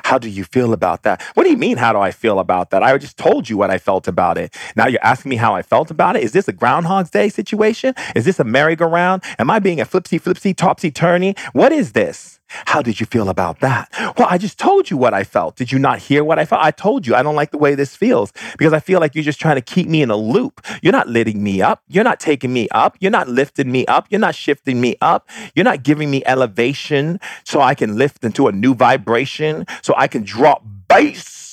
How 0.04 0.18
do 0.18 0.30
you 0.30 0.44
feel 0.44 0.74
about 0.74 1.04
that? 1.04 1.22
What 1.34 1.44
do 1.44 1.50
you 1.50 1.58
mean, 1.58 1.78
how 1.78 1.94
do 1.94 2.00
I 2.00 2.12
feel 2.12 2.40
about 2.40 2.70
that? 2.72 2.84
I 2.84 2.98
just 2.98 3.18
told 3.18 3.50
you 3.50 3.58
what 3.58 3.70
I 3.70 3.78
felt 3.78 4.08
about 4.08 4.38
it. 4.38 4.56
Now 4.76 4.88
you're 4.88 5.04
asking 5.04 5.30
me 5.30 5.36
how 5.36 5.56
I 5.56 5.62
felt 5.62 5.92
about 5.92 6.16
it? 6.16 6.24
Is 6.24 6.32
this 6.32 6.48
a 6.48 6.54
Groundhog's 6.54 7.10
Day 7.10 7.30
situation? 7.30 7.94
Is 8.16 8.26
this 8.26 8.40
a 8.40 8.44
merry-go-round? 8.44 9.24
Am 9.40 9.50
I 9.50 9.60
being 9.60 9.82
a 9.82 9.86
flipsy, 9.86 10.22
flipsy, 10.22 10.56
topsy 10.56 10.92
turny? 10.92 11.38
What 11.54 11.72
is 11.72 11.94
this? 11.94 12.35
How 12.48 12.82
did 12.82 13.00
you 13.00 13.06
feel 13.06 13.30
about 13.30 13.60
that? 13.60 13.90
Well, 14.18 14.28
I 14.30 14.38
just 14.38 14.60
told 14.60 14.90
you 14.90 14.98
what 14.98 15.14
I 15.14 15.24
felt. 15.24 15.56
Did 15.56 15.72
you 15.72 15.80
not 15.80 16.00
hear 16.00 16.24
what 16.24 16.40
I 16.40 16.46
felt? 16.46 16.62
I 16.64 16.72
told 16.72 17.08
you 17.08 17.16
I 17.16 17.24
don't 17.24 17.36
like 17.36 17.52
the 17.52 17.58
way 17.58 17.76
this 17.76 17.96
feels 17.96 18.32
because 18.58 18.74
I 18.74 18.80
feel 18.80 19.00
like 19.00 19.16
you're 19.16 19.24
just 19.24 19.40
trying 19.40 19.56
to 19.56 19.62
keep 19.62 19.88
me 19.88 20.02
in 20.02 20.10
a 20.10 20.16
loop. 20.16 20.66
You're 20.82 20.94
not 20.94 21.10
letting 21.10 21.44
me 21.44 21.62
up. 21.62 21.82
You're 21.88 22.04
not 22.04 22.20
taking 22.20 22.54
me 22.54 22.68
up. 22.70 22.98
You're 23.00 23.12
not 23.12 23.28
lifting 23.28 23.72
me 23.72 23.86
up. 23.88 24.08
You're 24.10 24.20
not 24.20 24.36
shifting 24.36 24.80
me 24.80 24.96
up. 25.02 25.30
You're 25.56 25.66
not 25.66 25.84
giving 25.84 26.12
me 26.12 26.24
elevation 26.26 27.20
so 27.44 27.62
I 27.62 27.76
can 27.76 27.98
lift 27.98 28.24
into 28.24 28.48
a 28.48 28.52
new 28.52 28.74
vibration, 28.76 29.66
so 29.82 29.94
I 29.98 30.08
can 30.08 30.24
drop 30.24 30.64
bass 30.88 31.45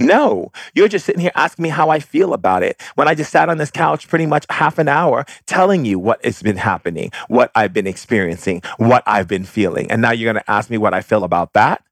no, 0.00 0.50
you're 0.74 0.88
just 0.88 1.04
sitting 1.06 1.20
here 1.20 1.32
asking 1.34 1.62
me 1.62 1.68
how 1.68 1.90
I 1.90 2.00
feel 2.00 2.32
about 2.32 2.62
it 2.62 2.80
when 2.94 3.08
I 3.08 3.14
just 3.14 3.30
sat 3.30 3.48
on 3.48 3.58
this 3.58 3.70
couch 3.70 4.08
pretty 4.08 4.26
much 4.26 4.46
half 4.50 4.78
an 4.78 4.88
hour 4.88 5.24
telling 5.46 5.84
you 5.84 5.98
what 5.98 6.24
has 6.24 6.42
been 6.42 6.56
happening, 6.56 7.10
what 7.28 7.50
I've 7.54 7.72
been 7.72 7.86
experiencing, 7.86 8.62
what 8.78 9.02
I've 9.06 9.28
been 9.28 9.44
feeling. 9.44 9.90
And 9.90 10.02
now 10.02 10.12
you're 10.12 10.32
going 10.32 10.42
to 10.42 10.50
ask 10.50 10.70
me 10.70 10.78
what 10.78 10.94
I 10.94 11.00
feel 11.02 11.24
about 11.24 11.52
that? 11.52 11.82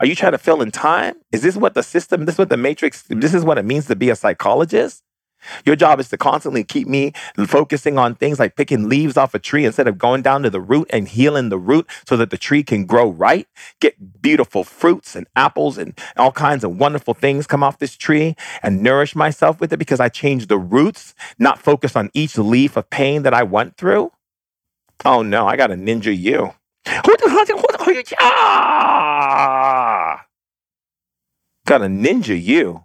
Are 0.00 0.06
you 0.06 0.14
trying 0.14 0.32
to 0.32 0.38
fill 0.38 0.60
in 0.60 0.70
time? 0.70 1.14
Is 1.32 1.42
this 1.42 1.56
what 1.56 1.74
the 1.74 1.82
system, 1.82 2.24
this 2.24 2.34
is 2.34 2.38
what 2.38 2.48
the 2.48 2.56
matrix, 2.56 3.04
this 3.08 3.34
is 3.34 3.44
what 3.44 3.58
it 3.58 3.64
means 3.64 3.86
to 3.86 3.96
be 3.96 4.10
a 4.10 4.16
psychologist? 4.16 5.02
Your 5.64 5.76
job 5.76 6.00
is 6.00 6.08
to 6.10 6.16
constantly 6.16 6.64
keep 6.64 6.88
me 6.88 7.12
focusing 7.46 7.98
on 7.98 8.14
things 8.14 8.38
like 8.38 8.56
picking 8.56 8.88
leaves 8.88 9.16
off 9.16 9.34
a 9.34 9.38
tree 9.38 9.64
instead 9.64 9.88
of 9.88 9.98
going 9.98 10.22
down 10.22 10.42
to 10.42 10.50
the 10.50 10.60
root 10.60 10.88
and 10.90 11.08
healing 11.08 11.48
the 11.48 11.58
root 11.58 11.86
so 12.06 12.16
that 12.16 12.30
the 12.30 12.38
tree 12.38 12.62
can 12.62 12.86
grow 12.86 13.10
right, 13.10 13.46
get 13.80 14.22
beautiful 14.22 14.64
fruits 14.64 15.14
and 15.14 15.26
apples 15.36 15.78
and 15.78 15.98
all 16.16 16.32
kinds 16.32 16.64
of 16.64 16.78
wonderful 16.78 17.14
things 17.14 17.46
come 17.46 17.62
off 17.62 17.78
this 17.78 17.96
tree 17.96 18.34
and 18.62 18.82
nourish 18.82 19.14
myself 19.14 19.60
with 19.60 19.72
it 19.72 19.78
because 19.78 20.00
I 20.00 20.08
changed 20.08 20.48
the 20.48 20.58
roots, 20.58 21.14
not 21.38 21.58
focus 21.58 21.96
on 21.96 22.10
each 22.14 22.38
leaf 22.38 22.76
of 22.76 22.90
pain 22.90 23.22
that 23.22 23.34
I 23.34 23.42
went 23.42 23.76
through. 23.76 24.12
Oh 25.04 25.22
no, 25.22 25.46
I 25.46 25.56
got 25.56 25.70
a 25.70 25.74
ninja 25.74 26.16
you. 26.16 26.52
Ah! 28.20 30.26
Got 31.66 31.82
a 31.82 31.86
ninja 31.86 32.40
you 32.40 32.84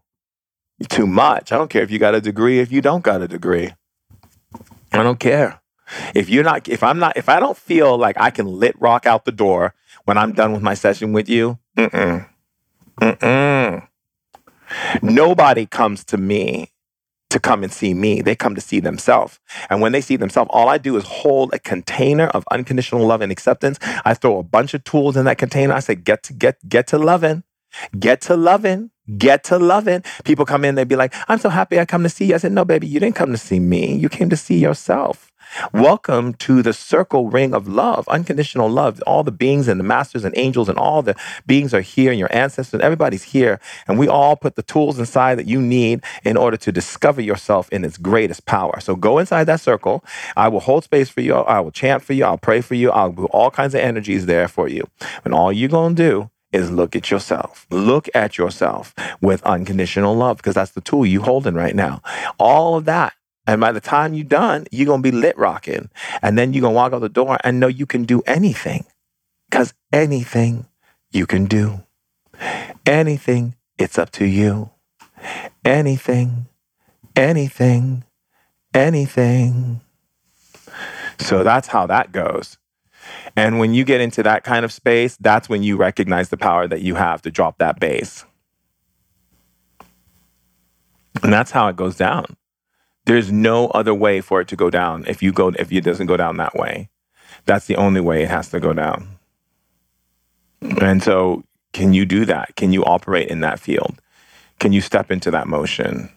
too 0.88 1.07
much. 1.07 1.51
I 1.51 1.57
don't 1.57 1.69
care 1.69 1.84
if 1.84 1.91
you 1.91 1.99
got 1.99 2.15
a 2.15 2.21
degree, 2.21 2.59
if 2.59 2.71
you 2.71 2.82
don't 2.82 3.03
got 3.03 3.21
a 3.21 3.27
degree. 3.27 3.73
I 4.91 5.03
don't 5.03 5.19
care. 5.19 5.61
If 6.13 6.30
you're 6.30 6.43
not, 6.43 6.67
if 6.67 6.84
I'm 6.84 6.99
not, 6.99 7.17
if 7.17 7.30
I 7.30 7.39
don't 7.39 7.57
feel 7.57 7.97
like 7.97 8.15
I 8.19 8.30
can 8.30 8.45
lit 8.47 8.80
rock 8.80 9.05
out 9.05 9.25
the 9.25 9.32
door 9.32 9.73
when 10.05 10.17
I'm 10.17 10.34
done 10.34 10.53
with 10.53 10.61
my 10.61 10.73
session 10.73 11.13
with 11.13 11.27
you, 11.27 11.57
mm-mm, 11.77 12.27
mm-mm. 13.01 13.88
Nobody 15.01 15.65
comes 15.65 16.03
to 16.05 16.17
me 16.17 16.71
to 17.30 17.39
come 17.39 17.63
and 17.63 17.71
see 17.71 17.93
me. 17.93 18.21
They 18.21 18.36
come 18.36 18.55
to 18.55 18.61
see 18.61 18.80
themselves. 18.80 19.39
And 19.69 19.82
when 19.82 19.91
they 19.91 20.01
see 20.01 20.15
themselves, 20.15 20.49
all 20.53 20.67
I 20.67 20.77
do 20.77 20.97
is 20.97 21.03
hold 21.03 21.53
a 21.53 21.59
container 21.59 22.27
of 22.27 22.43
unconditional 22.51 23.05
love 23.05 23.21
and 23.21 23.32
acceptance. 23.32 23.77
I 24.05 24.13
throw 24.13 24.39
a 24.39 24.43
bunch 24.43 24.73
of 24.73 24.84
tools 24.84 25.15
in 25.15 25.25
that 25.25 25.38
container. 25.38 25.73
I 25.73 25.80
say, 25.80 25.95
get 25.95 26.23
to 26.23 26.34
get, 26.34 26.67
get 26.67 26.88
to 26.88 26.97
loving, 26.97 27.43
get 27.97 28.21
to 28.21 28.36
loving. 28.36 28.91
Get 29.18 29.43
to 29.45 29.57
loving. 29.57 30.03
People 30.24 30.45
come 30.45 30.64
in, 30.66 30.76
they'd 30.76 30.88
be 30.88 30.95
like, 30.95 31.14
I'm 31.28 31.39
so 31.39 31.49
happy 31.49 31.80
I 31.80 31.86
come 31.86 32.03
to 32.03 32.10
see 32.10 32.26
you. 32.26 32.36
I 32.36 32.38
said, 32.38 32.51
No, 32.51 32.66
baby, 32.66 32.88
you 32.88 32.99
didn't 32.99 33.16
come 33.16 33.32
to 33.32 33.38
see 33.38 33.60
me. 33.60 33.95
You 33.95 34.10
came 34.10 34.30
to 34.30 34.38
see 34.38 34.60
yourself. 34.60 35.32
Welcome 35.74 36.36
to 36.36 36.62
the 36.62 36.74
circle 36.74 37.28
ring 37.30 37.55
of 37.55 37.68
love, 37.68 38.07
unconditional 38.07 38.70
love. 38.70 39.01
All 39.07 39.24
the 39.24 39.32
beings 39.32 39.68
and 39.68 39.80
the 39.80 39.84
masters 39.84 40.24
and 40.24 40.38
angels 40.38 40.70
and 40.70 40.78
all 40.78 41.01
the 41.01 41.16
beings 41.47 41.74
are 41.74 41.82
here, 41.82 42.12
and 42.12 42.20
your 42.20 42.32
ancestors, 42.32 42.76
and 42.76 42.84
everybody's 42.84 43.24
here. 43.24 43.60
And 43.88 43.97
we 43.97 44.07
all 44.07 44.36
put 44.36 44.55
the 44.55 44.62
tools 44.62 44.99
inside 44.99 45.39
that 45.39 45.47
you 45.47 45.60
need 45.60 46.03
in 46.24 46.38
order 46.38 46.57
to 46.57 46.72
discover 46.72 47.20
yourself 47.20 47.68
in 47.70 47.84
its 47.84 47.97
greatest 47.97 48.45
power. 48.45 48.80
So 48.80 48.95
go 48.95 49.18
inside 49.18 49.45
that 49.45 49.60
circle. 49.60 50.03
I 50.38 50.49
will 50.49 50.60
hold 50.60 50.84
space 50.84 51.10
for 51.10 51.22
you. 51.22 51.34
I 51.34 51.60
will 51.62 51.72
chant 51.72 52.03
for 52.03 52.14
you. 52.14 52.26
I'll 52.26 52.38
pray 52.38 52.62
for 52.62 52.76
you. 52.76 52.91
I'll 52.91 53.12
do 53.12 53.26
all 53.26 53.49
kinds 53.49 53.74
of 53.74 53.82
energies 53.82 54.28
there 54.28 54.47
for 54.47 54.68
you. 54.68 54.88
And 55.26 55.34
all 55.34 55.51
you're 55.51 55.70
going 55.70 55.95
to 55.95 56.03
do 56.10 56.30
is 56.52 56.72
look 56.72 56.95
at 56.95 57.12
yourself. 57.12 57.68
Look 57.70 58.10
at 58.14 58.38
yourself 58.38 58.93
with 59.22 59.43
unconditional 59.43 60.16
love 60.16 60.38
because 60.38 60.56
that's 60.56 60.72
the 60.72 60.82
tool 60.82 61.06
you 61.06 61.22
holding 61.22 61.54
right 61.54 61.76
now. 61.76 62.02
All 62.38 62.76
of 62.76 62.86
that. 62.86 63.14
And 63.47 63.60
by 63.60 63.72
the 63.72 63.82
time 63.82 64.14
you're 64.14 64.26
done, 64.26 64.68
you're 64.72 64.86
going 64.86 65.02
to 65.02 65.12
be 65.12 65.16
lit 65.16 65.38
rocking. 65.38 65.89
And 66.22 66.38
then 66.38 66.54
you're 66.54 66.62
going 66.62 66.74
to 66.74 66.76
walk 66.76 66.93
out 66.93 67.02
the 67.02 67.10
door 67.10 67.38
and 67.43 67.60
know 67.60 67.68
you 67.68 67.86
can 67.86 68.04
do 68.04 68.22
anything 68.28 68.86
because 69.50 69.74
anything 69.91 70.68
you 71.12 71.26
can 71.26 71.45
do. 71.45 71.84
Anything, 72.86 73.56
it's 73.78 73.97
up 73.97 74.12
to 74.12 74.26
you. 74.26 74.70
Anything, 75.66 76.47
anything, 77.16 78.04
anything. 78.74 79.82
So 81.18 81.43
that's 81.43 81.68
how 81.68 81.88
that 81.88 82.12
goes. 82.12 82.58
And 83.36 83.60
when 83.60 83.74
you 83.74 83.84
get 83.84 84.01
into 84.01 84.24
that 84.24 84.43
kind 84.43 84.66
of 84.66 84.72
space, 84.72 85.18
that's 85.18 85.49
when 85.49 85.64
you 85.64 85.78
recognize 85.78 86.30
the 86.30 86.38
power 86.38 86.68
that 86.68 86.82
you 86.82 86.95
have 86.95 87.22
to 87.24 87.32
drop 87.32 87.57
that 87.57 87.80
bass. 87.80 88.26
And 91.24 91.34
that's 91.34 91.51
how 91.51 91.68
it 91.68 91.76
goes 91.76 91.97
down. 91.97 92.38
There's 93.05 93.32
no 93.32 93.68
other 93.70 93.93
way 93.93 94.22
for 94.22 94.41
it 94.41 94.47
to 94.49 94.55
go 94.55 94.70
down 94.70 95.05
if 95.07 95.24
you 95.24 95.32
go 95.32 95.49
if 95.49 95.72
it 95.72 95.84
doesn't 95.84 96.07
go 96.07 96.18
down 96.18 96.38
that 96.38 96.55
way. 96.55 96.89
That's 97.45 97.66
the 97.66 97.76
only 97.76 98.01
way 98.01 98.24
it 98.24 98.30
has 98.30 98.49
to 98.49 98.60
go 98.60 98.74
down. 98.74 99.20
And 100.62 101.01
so 101.01 101.43
can 101.74 101.93
you 101.93 102.05
do 102.05 102.26
that? 102.26 102.55
Can 102.55 102.72
you 102.72 102.84
operate 102.84 103.30
in 103.30 103.39
that 103.39 103.60
field? 103.60 104.01
Can 104.60 104.74
you 104.74 104.82
step 104.82 105.10
into 105.12 105.32
that 105.32 105.47
motion? 105.47 106.10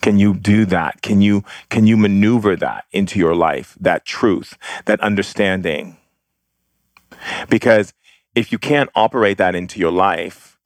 Can 0.00 0.18
you 0.18 0.34
do 0.34 0.64
that? 0.66 1.02
Can 1.02 1.20
you 1.20 1.44
can 1.68 1.86
you 1.86 1.96
maneuver 1.96 2.56
that 2.56 2.84
into 2.92 3.18
your 3.18 3.34
life? 3.34 3.76
That 3.80 4.04
truth, 4.04 4.56
that 4.86 5.00
understanding. 5.00 5.96
Because 7.48 7.92
if 8.34 8.52
you 8.52 8.58
can't 8.58 8.90
operate 8.94 9.38
that 9.38 9.54
into 9.54 9.80
your 9.80 9.92
life, 9.92 10.58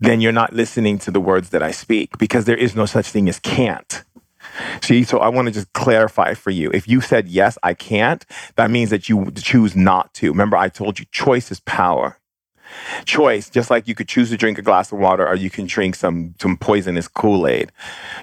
then 0.00 0.20
you're 0.20 0.32
not 0.32 0.52
listening 0.52 0.98
to 0.98 1.10
the 1.10 1.20
words 1.20 1.50
that 1.50 1.62
I 1.62 1.70
speak 1.70 2.18
because 2.18 2.44
there 2.44 2.56
is 2.56 2.74
no 2.74 2.86
such 2.86 3.06
thing 3.06 3.28
as 3.28 3.38
can't. 3.38 4.02
See, 4.82 5.04
so 5.04 5.18
I 5.18 5.28
want 5.28 5.46
to 5.46 5.54
just 5.54 5.72
clarify 5.72 6.34
for 6.34 6.50
you. 6.50 6.70
If 6.72 6.88
you 6.88 7.00
said, 7.00 7.28
yes, 7.28 7.56
I 7.62 7.74
can't, 7.74 8.24
that 8.56 8.70
means 8.70 8.90
that 8.90 9.08
you 9.08 9.30
choose 9.36 9.76
not 9.76 10.12
to. 10.14 10.28
Remember, 10.28 10.56
I 10.56 10.68
told 10.68 10.98
you 10.98 11.06
choice 11.10 11.50
is 11.50 11.60
power 11.60 12.18
choice, 13.04 13.48
just 13.50 13.70
like 13.70 13.88
you 13.88 13.94
could 13.94 14.08
choose 14.08 14.30
to 14.30 14.36
drink 14.36 14.58
a 14.58 14.62
glass 14.62 14.92
of 14.92 14.98
water 14.98 15.26
or 15.26 15.34
you 15.34 15.50
can 15.50 15.66
drink 15.66 15.94
some 15.94 16.34
some 16.40 16.56
poisonous 16.56 17.08
Kool-Aid, 17.08 17.72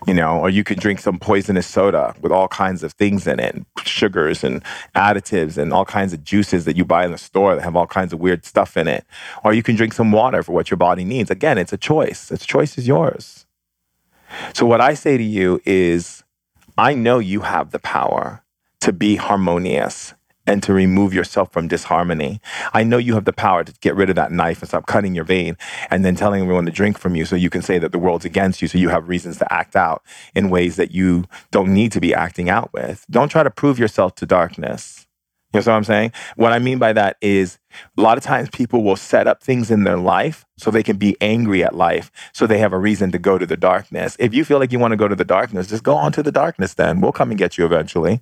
you 0.07 0.13
know, 0.13 0.39
or 0.39 0.49
you 0.49 0.63
can 0.63 0.79
drink 0.79 0.99
some 0.99 1.19
poisonous 1.19 1.67
soda 1.67 2.15
with 2.21 2.31
all 2.31 2.47
kinds 2.47 2.83
of 2.83 2.93
things 2.93 3.27
in 3.27 3.39
it, 3.39 3.55
sugars 3.83 4.43
and 4.43 4.63
additives 4.95 5.57
and 5.57 5.73
all 5.73 5.85
kinds 5.85 6.13
of 6.13 6.23
juices 6.23 6.65
that 6.65 6.77
you 6.77 6.85
buy 6.85 7.05
in 7.05 7.11
the 7.11 7.17
store 7.17 7.55
that 7.55 7.63
have 7.63 7.75
all 7.75 7.87
kinds 7.87 8.13
of 8.13 8.19
weird 8.19 8.45
stuff 8.45 8.77
in 8.77 8.87
it. 8.87 9.05
Or 9.43 9.53
you 9.53 9.63
can 9.63 9.75
drink 9.75 9.93
some 9.93 10.11
water 10.11 10.43
for 10.43 10.51
what 10.53 10.69
your 10.69 10.77
body 10.77 11.03
needs. 11.03 11.29
Again, 11.29 11.57
it's 11.57 11.73
a 11.73 11.77
choice. 11.77 12.31
Its 12.31 12.45
choice 12.45 12.77
is 12.77 12.87
yours. 12.87 13.45
So 14.53 14.65
what 14.65 14.81
I 14.81 14.93
say 14.93 15.17
to 15.17 15.23
you 15.23 15.61
is 15.65 16.23
I 16.77 16.93
know 16.93 17.19
you 17.19 17.41
have 17.41 17.71
the 17.71 17.79
power 17.79 18.43
to 18.81 18.93
be 18.93 19.15
harmonious 19.15 20.13
and 20.49 20.63
to 20.63 20.73
remove 20.73 21.13
yourself 21.13 21.53
from 21.53 21.67
disharmony. 21.67 22.41
I 22.73 22.83
know 22.83 22.97
you 22.97 23.13
have 23.13 23.25
the 23.25 23.31
power 23.31 23.63
to 23.63 23.71
get 23.81 23.95
rid 23.95 24.09
of 24.09 24.15
that 24.15 24.31
knife 24.31 24.61
and 24.61 24.67
stop 24.67 24.87
cutting 24.87 25.13
your 25.13 25.23
vein 25.23 25.55
and 25.91 26.03
then 26.03 26.15
telling 26.15 26.41
everyone 26.41 26.65
to 26.65 26.71
drink 26.71 26.97
from 26.97 27.15
you 27.15 27.23
so 27.23 27.35
you 27.35 27.51
can 27.51 27.61
say 27.61 27.77
that 27.77 27.91
the 27.91 27.99
world's 27.99 28.25
against 28.25 28.59
you 28.59 28.67
so 28.67 28.79
you 28.79 28.89
have 28.89 29.07
reasons 29.07 29.37
to 29.37 29.53
act 29.53 29.75
out 29.75 30.01
in 30.33 30.49
ways 30.49 30.75
that 30.77 30.89
you 30.89 31.25
don't 31.51 31.71
need 31.71 31.91
to 31.91 32.01
be 32.01 32.15
acting 32.15 32.49
out 32.49 32.73
with. 32.73 33.05
Don't 33.11 33.29
try 33.29 33.43
to 33.43 33.51
prove 33.51 33.77
yourself 33.77 34.15
to 34.15 34.25
darkness. 34.25 35.05
You 35.53 35.59
know 35.59 35.71
what 35.71 35.77
I'm 35.77 35.83
saying? 35.83 36.13
What 36.35 36.51
I 36.51 36.59
mean 36.59 36.79
by 36.79 36.93
that 36.93 37.17
is 37.21 37.59
a 37.97 38.01
lot 38.01 38.17
of 38.17 38.23
times 38.23 38.49
people 38.49 38.83
will 38.83 38.95
set 38.95 39.27
up 39.27 39.43
things 39.43 39.69
in 39.69 39.83
their 39.83 39.97
life 39.97 40.45
so 40.57 40.71
they 40.71 40.83
can 40.83 40.97
be 40.97 41.15
angry 41.21 41.63
at 41.63 41.75
life, 41.75 42.11
so 42.33 42.47
they 42.47 42.59
have 42.59 42.73
a 42.73 42.77
reason 42.77 43.11
to 43.11 43.19
go 43.19 43.37
to 43.37 43.45
the 43.45 43.57
darkness. 43.57 44.15
If 44.19 44.33
you 44.33 44.45
feel 44.45 44.57
like 44.59 44.71
you 44.71 44.79
want 44.79 44.93
to 44.93 44.97
go 44.97 45.07
to 45.07 45.15
the 45.15 45.25
darkness, 45.25 45.67
just 45.67 45.83
go 45.83 45.95
on 45.95 46.11
to 46.13 46.23
the 46.23 46.31
darkness 46.31 46.75
then. 46.75 47.01
We'll 47.01 47.11
come 47.11 47.31
and 47.31 47.37
get 47.37 47.57
you 47.57 47.65
eventually. 47.65 48.21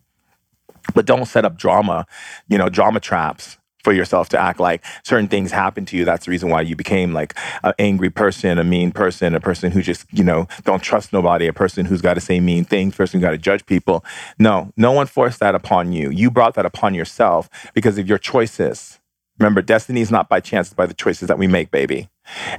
But 0.94 1.06
don't 1.06 1.26
set 1.26 1.46
up 1.46 1.58
drama, 1.58 2.06
you 2.48 2.58
know, 2.58 2.70
drama 2.70 3.00
traps 3.00 3.58
for 3.88 3.94
yourself 3.94 4.28
to 4.28 4.38
act 4.38 4.60
like 4.60 4.84
certain 5.04 5.30
things 5.30 5.50
happened 5.50 5.88
to 5.88 5.96
you. 5.96 6.04
That's 6.04 6.26
the 6.26 6.32
reason 6.32 6.50
why 6.50 6.60
you 6.60 6.76
became 6.76 7.14
like 7.14 7.34
an 7.64 7.74
angry 7.80 8.10
person, 8.10 8.60
a 8.60 8.64
mean 8.66 8.92
person, 8.92 9.34
a 9.34 9.40
person 9.40 9.72
who 9.72 9.82
just, 9.82 10.06
you 10.12 10.26
know, 10.26 10.46
don't 10.66 10.84
trust 10.84 11.14
nobody, 11.14 11.48
a 11.48 11.54
person 11.54 11.86
who's 11.86 12.02
got 12.02 12.16
to 12.16 12.20
say 12.20 12.42
mean 12.42 12.66
things, 12.66 12.96
person 12.96 13.20
who 13.22 13.26
got 13.26 13.32
to 13.32 13.38
judge 13.38 13.66
people. 13.66 14.04
No, 14.38 14.74
no 14.76 14.92
one 14.92 15.08
forced 15.08 15.40
that 15.40 15.56
upon 15.56 15.94
you. 15.94 16.10
You 16.10 16.30
brought 16.30 16.56
that 16.56 16.66
upon 16.66 16.96
yourself 16.96 17.50
because 17.74 17.98
of 17.98 18.10
your 18.10 18.18
choices. 18.18 19.00
Remember, 19.40 19.62
destiny 19.62 20.02
is 20.02 20.12
not 20.12 20.28
by 20.28 20.42
chance, 20.42 20.68
it's 20.68 20.76
by 20.76 20.86
the 20.86 20.94
choices 20.94 21.30
that 21.30 21.38
we 21.38 21.48
make, 21.48 21.72
baby. 21.72 22.10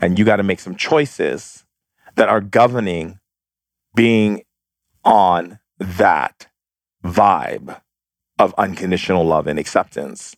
And 0.01 0.19
you 0.19 0.25
got 0.25 0.37
to 0.37 0.43
make 0.43 0.61
some 0.61 0.77
choices 0.77 1.67
that 2.15 2.31
are 2.31 2.41
governing 2.41 3.19
being 3.95 4.45
on 5.05 5.59
that 5.79 6.47
vibe 7.05 7.81
of 8.39 8.55
unconditional 8.59 9.25
love 9.25 9.47
and 9.47 9.59
acceptance 9.59 10.37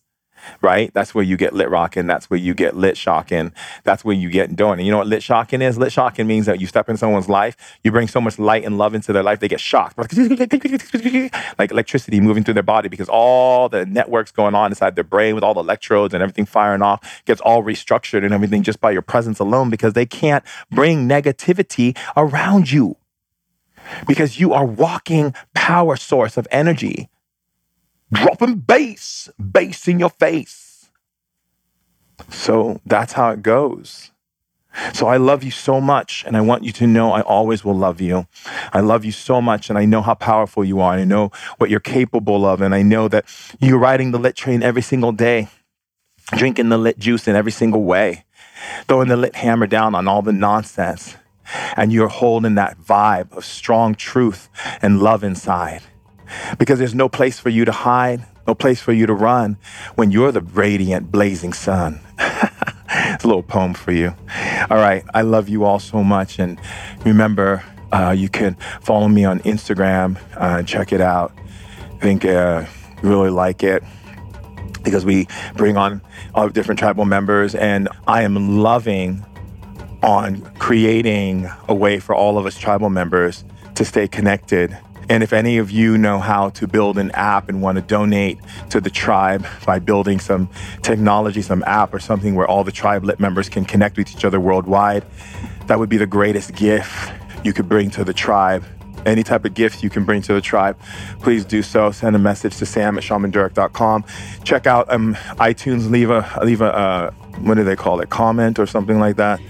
right? 0.62 0.92
That's 0.94 1.14
where 1.14 1.24
you 1.24 1.36
get 1.36 1.52
lit 1.52 1.70
rocking. 1.70 2.06
That's 2.06 2.30
where 2.30 2.38
you 2.38 2.54
get 2.54 2.76
lit 2.76 2.96
shocking. 2.96 3.52
That's 3.84 4.04
where 4.04 4.14
you 4.14 4.30
get 4.30 4.54
doing. 4.56 4.78
And 4.78 4.86
you 4.86 4.92
know 4.92 4.98
what 4.98 5.06
lit 5.06 5.22
shocking 5.22 5.62
is? 5.62 5.78
Lit 5.78 5.92
shocking 5.92 6.26
means 6.26 6.46
that 6.46 6.60
you 6.60 6.66
step 6.66 6.88
in 6.88 6.96
someone's 6.96 7.28
life, 7.28 7.56
you 7.82 7.90
bring 7.90 8.08
so 8.08 8.20
much 8.20 8.38
light 8.38 8.64
and 8.64 8.78
love 8.78 8.94
into 8.94 9.12
their 9.12 9.22
life, 9.22 9.40
they 9.40 9.48
get 9.48 9.60
shocked. 9.60 9.98
like 11.58 11.70
electricity 11.70 12.20
moving 12.20 12.44
through 12.44 12.54
their 12.54 12.62
body 12.62 12.88
because 12.88 13.08
all 13.08 13.68
the 13.68 13.86
networks 13.86 14.30
going 14.30 14.54
on 14.54 14.70
inside 14.70 14.94
their 14.94 15.04
brain 15.04 15.34
with 15.34 15.44
all 15.44 15.54
the 15.54 15.60
electrodes 15.60 16.14
and 16.14 16.22
everything 16.22 16.46
firing 16.46 16.82
off 16.82 17.22
gets 17.24 17.40
all 17.40 17.62
restructured 17.62 18.24
and 18.24 18.32
everything 18.32 18.62
just 18.62 18.80
by 18.80 18.90
your 18.90 19.02
presence 19.02 19.38
alone 19.38 19.70
because 19.70 19.92
they 19.92 20.06
can't 20.06 20.44
bring 20.70 21.08
negativity 21.08 21.96
around 22.16 22.70
you. 22.70 22.96
Because 24.06 24.38
you 24.38 24.52
are 24.52 24.64
walking 24.64 25.34
power 25.54 25.96
source 25.96 26.36
of 26.36 26.46
energy 26.52 27.08
dropping 28.12 28.56
bass, 28.56 29.28
bass 29.38 29.88
in 29.88 29.98
your 29.98 30.10
face. 30.10 30.90
So 32.28 32.80
that's 32.84 33.14
how 33.14 33.30
it 33.30 33.42
goes. 33.42 34.10
So 34.92 35.08
I 35.08 35.16
love 35.16 35.42
you 35.42 35.50
so 35.50 35.80
much, 35.80 36.24
and 36.26 36.36
I 36.36 36.40
want 36.40 36.62
you 36.62 36.70
to 36.72 36.86
know 36.86 37.12
I 37.12 37.22
always 37.22 37.64
will 37.64 37.74
love 37.74 38.00
you. 38.00 38.28
I 38.72 38.80
love 38.80 39.04
you 39.04 39.10
so 39.10 39.40
much, 39.40 39.68
and 39.68 39.76
I 39.76 39.84
know 39.84 40.00
how 40.00 40.14
powerful 40.14 40.64
you 40.64 40.80
are. 40.80 40.94
I 40.94 41.04
know 41.04 41.32
what 41.58 41.70
you're 41.70 41.80
capable 41.80 42.46
of, 42.46 42.60
and 42.60 42.74
I 42.74 42.82
know 42.82 43.08
that 43.08 43.24
you're 43.60 43.78
riding 43.78 44.12
the 44.12 44.18
lit 44.18 44.36
train 44.36 44.62
every 44.62 44.82
single 44.82 45.10
day, 45.10 45.48
drinking 46.36 46.68
the 46.68 46.78
lit 46.78 46.98
juice 46.98 47.26
in 47.26 47.34
every 47.34 47.50
single 47.50 47.82
way, 47.82 48.24
throwing 48.86 49.08
the 49.08 49.16
lit 49.16 49.34
hammer 49.34 49.66
down 49.66 49.96
on 49.96 50.06
all 50.06 50.22
the 50.22 50.32
nonsense, 50.32 51.16
and 51.76 51.92
you're 51.92 52.08
holding 52.08 52.54
that 52.54 52.78
vibe 52.78 53.32
of 53.36 53.44
strong 53.44 53.96
truth 53.96 54.48
and 54.80 55.00
love 55.00 55.24
inside 55.24 55.82
because 56.58 56.78
there's 56.78 56.94
no 56.94 57.08
place 57.08 57.38
for 57.38 57.48
you 57.48 57.64
to 57.64 57.72
hide, 57.72 58.24
no 58.46 58.54
place 58.54 58.80
for 58.80 58.92
you 58.92 59.06
to 59.06 59.14
run 59.14 59.56
when 59.94 60.10
you're 60.10 60.32
the 60.32 60.40
radiant, 60.40 61.10
blazing 61.10 61.52
sun. 61.52 62.00
it's 62.18 63.24
a 63.24 63.26
little 63.26 63.42
poem 63.42 63.74
for 63.74 63.92
you. 63.92 64.14
All 64.70 64.78
right. 64.78 65.04
I 65.14 65.22
love 65.22 65.48
you 65.48 65.64
all 65.64 65.78
so 65.78 66.02
much. 66.02 66.38
And 66.38 66.60
remember, 67.04 67.64
uh, 67.92 68.14
you 68.16 68.28
can 68.28 68.54
follow 68.80 69.08
me 69.08 69.24
on 69.24 69.40
Instagram 69.40 70.16
uh, 70.36 70.58
and 70.58 70.68
check 70.68 70.92
it 70.92 71.00
out. 71.00 71.32
I 71.94 71.98
think 72.00 72.24
uh, 72.24 72.66
really 73.02 73.30
like 73.30 73.62
it 73.62 73.82
because 74.82 75.04
we 75.04 75.28
bring 75.56 75.76
on 75.76 76.00
all 76.34 76.48
different 76.48 76.78
tribal 76.78 77.04
members, 77.04 77.54
and 77.54 77.88
I 78.06 78.22
am 78.22 78.58
loving 78.58 79.24
on 80.02 80.40
creating 80.58 81.50
a 81.68 81.74
way 81.74 81.98
for 81.98 82.14
all 82.14 82.38
of 82.38 82.46
us 82.46 82.56
tribal 82.56 82.88
members 82.88 83.44
to 83.74 83.84
stay 83.84 84.08
connected 84.08 84.76
and 85.10 85.24
if 85.24 85.32
any 85.32 85.58
of 85.58 85.72
you 85.72 85.98
know 85.98 86.20
how 86.20 86.50
to 86.50 86.68
build 86.68 86.96
an 86.96 87.10
app 87.10 87.48
and 87.48 87.60
want 87.60 87.74
to 87.74 87.82
donate 87.82 88.38
to 88.70 88.80
the 88.80 88.88
tribe 88.88 89.44
by 89.66 89.80
building 89.80 90.20
some 90.20 90.48
technology, 90.82 91.42
some 91.42 91.64
app 91.66 91.92
or 91.92 91.98
something 91.98 92.36
where 92.36 92.46
all 92.46 92.62
the 92.62 92.70
tribelet 92.70 93.18
members 93.18 93.48
can 93.48 93.64
connect 93.64 93.96
with 93.96 94.08
each 94.12 94.24
other 94.24 94.38
worldwide, 94.38 95.04
that 95.66 95.80
would 95.80 95.88
be 95.88 95.96
the 95.96 96.06
greatest 96.06 96.54
gift 96.54 97.12
you 97.44 97.52
could 97.52 97.68
bring 97.68 97.90
to 97.90 98.04
the 98.04 98.14
tribe. 98.14 98.64
Any 99.06 99.22
type 99.22 99.44
of 99.44 99.54
gifts 99.54 99.82
you 99.82 99.90
can 99.90 100.04
bring 100.04 100.22
to 100.22 100.34
the 100.34 100.40
tribe, 100.40 100.78
please 101.20 101.44
do 101.44 101.62
so. 101.62 101.90
Send 101.90 102.16
a 102.16 102.18
message 102.18 102.56
to 102.58 102.66
sam 102.66 102.98
at 102.98 103.04
shamandurek.com. 103.04 104.04
Check 104.44 104.66
out 104.66 104.92
um, 104.92 105.14
iTunes, 105.38 105.90
leave 105.90 106.10
a, 106.10 106.38
leave 106.44 106.60
a, 106.60 106.74
uh, 106.74 107.10
what 107.40 107.54
do 107.54 107.64
they 107.64 107.76
call 107.76 108.00
it, 108.00 108.10
comment 108.10 108.58
or 108.58 108.66
something 108.66 108.98
like 108.98 109.16
that. 109.16 109.40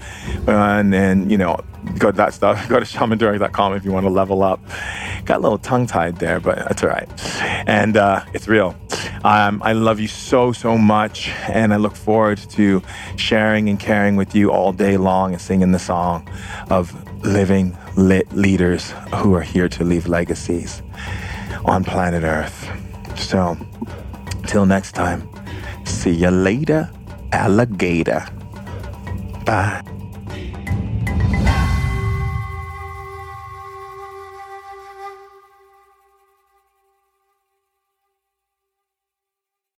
And 0.47 0.93
then, 0.93 1.29
you 1.29 1.37
know, 1.37 1.59
go 1.97 2.11
to 2.11 2.17
that 2.17 2.33
stuff. 2.33 2.67
Go 2.69 2.79
to 2.79 2.85
shamandurek.com 2.85 3.73
if 3.73 3.85
you 3.85 3.91
want 3.91 4.05
to 4.05 4.09
level 4.09 4.43
up. 4.43 4.61
Got 5.25 5.39
a 5.39 5.41
little 5.41 5.57
tongue 5.57 5.87
tied 5.87 6.17
there, 6.17 6.39
but 6.39 6.57
that's 6.57 6.83
all 6.83 6.89
right. 6.89 7.09
And 7.67 7.97
uh, 7.97 8.23
it's 8.33 8.47
real. 8.47 8.75
Um, 9.23 9.61
I 9.63 9.73
love 9.73 9.99
you 9.99 10.07
so, 10.07 10.51
so 10.51 10.77
much. 10.77 11.29
And 11.49 11.73
I 11.73 11.77
look 11.77 11.95
forward 11.95 12.37
to 12.51 12.81
sharing 13.17 13.69
and 13.69 13.79
caring 13.79 14.15
with 14.15 14.35
you 14.35 14.51
all 14.51 14.73
day 14.73 14.97
long 14.97 15.33
and 15.33 15.41
singing 15.41 15.71
the 15.71 15.79
song 15.79 16.27
of 16.69 16.95
living 17.23 17.77
lit 17.95 18.31
leaders 18.33 18.91
who 19.15 19.33
are 19.35 19.41
here 19.41 19.69
to 19.69 19.83
leave 19.83 20.07
legacies 20.07 20.81
on 21.65 21.83
planet 21.83 22.23
Earth. 22.23 22.69
So, 23.17 23.57
till 24.47 24.65
next 24.65 24.93
time, 24.93 25.27
see 25.85 26.11
you 26.11 26.29
later, 26.31 26.89
alligator. 27.31 28.25
Bye. 29.45 30.00